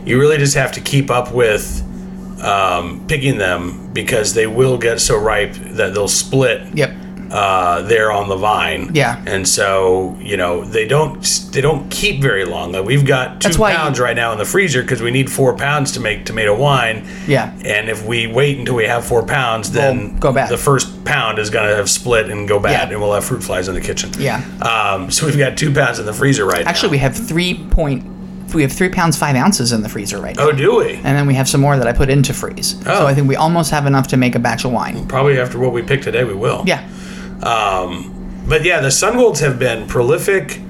You 0.06 0.19
really 0.19 0.38
just 0.38 0.56
have 0.56 0.71
to 0.73 0.82
keep 0.82 1.10
up 1.10 1.34
with 1.34 1.82
um, 2.43 3.06
picking 3.08 3.38
them 3.38 3.91
because 3.93 4.34
they 4.34 4.47
will 4.47 4.77
get 4.77 4.99
so 4.99 5.17
ripe 5.17 5.53
that 5.53 5.93
they'll 5.93 6.08
split. 6.08 6.62
Yep. 6.75 6.91
Uh, 7.33 7.81
there 7.81 8.11
on 8.11 8.29
the 8.29 8.35
vine. 8.35 8.91
Yeah. 8.93 9.19
And 9.25 9.47
so 9.47 10.15
you 10.19 10.37
know 10.37 10.63
they 10.63 10.87
don't 10.87 11.19
they 11.51 11.61
don't 11.61 11.89
keep 11.89 12.21
very 12.21 12.45
long. 12.45 12.73
Like 12.73 12.85
we've 12.85 13.07
got 13.07 13.41
two 13.41 13.57
pounds 13.57 13.99
right 13.99 14.15
now 14.15 14.31
in 14.33 14.37
the 14.37 14.45
freezer 14.45 14.83
because 14.83 15.01
we 15.01 15.09
need 15.09 15.31
four 15.31 15.57
pounds 15.57 15.91
to 15.93 15.99
make 15.99 16.25
tomato 16.25 16.55
wine. 16.55 17.07
Yeah. 17.27 17.51
And 17.65 17.89
if 17.89 18.05
we 18.05 18.27
wait 18.27 18.59
until 18.59 18.75
we 18.75 18.85
have 18.85 19.03
four 19.03 19.25
pounds, 19.25 19.71
then 19.71 20.19
go 20.19 20.31
bad. 20.31 20.47
the 20.51 20.59
first 20.59 21.03
pound 21.05 21.39
is 21.39 21.49
going 21.49 21.67
to 21.67 21.75
have 21.75 21.89
split 21.89 22.29
and 22.29 22.47
go 22.47 22.59
bad, 22.59 22.71
Yeah. 22.89 22.93
and 22.93 23.01
we'll 23.01 23.13
have 23.15 23.25
fruit 23.25 23.43
flies 23.43 23.67
in 23.67 23.73
the 23.73 23.81
kitchen. 23.81 24.11
Yeah. 24.19 24.43
Um, 24.61 25.09
so 25.09 25.25
we've 25.25 25.35
got 25.37 25.57
two 25.57 25.73
pounds 25.73 25.97
in 25.97 26.05
the 26.05 26.13
freezer 26.13 26.45
right 26.45 26.67
Actually, 26.67 26.91
we 26.91 26.97
have 26.99 27.15
three 27.15 27.55
point. 27.69 28.05
We 28.53 28.61
have 28.61 28.71
three 28.71 28.89
pounds 28.89 29.17
five 29.17 29.35
ounces 29.35 29.71
in 29.71 29.81
the 29.81 29.89
freezer 29.89 30.19
right 30.21 30.35
now. 30.35 30.43
now. 30.43 30.49
Oh, 30.49 30.55
do 30.55 30.75
we? 30.77 30.93
And 30.97 31.17
then 31.17 31.25
we 31.25 31.33
have 31.33 31.49
some 31.49 31.61
more 31.61 31.77
that 31.77 31.87
I 31.87 31.93
put 31.93 32.11
into 32.11 32.31
freeze. 32.31 32.75
Oh. 32.85 32.99
So 32.99 33.07
I 33.07 33.15
think 33.15 33.27
we 33.27 33.35
almost 33.35 33.71
have 33.71 33.87
enough 33.87 34.07
to 34.09 34.17
make 34.17 34.35
a 34.35 34.39
batch 34.39 34.65
of 34.65 34.71
wine. 34.71 35.07
Probably 35.07 35.39
after 35.39 35.57
what 35.57 35.73
we 35.73 35.81
picked 35.81 36.03
today, 36.03 36.23
we 36.23 36.35
will. 36.35 36.63
Yeah. 36.67 36.87
But 37.43 38.63
yeah, 38.63 38.82
the 38.82 38.89
sungolds 38.89 39.39
have 39.39 39.58
been 39.58 39.88
prolific. 39.88 40.62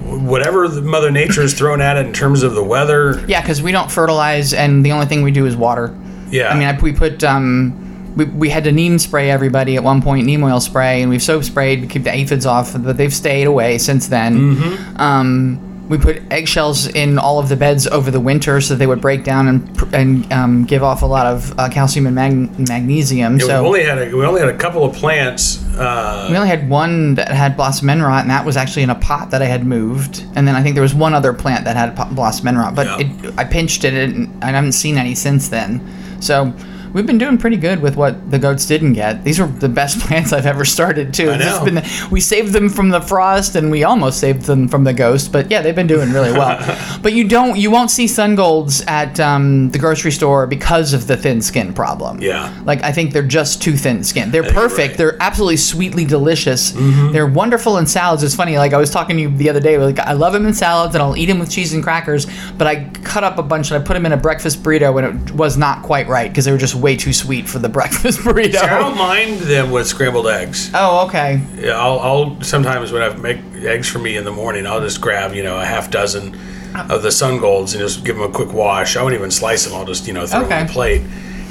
Whatever 0.00 0.68
Mother 0.68 1.10
Nature 1.10 1.42
has 1.42 1.54
thrown 1.54 1.80
at 1.80 1.96
it 1.96 2.06
in 2.06 2.12
terms 2.12 2.42
of 2.42 2.54
the 2.54 2.64
weather. 2.64 3.24
Yeah, 3.28 3.40
because 3.40 3.62
we 3.62 3.72
don't 3.72 3.90
fertilize, 3.90 4.52
and 4.52 4.84
the 4.84 4.92
only 4.92 5.06
thing 5.06 5.22
we 5.22 5.30
do 5.30 5.46
is 5.46 5.56
water. 5.56 5.96
Yeah. 6.30 6.48
I 6.48 6.58
mean, 6.58 6.66
I, 6.66 6.80
we 6.80 6.92
put 6.92 7.22
um, 7.22 8.14
we, 8.16 8.24
we 8.24 8.50
had 8.50 8.64
to 8.64 8.72
neem 8.72 8.98
spray 8.98 9.30
everybody 9.30 9.76
at 9.76 9.84
one 9.84 10.02
point, 10.02 10.26
neem 10.26 10.42
oil 10.42 10.60
spray, 10.60 11.02
and 11.02 11.10
we've 11.10 11.22
soap 11.22 11.44
sprayed 11.44 11.82
to 11.82 11.86
keep 11.86 12.02
the 12.02 12.12
aphids 12.12 12.46
off, 12.46 12.72
but 12.72 12.96
they've 12.96 13.14
stayed 13.14 13.46
away 13.46 13.78
since 13.78 14.08
then. 14.08 14.56
Mm-hmm. 14.56 14.96
Um, 15.00 15.60
we 15.88 15.98
put 15.98 16.20
eggshells 16.32 16.86
in 16.88 17.18
all 17.18 17.38
of 17.38 17.48
the 17.48 17.56
beds 17.56 17.86
over 17.86 18.10
the 18.10 18.20
winter 18.20 18.60
so 18.60 18.74
they 18.74 18.86
would 18.86 19.00
break 19.00 19.22
down 19.24 19.48
and 19.48 19.94
and 19.94 20.32
um, 20.32 20.64
give 20.64 20.82
off 20.82 21.02
a 21.02 21.06
lot 21.06 21.26
of 21.26 21.56
uh, 21.58 21.68
calcium 21.68 22.06
and 22.06 22.14
mag- 22.14 22.68
magnesium. 22.68 23.38
Yeah, 23.38 23.46
so 23.46 23.62
we 23.62 23.66
only 23.68 23.84
had 23.84 23.98
a, 23.98 24.16
we 24.16 24.24
only 24.24 24.40
had 24.40 24.48
a 24.48 24.56
couple 24.58 24.84
of 24.84 24.94
plants. 24.94 25.62
Uh, 25.76 26.26
we 26.30 26.36
only 26.36 26.48
had 26.48 26.68
one 26.68 27.14
that 27.14 27.28
had 27.28 27.56
blossom 27.56 27.88
end 27.90 28.02
rot, 28.02 28.22
and 28.22 28.30
that 28.30 28.44
was 28.44 28.56
actually 28.56 28.82
in 28.82 28.90
a 28.90 28.94
pot 28.96 29.30
that 29.30 29.42
I 29.42 29.46
had 29.46 29.64
moved. 29.66 30.24
And 30.34 30.46
then 30.48 30.54
I 30.56 30.62
think 30.62 30.74
there 30.74 30.82
was 30.82 30.94
one 30.94 31.14
other 31.14 31.32
plant 31.32 31.64
that 31.64 31.76
had 31.76 31.94
blossom 32.14 32.48
end 32.48 32.58
rot, 32.58 32.74
but 32.74 32.86
Yeah. 33.00 33.06
it, 33.28 33.34
I 33.38 33.44
pinched 33.44 33.84
it, 33.84 33.94
and 33.94 34.42
I 34.44 34.50
haven't 34.50 34.72
seen 34.72 34.98
any 34.98 35.14
since 35.14 35.48
then. 35.48 35.80
So 36.20 36.52
we've 36.92 37.06
been 37.06 37.18
doing 37.18 37.38
pretty 37.38 37.56
good 37.56 37.80
with 37.80 37.96
what 37.96 38.30
the 38.30 38.38
goats 38.38 38.66
didn't 38.66 38.94
get. 38.94 39.24
These 39.24 39.40
are 39.40 39.46
the 39.46 39.68
best 39.68 40.00
plants 40.06 40.32
I've 40.32 40.46
ever 40.46 40.64
started 40.64 41.12
too. 41.14 41.30
I 41.30 41.38
know. 41.38 41.64
been- 41.64 41.82
we 42.10 42.20
saved 42.20 42.52
them 42.52 42.68
from 42.68 42.90
the 42.90 43.00
frost, 43.00 43.56
and 43.56 43.70
we 43.70 43.84
almost 43.84 44.18
saved 44.20 44.42
them 44.42 44.68
from 44.68 44.84
the 44.84 44.92
ghost. 44.92 45.32
But 45.32 45.50
yeah, 45.50 45.62
they've 45.62 45.74
been 45.74 45.86
doing 45.86 46.12
really 46.12 46.32
well. 46.32 46.58
but 47.02 47.12
you 47.12 47.28
don't, 47.28 47.56
you 47.58 47.70
won't 47.70 47.90
see 47.90 48.06
sun 48.06 48.34
golds 48.34 48.82
at 48.86 49.18
um, 49.20 49.70
the 49.70 49.78
grocery 49.78 50.12
store 50.12 50.46
because 50.46 50.92
of 50.92 51.06
the 51.06 51.16
thin 51.16 51.40
skin 51.42 51.72
problem. 51.72 52.20
Yeah. 52.20 52.52
Like 52.64 52.82
I 52.82 52.92
think 52.92 53.12
they're 53.12 53.22
just 53.22 53.62
too 53.62 53.76
thin 53.76 54.04
skinned. 54.04 54.32
They're 54.32 54.42
perfect. 54.42 54.88
right. 54.90 54.96
They're 54.96 55.22
absolutely 55.22 55.56
sweetly 55.56 56.04
delicious. 56.04 56.72
Mm-hmm. 56.72 57.12
They're 57.12 57.26
wonderful 57.26 57.78
in 57.78 57.86
salads. 57.86 58.22
It's 58.22 58.34
funny. 58.34 58.58
Like 58.58 58.72
I 58.72 58.78
was 58.78 58.90
talking 58.90 59.16
to 59.16 59.22
you 59.22 59.36
the 59.36 59.50
other 59.50 59.60
day. 59.60 59.78
Like 59.78 59.98
I 59.98 60.12
love 60.12 60.32
them 60.32 60.46
in 60.46 60.54
salads 60.54 60.94
and 60.94 61.02
I'll 61.02 61.16
eat 61.16 61.26
them 61.26 61.38
with 61.38 61.50
cheese 61.50 61.72
and 61.74 61.82
crackers. 61.82 62.26
But 62.56 62.66
I 62.66 62.84
cut 63.04 63.24
up 63.24 63.38
a 63.38 63.42
bunch 63.42 63.70
and 63.70 63.82
I 63.82 63.84
put 63.84 63.94
them 63.94 64.06
in 64.06 64.12
a 64.12 64.16
breakfast 64.16 64.62
burrito 64.62 65.02
and 65.02 65.28
it 65.28 65.34
was 65.34 65.56
not 65.56 65.82
quite 65.82 66.06
right 66.08 66.30
because 66.30 66.44
they 66.44 66.52
were 66.52 66.58
just 66.58 66.74
way 66.76 66.96
too 66.96 67.12
sweet 67.12 67.48
for 67.48 67.58
the 67.58 67.68
breakfast 67.78 68.20
burrito. 68.20 68.56
I 68.62 68.78
don't 68.78 68.96
mind 68.96 69.40
them 69.40 69.70
with 69.70 69.86
scrambled 69.86 70.28
eggs. 70.28 70.70
Oh, 70.74 71.06
okay. 71.06 71.40
Yeah, 71.56 71.78
I'll, 71.80 71.98
I'll 72.00 72.40
sometimes 72.42 72.92
when 72.92 73.02
I 73.02 73.14
make 73.16 73.38
eggs 73.64 73.88
for 73.88 73.98
me 73.98 74.16
in 74.16 74.24
the 74.24 74.32
morning, 74.32 74.66
I'll 74.66 74.80
just 74.80 75.00
grab 75.00 75.34
you 75.34 75.42
know 75.42 75.58
a 75.58 75.64
half 75.64 75.90
dozen 75.90 76.34
uh. 76.74 76.86
of 76.90 77.02
the 77.02 77.10
sun 77.10 77.38
golds 77.38 77.74
and 77.74 77.80
just 77.80 78.04
give 78.04 78.16
them 78.16 78.28
a 78.28 78.32
quick 78.32 78.52
wash. 78.52 78.96
I 78.96 79.02
won't 79.02 79.14
even 79.14 79.30
slice 79.30 79.64
them. 79.64 79.74
I'll 79.74 79.84
just 79.86 80.06
you 80.06 80.12
know 80.12 80.26
throw 80.26 80.40
them 80.42 80.52
on 80.52 80.58
Okay. 80.58 80.66
the 80.66 80.72
plate, 80.72 81.02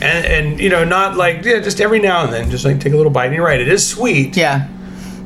and 0.01 0.25
and 0.25 0.59
you 0.59 0.69
know 0.69 0.83
not 0.83 1.17
like 1.17 1.43
yeah, 1.43 1.59
just 1.59 1.81
every 1.81 1.99
now 1.99 2.23
and 2.23 2.31
then, 2.33 2.49
just 2.51 2.65
like 2.65 2.79
take 2.79 2.93
a 2.93 2.97
little 2.97 3.11
bite. 3.11 3.25
And 3.27 3.35
you're 3.35 3.45
right, 3.45 3.59
it 3.59 3.67
is 3.67 3.85
sweet. 3.88 4.35
Yeah. 4.38 4.67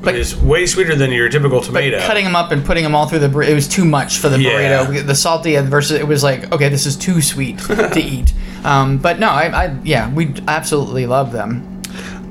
But 0.02 0.16
it's 0.16 0.36
way 0.36 0.66
sweeter 0.66 0.96
than 0.96 1.12
your 1.12 1.30
typical 1.30 1.62
tomato. 1.62 2.00
Cutting 2.06 2.24
them 2.24 2.36
up 2.36 2.52
and 2.52 2.64
putting 2.66 2.84
them 2.84 2.96
all 2.96 3.08
through 3.08 3.20
the 3.20 3.28
burrito, 3.28 3.50
it 3.50 3.54
was 3.56 3.68
too 3.68 3.86
much 3.86 4.18
for 4.20 4.30
the 4.30 4.40
Yeah. 4.40 4.86
burrito. 4.86 5.06
The 5.06 5.16
salty 5.16 5.56
versus 5.58 6.00
it 6.00 6.08
was 6.08 6.24
like, 6.24 6.52
okay, 6.52 6.70
this 6.70 6.86
is 6.86 6.96
too 6.96 7.22
sweet 7.22 7.58
to 7.60 8.00
eat. 8.00 8.34
Um, 8.64 8.98
but 8.98 9.20
no, 9.20 9.28
I, 9.30 9.66
I, 9.66 9.78
yeah, 9.84 10.12
we 10.14 10.34
absolutely 10.48 11.06
love 11.06 11.32
them. 11.32 11.82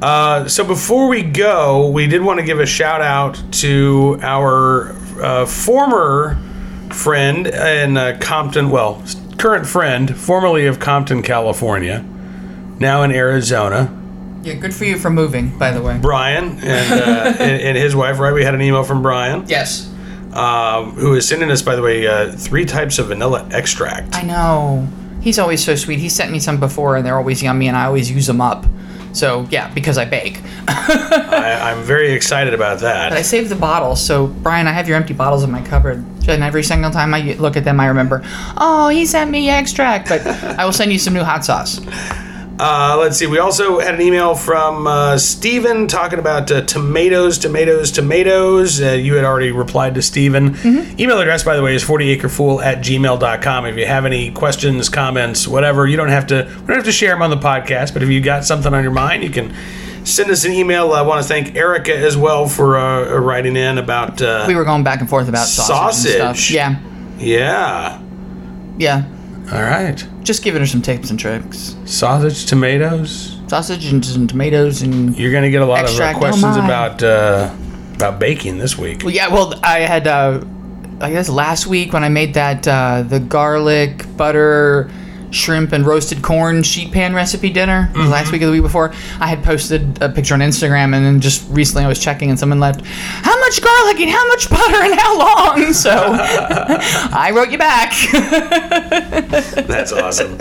Uh, 0.00 0.46
so 0.48 0.64
before 0.64 1.08
we 1.08 1.22
go, 1.22 1.88
we 1.88 2.06
did 2.06 2.22
want 2.22 2.38
to 2.40 2.46
give 2.46 2.60
a 2.60 2.66
shout 2.66 3.02
out 3.02 3.40
to 3.52 4.18
our 4.22 4.92
uh, 5.20 5.44
former 5.46 6.38
friend 6.90 7.46
in 7.48 7.96
uh, 7.96 8.16
Compton, 8.20 8.70
well, 8.70 9.02
current 9.38 9.66
friend, 9.66 10.16
formerly 10.16 10.66
of 10.66 10.78
Compton, 10.78 11.22
California, 11.22 12.04
now 12.78 13.02
in 13.02 13.10
Arizona. 13.12 13.94
Yeah, 14.48 14.54
good 14.54 14.74
for 14.74 14.84
you 14.84 14.98
for 14.98 15.10
moving, 15.10 15.56
by 15.58 15.70
the 15.72 15.82
way. 15.82 15.98
Brian 16.00 16.58
and, 16.60 16.92
uh, 17.00 17.34
and, 17.42 17.62
and 17.62 17.76
his 17.76 17.94
wife, 17.94 18.18
right? 18.18 18.32
We 18.32 18.44
had 18.44 18.54
an 18.54 18.62
email 18.62 18.82
from 18.82 19.02
Brian, 19.02 19.44
Yes. 19.46 19.92
um, 20.32 20.92
who 20.92 21.14
is 21.14 21.28
sending 21.28 21.50
us, 21.50 21.60
by 21.60 21.76
the 21.76 21.82
way, 21.82 22.06
uh, 22.06 22.32
three 22.32 22.64
types 22.64 22.98
of 22.98 23.08
vanilla 23.08 23.46
extract. 23.52 24.14
I 24.14 24.22
know. 24.22 24.88
He's 25.20 25.38
always 25.38 25.62
so 25.62 25.74
sweet. 25.74 25.98
He 25.98 26.08
sent 26.08 26.32
me 26.32 26.38
some 26.38 26.58
before, 26.58 26.96
and 26.96 27.04
they're 27.04 27.18
always 27.18 27.42
yummy, 27.42 27.68
and 27.68 27.76
I 27.76 27.84
always 27.84 28.10
use 28.10 28.26
them 28.26 28.40
up. 28.40 28.64
So 29.12 29.46
yeah, 29.50 29.72
because 29.74 29.98
I 29.98 30.04
bake. 30.04 30.40
I, 30.68 31.72
I'm 31.72 31.82
very 31.82 32.12
excited 32.12 32.54
about 32.54 32.80
But 32.80 33.12
I 33.12 33.22
saved 33.22 33.48
the 33.48 33.56
bottles. 33.56 34.04
So 34.04 34.28
Brian, 34.28 34.66
I 34.66 34.72
have 34.72 34.86
your 34.86 34.96
empty 34.96 35.12
bottles 35.14 35.42
in 35.42 35.50
my 35.50 35.62
cupboard, 35.62 36.04
and 36.28 36.42
every 36.42 36.62
single 36.62 36.90
time 36.90 37.12
I 37.12 37.34
look 37.34 37.56
at 37.56 37.64
them, 37.64 37.80
I 37.80 37.86
remember, 37.86 38.22
oh, 38.56 38.88
he 38.88 39.04
sent 39.06 39.30
me 39.30 39.50
extract. 39.50 40.08
But 40.08 40.26
I 40.58 40.64
will 40.64 40.72
send 40.72 40.92
you 40.92 40.98
some 40.98 41.14
new 41.14 41.24
hot 41.24 41.44
sauce. 41.44 41.80
Uh, 42.60 42.96
let's 42.98 43.16
see. 43.16 43.26
We 43.26 43.38
also 43.38 43.78
had 43.78 43.94
an 43.94 44.00
email 44.00 44.34
from 44.34 44.86
uh, 44.88 45.16
Steven 45.16 45.86
talking 45.86 46.18
about 46.18 46.50
uh, 46.50 46.62
tomatoes, 46.62 47.38
tomatoes, 47.38 47.92
tomatoes. 47.92 48.80
Uh, 48.82 48.92
you 48.92 49.14
had 49.14 49.24
already 49.24 49.52
replied 49.52 49.94
to 49.94 50.02
Steven. 50.02 50.56
Email 50.98 51.20
address, 51.20 51.44
by 51.44 51.54
the 51.56 51.62
way, 51.62 51.76
is 51.76 51.84
40acrefool 51.84 52.60
at 52.64 52.78
gmail.com. 52.78 53.66
If 53.66 53.76
you 53.76 53.86
have 53.86 54.04
any 54.04 54.32
questions, 54.32 54.88
comments, 54.88 55.46
whatever, 55.46 55.86
you 55.86 55.96
don't 55.96 56.08
have 56.08 56.26
to 56.28 56.46
we 56.60 56.66
don't 56.66 56.76
have 56.76 56.84
to 56.84 56.92
share 56.92 57.10
them 57.12 57.22
on 57.22 57.30
the 57.30 57.36
podcast, 57.36 57.92
but 57.92 58.02
if 58.02 58.08
you've 58.08 58.24
got 58.24 58.44
something 58.44 58.74
on 58.74 58.82
your 58.82 58.92
mind, 58.92 59.22
you 59.22 59.30
can 59.30 59.54
send 60.04 60.28
us 60.30 60.44
an 60.44 60.50
email. 60.52 60.92
I 60.92 61.02
want 61.02 61.22
to 61.22 61.28
thank 61.28 61.54
Erica 61.54 61.96
as 61.96 62.16
well 62.16 62.48
for 62.48 62.76
uh, 62.76 63.18
writing 63.20 63.54
in 63.54 63.78
about. 63.78 64.20
Uh, 64.20 64.44
We 64.48 64.56
were 64.56 64.64
going 64.64 64.82
back 64.82 64.98
and 65.00 65.08
forth 65.08 65.28
about 65.28 65.46
sausage. 65.46 66.12
And 66.16 66.36
Sausage. 66.36 66.46
stuff. 66.46 66.50
Yeah, 66.50 66.80
yeah. 67.18 68.02
yeah. 68.78 69.04
All 69.52 69.62
right. 69.62 70.06
Just 70.28 70.42
giving 70.42 70.60
her 70.60 70.66
some 70.66 70.82
tips 70.82 71.08
and 71.08 71.18
tricks. 71.18 71.74
Sausage, 71.86 72.44
tomatoes. 72.44 73.38
Sausage 73.46 73.86
and 73.90 74.04
some 74.04 74.26
tomatoes 74.26 74.82
and 74.82 75.18
You're 75.18 75.32
going 75.32 75.44
to 75.44 75.50
get 75.50 75.62
a 75.62 75.64
lot 75.64 75.80
Extract, 75.80 76.18
of 76.18 76.22
oh 76.22 76.26
uh, 76.26 76.30
questions 76.32 76.56
my. 76.58 76.64
about 76.66 77.02
uh, 77.02 77.54
about 77.94 78.18
baking 78.18 78.58
this 78.58 78.76
week. 78.76 79.04
Well, 79.04 79.14
yeah, 79.14 79.28
well, 79.28 79.58
I 79.64 79.78
had, 79.78 80.06
uh, 80.06 80.44
I 81.00 81.12
guess 81.12 81.30
last 81.30 81.66
week 81.66 81.94
when 81.94 82.04
I 82.04 82.10
made 82.10 82.34
that, 82.34 82.68
uh, 82.68 83.04
the 83.08 83.20
garlic, 83.20 84.04
butter, 84.18 84.90
shrimp, 85.30 85.72
and 85.72 85.86
roasted 85.86 86.22
corn 86.22 86.62
sheet 86.62 86.92
pan 86.92 87.14
recipe 87.14 87.50
dinner, 87.50 87.90
Mm-hmm. 87.92 88.10
last 88.10 88.32
week 88.32 88.42
or 88.42 88.46
the 88.46 88.52
week 88.52 88.62
before, 88.62 88.92
I 89.20 89.26
had 89.28 89.42
posted 89.44 90.00
a 90.02 90.08
picture 90.08 90.34
on 90.34 90.40
Instagram, 90.40 90.94
and 90.94 91.04
then 91.04 91.20
just 91.20 91.48
recently 91.50 91.84
I 91.84 91.88
was 91.88 91.98
checking, 91.98 92.30
and 92.30 92.38
someone 92.38 92.60
left, 92.60 92.80
how 92.84 93.38
much 93.40 93.60
garlic 93.62 94.00
and 94.00 94.10
how 94.10 94.26
much 94.28 94.48
butter 94.50 94.76
and 94.82 94.94
how 94.98 95.18
long? 95.18 95.72
So 95.72 95.90
I 95.92 97.32
wrote 97.34 97.50
you 97.50 97.58
back. 97.58 97.92
That's 99.66 99.92
awesome. 99.92 100.36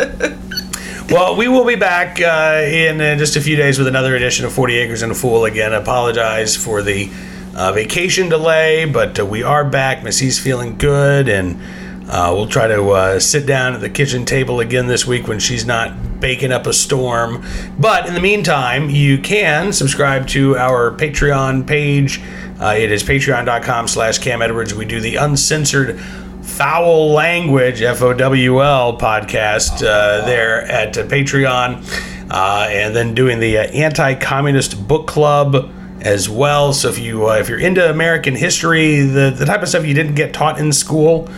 Well, 1.09 1.35
we 1.37 1.47
will 1.47 1.65
be 1.65 1.75
back 1.75 2.19
uh, 2.21 2.61
in 2.65 2.99
uh, 2.99 3.15
just 3.15 3.35
a 3.35 3.41
few 3.41 3.55
days 3.55 3.77
with 3.77 3.87
another 3.87 4.15
edition 4.15 4.45
of 4.45 4.51
40 4.53 4.77
Acres 4.77 5.01
and 5.03 5.11
a 5.11 5.15
Fool. 5.15 5.45
Again, 5.45 5.73
apologize 5.73 6.55
for 6.55 6.81
the 6.81 7.09
uh, 7.55 7.71
vacation 7.71 8.29
delay, 8.29 8.85
but 8.85 9.19
uh, 9.19 9.25
we 9.25 9.41
are 9.43 9.63
back. 9.63 10.03
Missy's 10.03 10.37
feeling 10.39 10.77
good, 10.77 11.29
and 11.29 11.59
uh, 12.09 12.31
we'll 12.33 12.47
try 12.47 12.67
to 12.67 12.89
uh, 12.91 13.19
sit 13.19 13.45
down 13.45 13.73
at 13.73 13.81
the 13.81 13.89
kitchen 13.89 14.23
table 14.23 14.61
again 14.61 14.87
this 14.87 15.05
week 15.05 15.27
when 15.27 15.39
she's 15.39 15.65
not 15.65 16.19
baking 16.21 16.51
up 16.51 16.65
a 16.65 16.73
storm. 16.73 17.43
But 17.77 18.07
in 18.07 18.13
the 18.13 18.21
meantime, 18.21 18.89
you 18.89 19.17
can 19.17 19.73
subscribe 19.73 20.27
to 20.29 20.57
our 20.57 20.91
Patreon 20.91 21.67
page. 21.67 22.21
Uh, 22.59 22.75
it 22.77 22.91
is 22.91 23.03
patreon.com 23.03 23.87
slash 23.87 24.19
Cam 24.19 24.41
Edwards. 24.41 24.73
We 24.73 24.85
do 24.85 25.01
the 25.01 25.17
uncensored 25.17 25.99
foul 26.47 27.11
language 27.11 27.81
f-o-w-l 27.81 28.97
podcast 28.97 29.85
uh, 29.85 30.25
there 30.25 30.61
at 30.71 30.97
uh, 30.97 31.03
patreon 31.03 31.83
uh, 32.31 32.67
and 32.69 32.95
then 32.95 33.13
doing 33.13 33.39
the 33.41 33.57
anti-communist 33.57 34.87
book 34.87 35.07
club 35.07 35.69
as 36.01 36.29
well 36.29 36.71
so 36.71 36.87
if 36.87 36.97
you 36.97 37.29
if 37.31 37.49
you're 37.49 37.59
into 37.59 37.87
american 37.89 38.33
history 38.33 39.01
the, 39.01 39.29
the 39.29 39.45
type 39.45 39.61
of 39.61 39.67
stuff 39.67 39.85
you 39.85 39.93
didn't 39.93 40.15
get 40.15 40.33
taught 40.33 40.57
in 40.57 40.71
school 40.71 41.29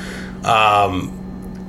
um, 0.43 1.15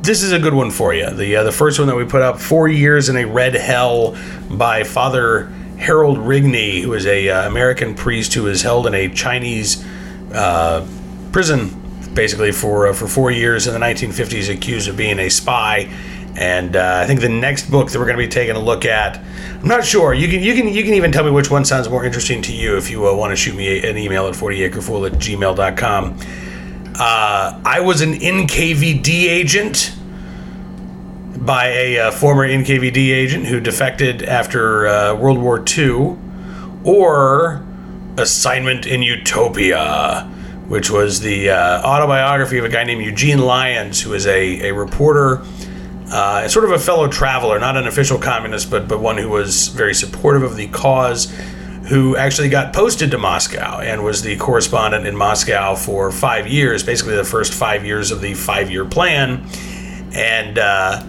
this 0.03 0.23
is 0.23 0.33
a 0.33 0.39
good 0.39 0.55
one 0.55 0.71
for 0.71 0.95
you. 0.95 1.11
The 1.11 1.37
uh, 1.37 1.45
the 1.45 1.53
first 1.53 1.79
one 1.79 1.89
that 1.89 1.97
we 1.97 2.05
put 2.05 2.23
up, 2.23 2.39
Four 2.39 2.69
Years 2.69 3.09
in 3.09 3.17
a 3.17 3.25
Red 3.25 3.55
Hell 3.55 4.17
by 4.51 4.85
Father 4.85 5.47
Harold 5.79 6.19
Rigney, 6.19 6.83
who 6.83 6.93
is 6.95 7.07
a 7.07 7.29
uh, 7.29 7.47
American 7.47 7.95
priest 7.95 8.35
who 8.35 8.45
was 8.45 8.63
held 8.63 8.87
in 8.87 8.95
a 8.95 9.09
Chinese 9.09 9.85
uh, 10.33 10.87
prison, 11.33 11.71
basically 12.15 12.53
for 12.53 12.89
uh, 12.89 12.93
for 12.93 13.07
four 13.07 13.31
years 13.31 13.67
in 13.67 13.75
the 13.75 13.81
1950s, 13.81 14.53
accused 14.53 14.89
of 14.89 14.97
being 14.97 15.19
a 15.19 15.29
spy. 15.29 15.91
And 16.37 16.77
uh, 16.77 17.01
I 17.03 17.07
think 17.07 17.21
the 17.21 17.29
next 17.29 17.71
book 17.71 17.91
that 17.91 17.99
we're 17.99 18.05
going 18.05 18.17
to 18.17 18.23
be 18.23 18.29
taking 18.29 18.55
a 18.55 18.61
look 18.61 18.85
at, 18.85 19.19
I'm 19.19 19.69
not 19.69 19.85
sure. 19.85 20.15
You 20.15 20.29
can 20.29 20.43
you 20.43 20.55
can 20.55 20.69
you 20.69 20.85
can 20.85 20.95
even 20.95 21.13
tell 21.13 21.25
me 21.25 21.31
which 21.31 21.51
one 21.51 21.65
sounds 21.65 21.89
more 21.89 22.05
interesting 22.05 22.41
to 22.43 22.53
you 22.53 22.77
if 22.77 22.91
you 22.91 23.07
uh, 23.07 23.15
want 23.15 23.33
to 23.33 23.37
shoot 23.37 23.57
me 23.57 23.87
an 23.87 23.99
email 23.99 24.27
at 24.27 24.35
40acrefool 24.35 25.11
at 25.11 25.19
gmail.com. 25.19 26.19
Uh, 27.01 27.59
I 27.65 27.81
was 27.81 28.03
an 28.03 28.13
NKVD 28.13 29.27
agent 29.27 29.97
by 31.39 31.69
a 31.69 31.99
uh, 31.99 32.11
former 32.11 32.47
NKVD 32.47 33.15
agent 33.15 33.47
who 33.47 33.59
defected 33.59 34.23
after 34.23 34.87
uh, 34.87 35.15
World 35.15 35.39
War 35.39 35.65
II, 35.67 36.19
or 36.85 37.65
Assignment 38.19 38.85
in 38.85 39.03
Utopia, 39.03 40.25
which 40.69 40.91
was 40.91 41.21
the 41.21 41.49
uh, 41.49 41.81
autobiography 41.81 42.59
of 42.59 42.67
a 42.67 42.69
guy 42.69 42.85
named 42.85 43.03
Eugene 43.03 43.39
Lyons, 43.39 44.03
who 44.03 44.13
is 44.13 44.27
a, 44.27 44.69
a 44.69 44.75
reporter, 44.75 45.43
uh, 46.13 46.47
sort 46.49 46.67
of 46.67 46.73
a 46.73 46.79
fellow 46.79 47.09
traveler, 47.09 47.59
not 47.59 47.79
an 47.79 47.87
official 47.87 48.19
communist, 48.19 48.71
but, 48.71 48.87
but 48.87 49.01
one 49.01 49.17
who 49.17 49.31
was 49.31 49.69
very 49.69 49.95
supportive 49.95 50.43
of 50.43 50.55
the 50.55 50.69
cause 50.69 51.33
who 51.91 52.17
actually 52.17 52.49
got 52.49 52.73
posted 52.73 53.11
to 53.11 53.19
Moscow 53.19 53.81
and 53.81 54.05
was 54.05 54.23
the 54.23 54.37
correspondent 54.37 55.09
in 55.09 55.17
Moscow 55.17 55.75
for 55.75 56.13
five 56.13 56.47
years, 56.47 56.85
basically 56.85 57.17
the 57.17 57.25
first 57.25 57.53
five 57.53 57.85
years 57.85 58.13
of 58.13 58.21
the 58.21 58.33
five 58.33 58.71
year 58.71 58.85
plan, 58.85 59.45
and 60.15 60.57
uh, 60.57 61.03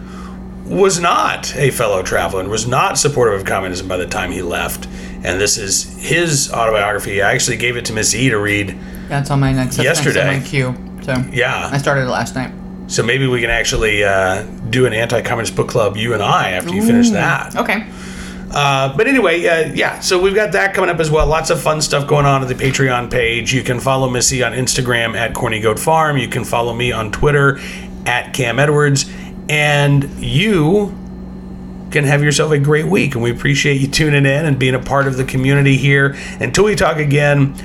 was 0.65 1.00
not 1.00 1.56
a 1.56 1.70
fellow 1.70 2.02
traveler 2.02 2.41
and 2.41 2.50
was 2.50 2.67
not 2.67 2.98
supportive 2.98 3.39
of 3.39 3.46
communism 3.46 3.88
by 3.88 3.98
the 3.98 4.08
time 4.08 4.32
he 4.32 4.41
left. 4.41 4.88
And 5.24 5.39
this 5.39 5.60
is 5.60 5.84
his 6.02 6.52
autobiography. 6.52 7.22
I 7.22 7.32
actually 7.32 7.58
gave 7.58 7.78
it 7.78 7.86
to 7.86 7.94
Miss 7.94 8.15
E 8.15 8.30
to 8.30 8.39
read. 8.39 8.76
That's 9.08 9.30
on 9.30 9.39
my 9.39 9.54
next. 9.54 9.78
Yesterday. 9.78 10.24
Next 10.24 10.54
on 10.54 10.63
my 10.63 10.74
queue. 10.74 11.04
So 11.04 11.32
Yeah. 11.32 11.70
I 11.72 11.78
started 11.78 12.06
it 12.08 12.10
last 12.10 12.34
night. 12.34 12.52
So 12.88 13.04
maybe 13.04 13.28
we 13.28 13.39
can 13.39 13.52
actually 13.52 14.04
uh, 14.04 14.44
do 14.72 14.88
an 14.88 14.94
anti-communist 14.94 15.56
book 15.56 15.70
club, 15.70 15.96
you 15.96 16.15
and 16.15 16.24
I, 16.24 16.52
after 16.52 16.74
you 16.74 16.86
finish 16.86 17.12
that. 17.12 17.56
Okay. 17.56 17.86
Uh, 18.54 18.96
but 18.96 19.08
anyway, 19.08 19.46
uh, 19.46 19.74
yeah, 19.74 20.00
so 20.00 20.20
we've 20.20 20.36
got 20.36 20.52
that 20.52 20.74
coming 20.74 20.90
up 20.90 21.00
as 21.00 21.10
well. 21.10 21.26
Lots 21.28 21.50
of 21.50 21.62
fun 21.62 21.82
stuff 21.82 22.08
going 22.08 22.26
on 22.26 22.42
at 22.42 22.48
the 22.48 22.56
Patreon 22.56 23.10
page. 23.10 23.54
You 23.54 23.64
can 23.64 23.80
follow 23.80 24.10
Missy 24.10 24.44
on 24.44 24.52
Instagram 24.54 25.16
at 25.16 25.34
Corny 25.34 25.60
Goat 25.60 25.80
Farm. 25.80 26.18
You 26.18 26.28
can 26.28 26.44
follow 26.44 26.74
me 26.74 26.92
on 26.92 27.12
Twitter 27.12 27.60
at 28.06 28.34
Cam 28.34 28.60
Edwards. 28.60 29.10
And 29.50 30.04
you 30.20 30.98
can 31.92 32.06
have 32.06 32.24
yourself 32.24 32.52
a 32.52 32.60
great 32.60 32.86
week. 32.86 33.16
And 33.16 33.24
we 33.24 33.32
appreciate 33.32 33.82
you 33.82 33.88
tuning 33.88 34.26
in 34.26 34.46
and 34.46 34.58
being 34.58 34.76
a 34.76 34.80
part 34.80 35.08
of 35.08 35.18
the 35.18 35.24
community 35.24 35.78
here. 35.78 36.16
Until 36.40 36.66
we 36.66 36.76
talk 36.76 36.98
again, 36.98 37.56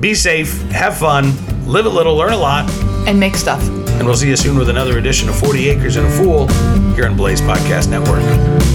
be 0.00 0.14
safe, 0.14 0.60
have 0.70 0.96
fun, 0.96 1.32
live 1.66 1.86
a 1.86 1.90
little, 1.90 2.16
learn 2.16 2.32
a 2.32 2.36
lot. 2.36 2.68
And 3.06 3.18
make 3.18 3.36
stuff. 3.36 3.62
And 3.98 4.06
we'll 4.06 4.16
see 4.16 4.28
you 4.28 4.36
soon 4.36 4.58
with 4.58 4.68
another 4.68 4.98
edition 4.98 5.28
of 5.28 5.38
40 5.38 5.68
Acres 5.68 5.96
and 5.96 6.06
a 6.06 6.10
Fool 6.10 6.48
here 6.94 7.06
on 7.06 7.16
Blaze 7.16 7.40
Podcast 7.40 7.88
Network. 7.88 8.71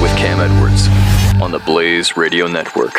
With 0.00 0.16
Cam 0.16 0.40
Edwards 0.40 0.88
on 1.42 1.50
the 1.50 1.58
Blaze 1.60 2.16
Radio 2.16 2.46
Network. 2.46 2.94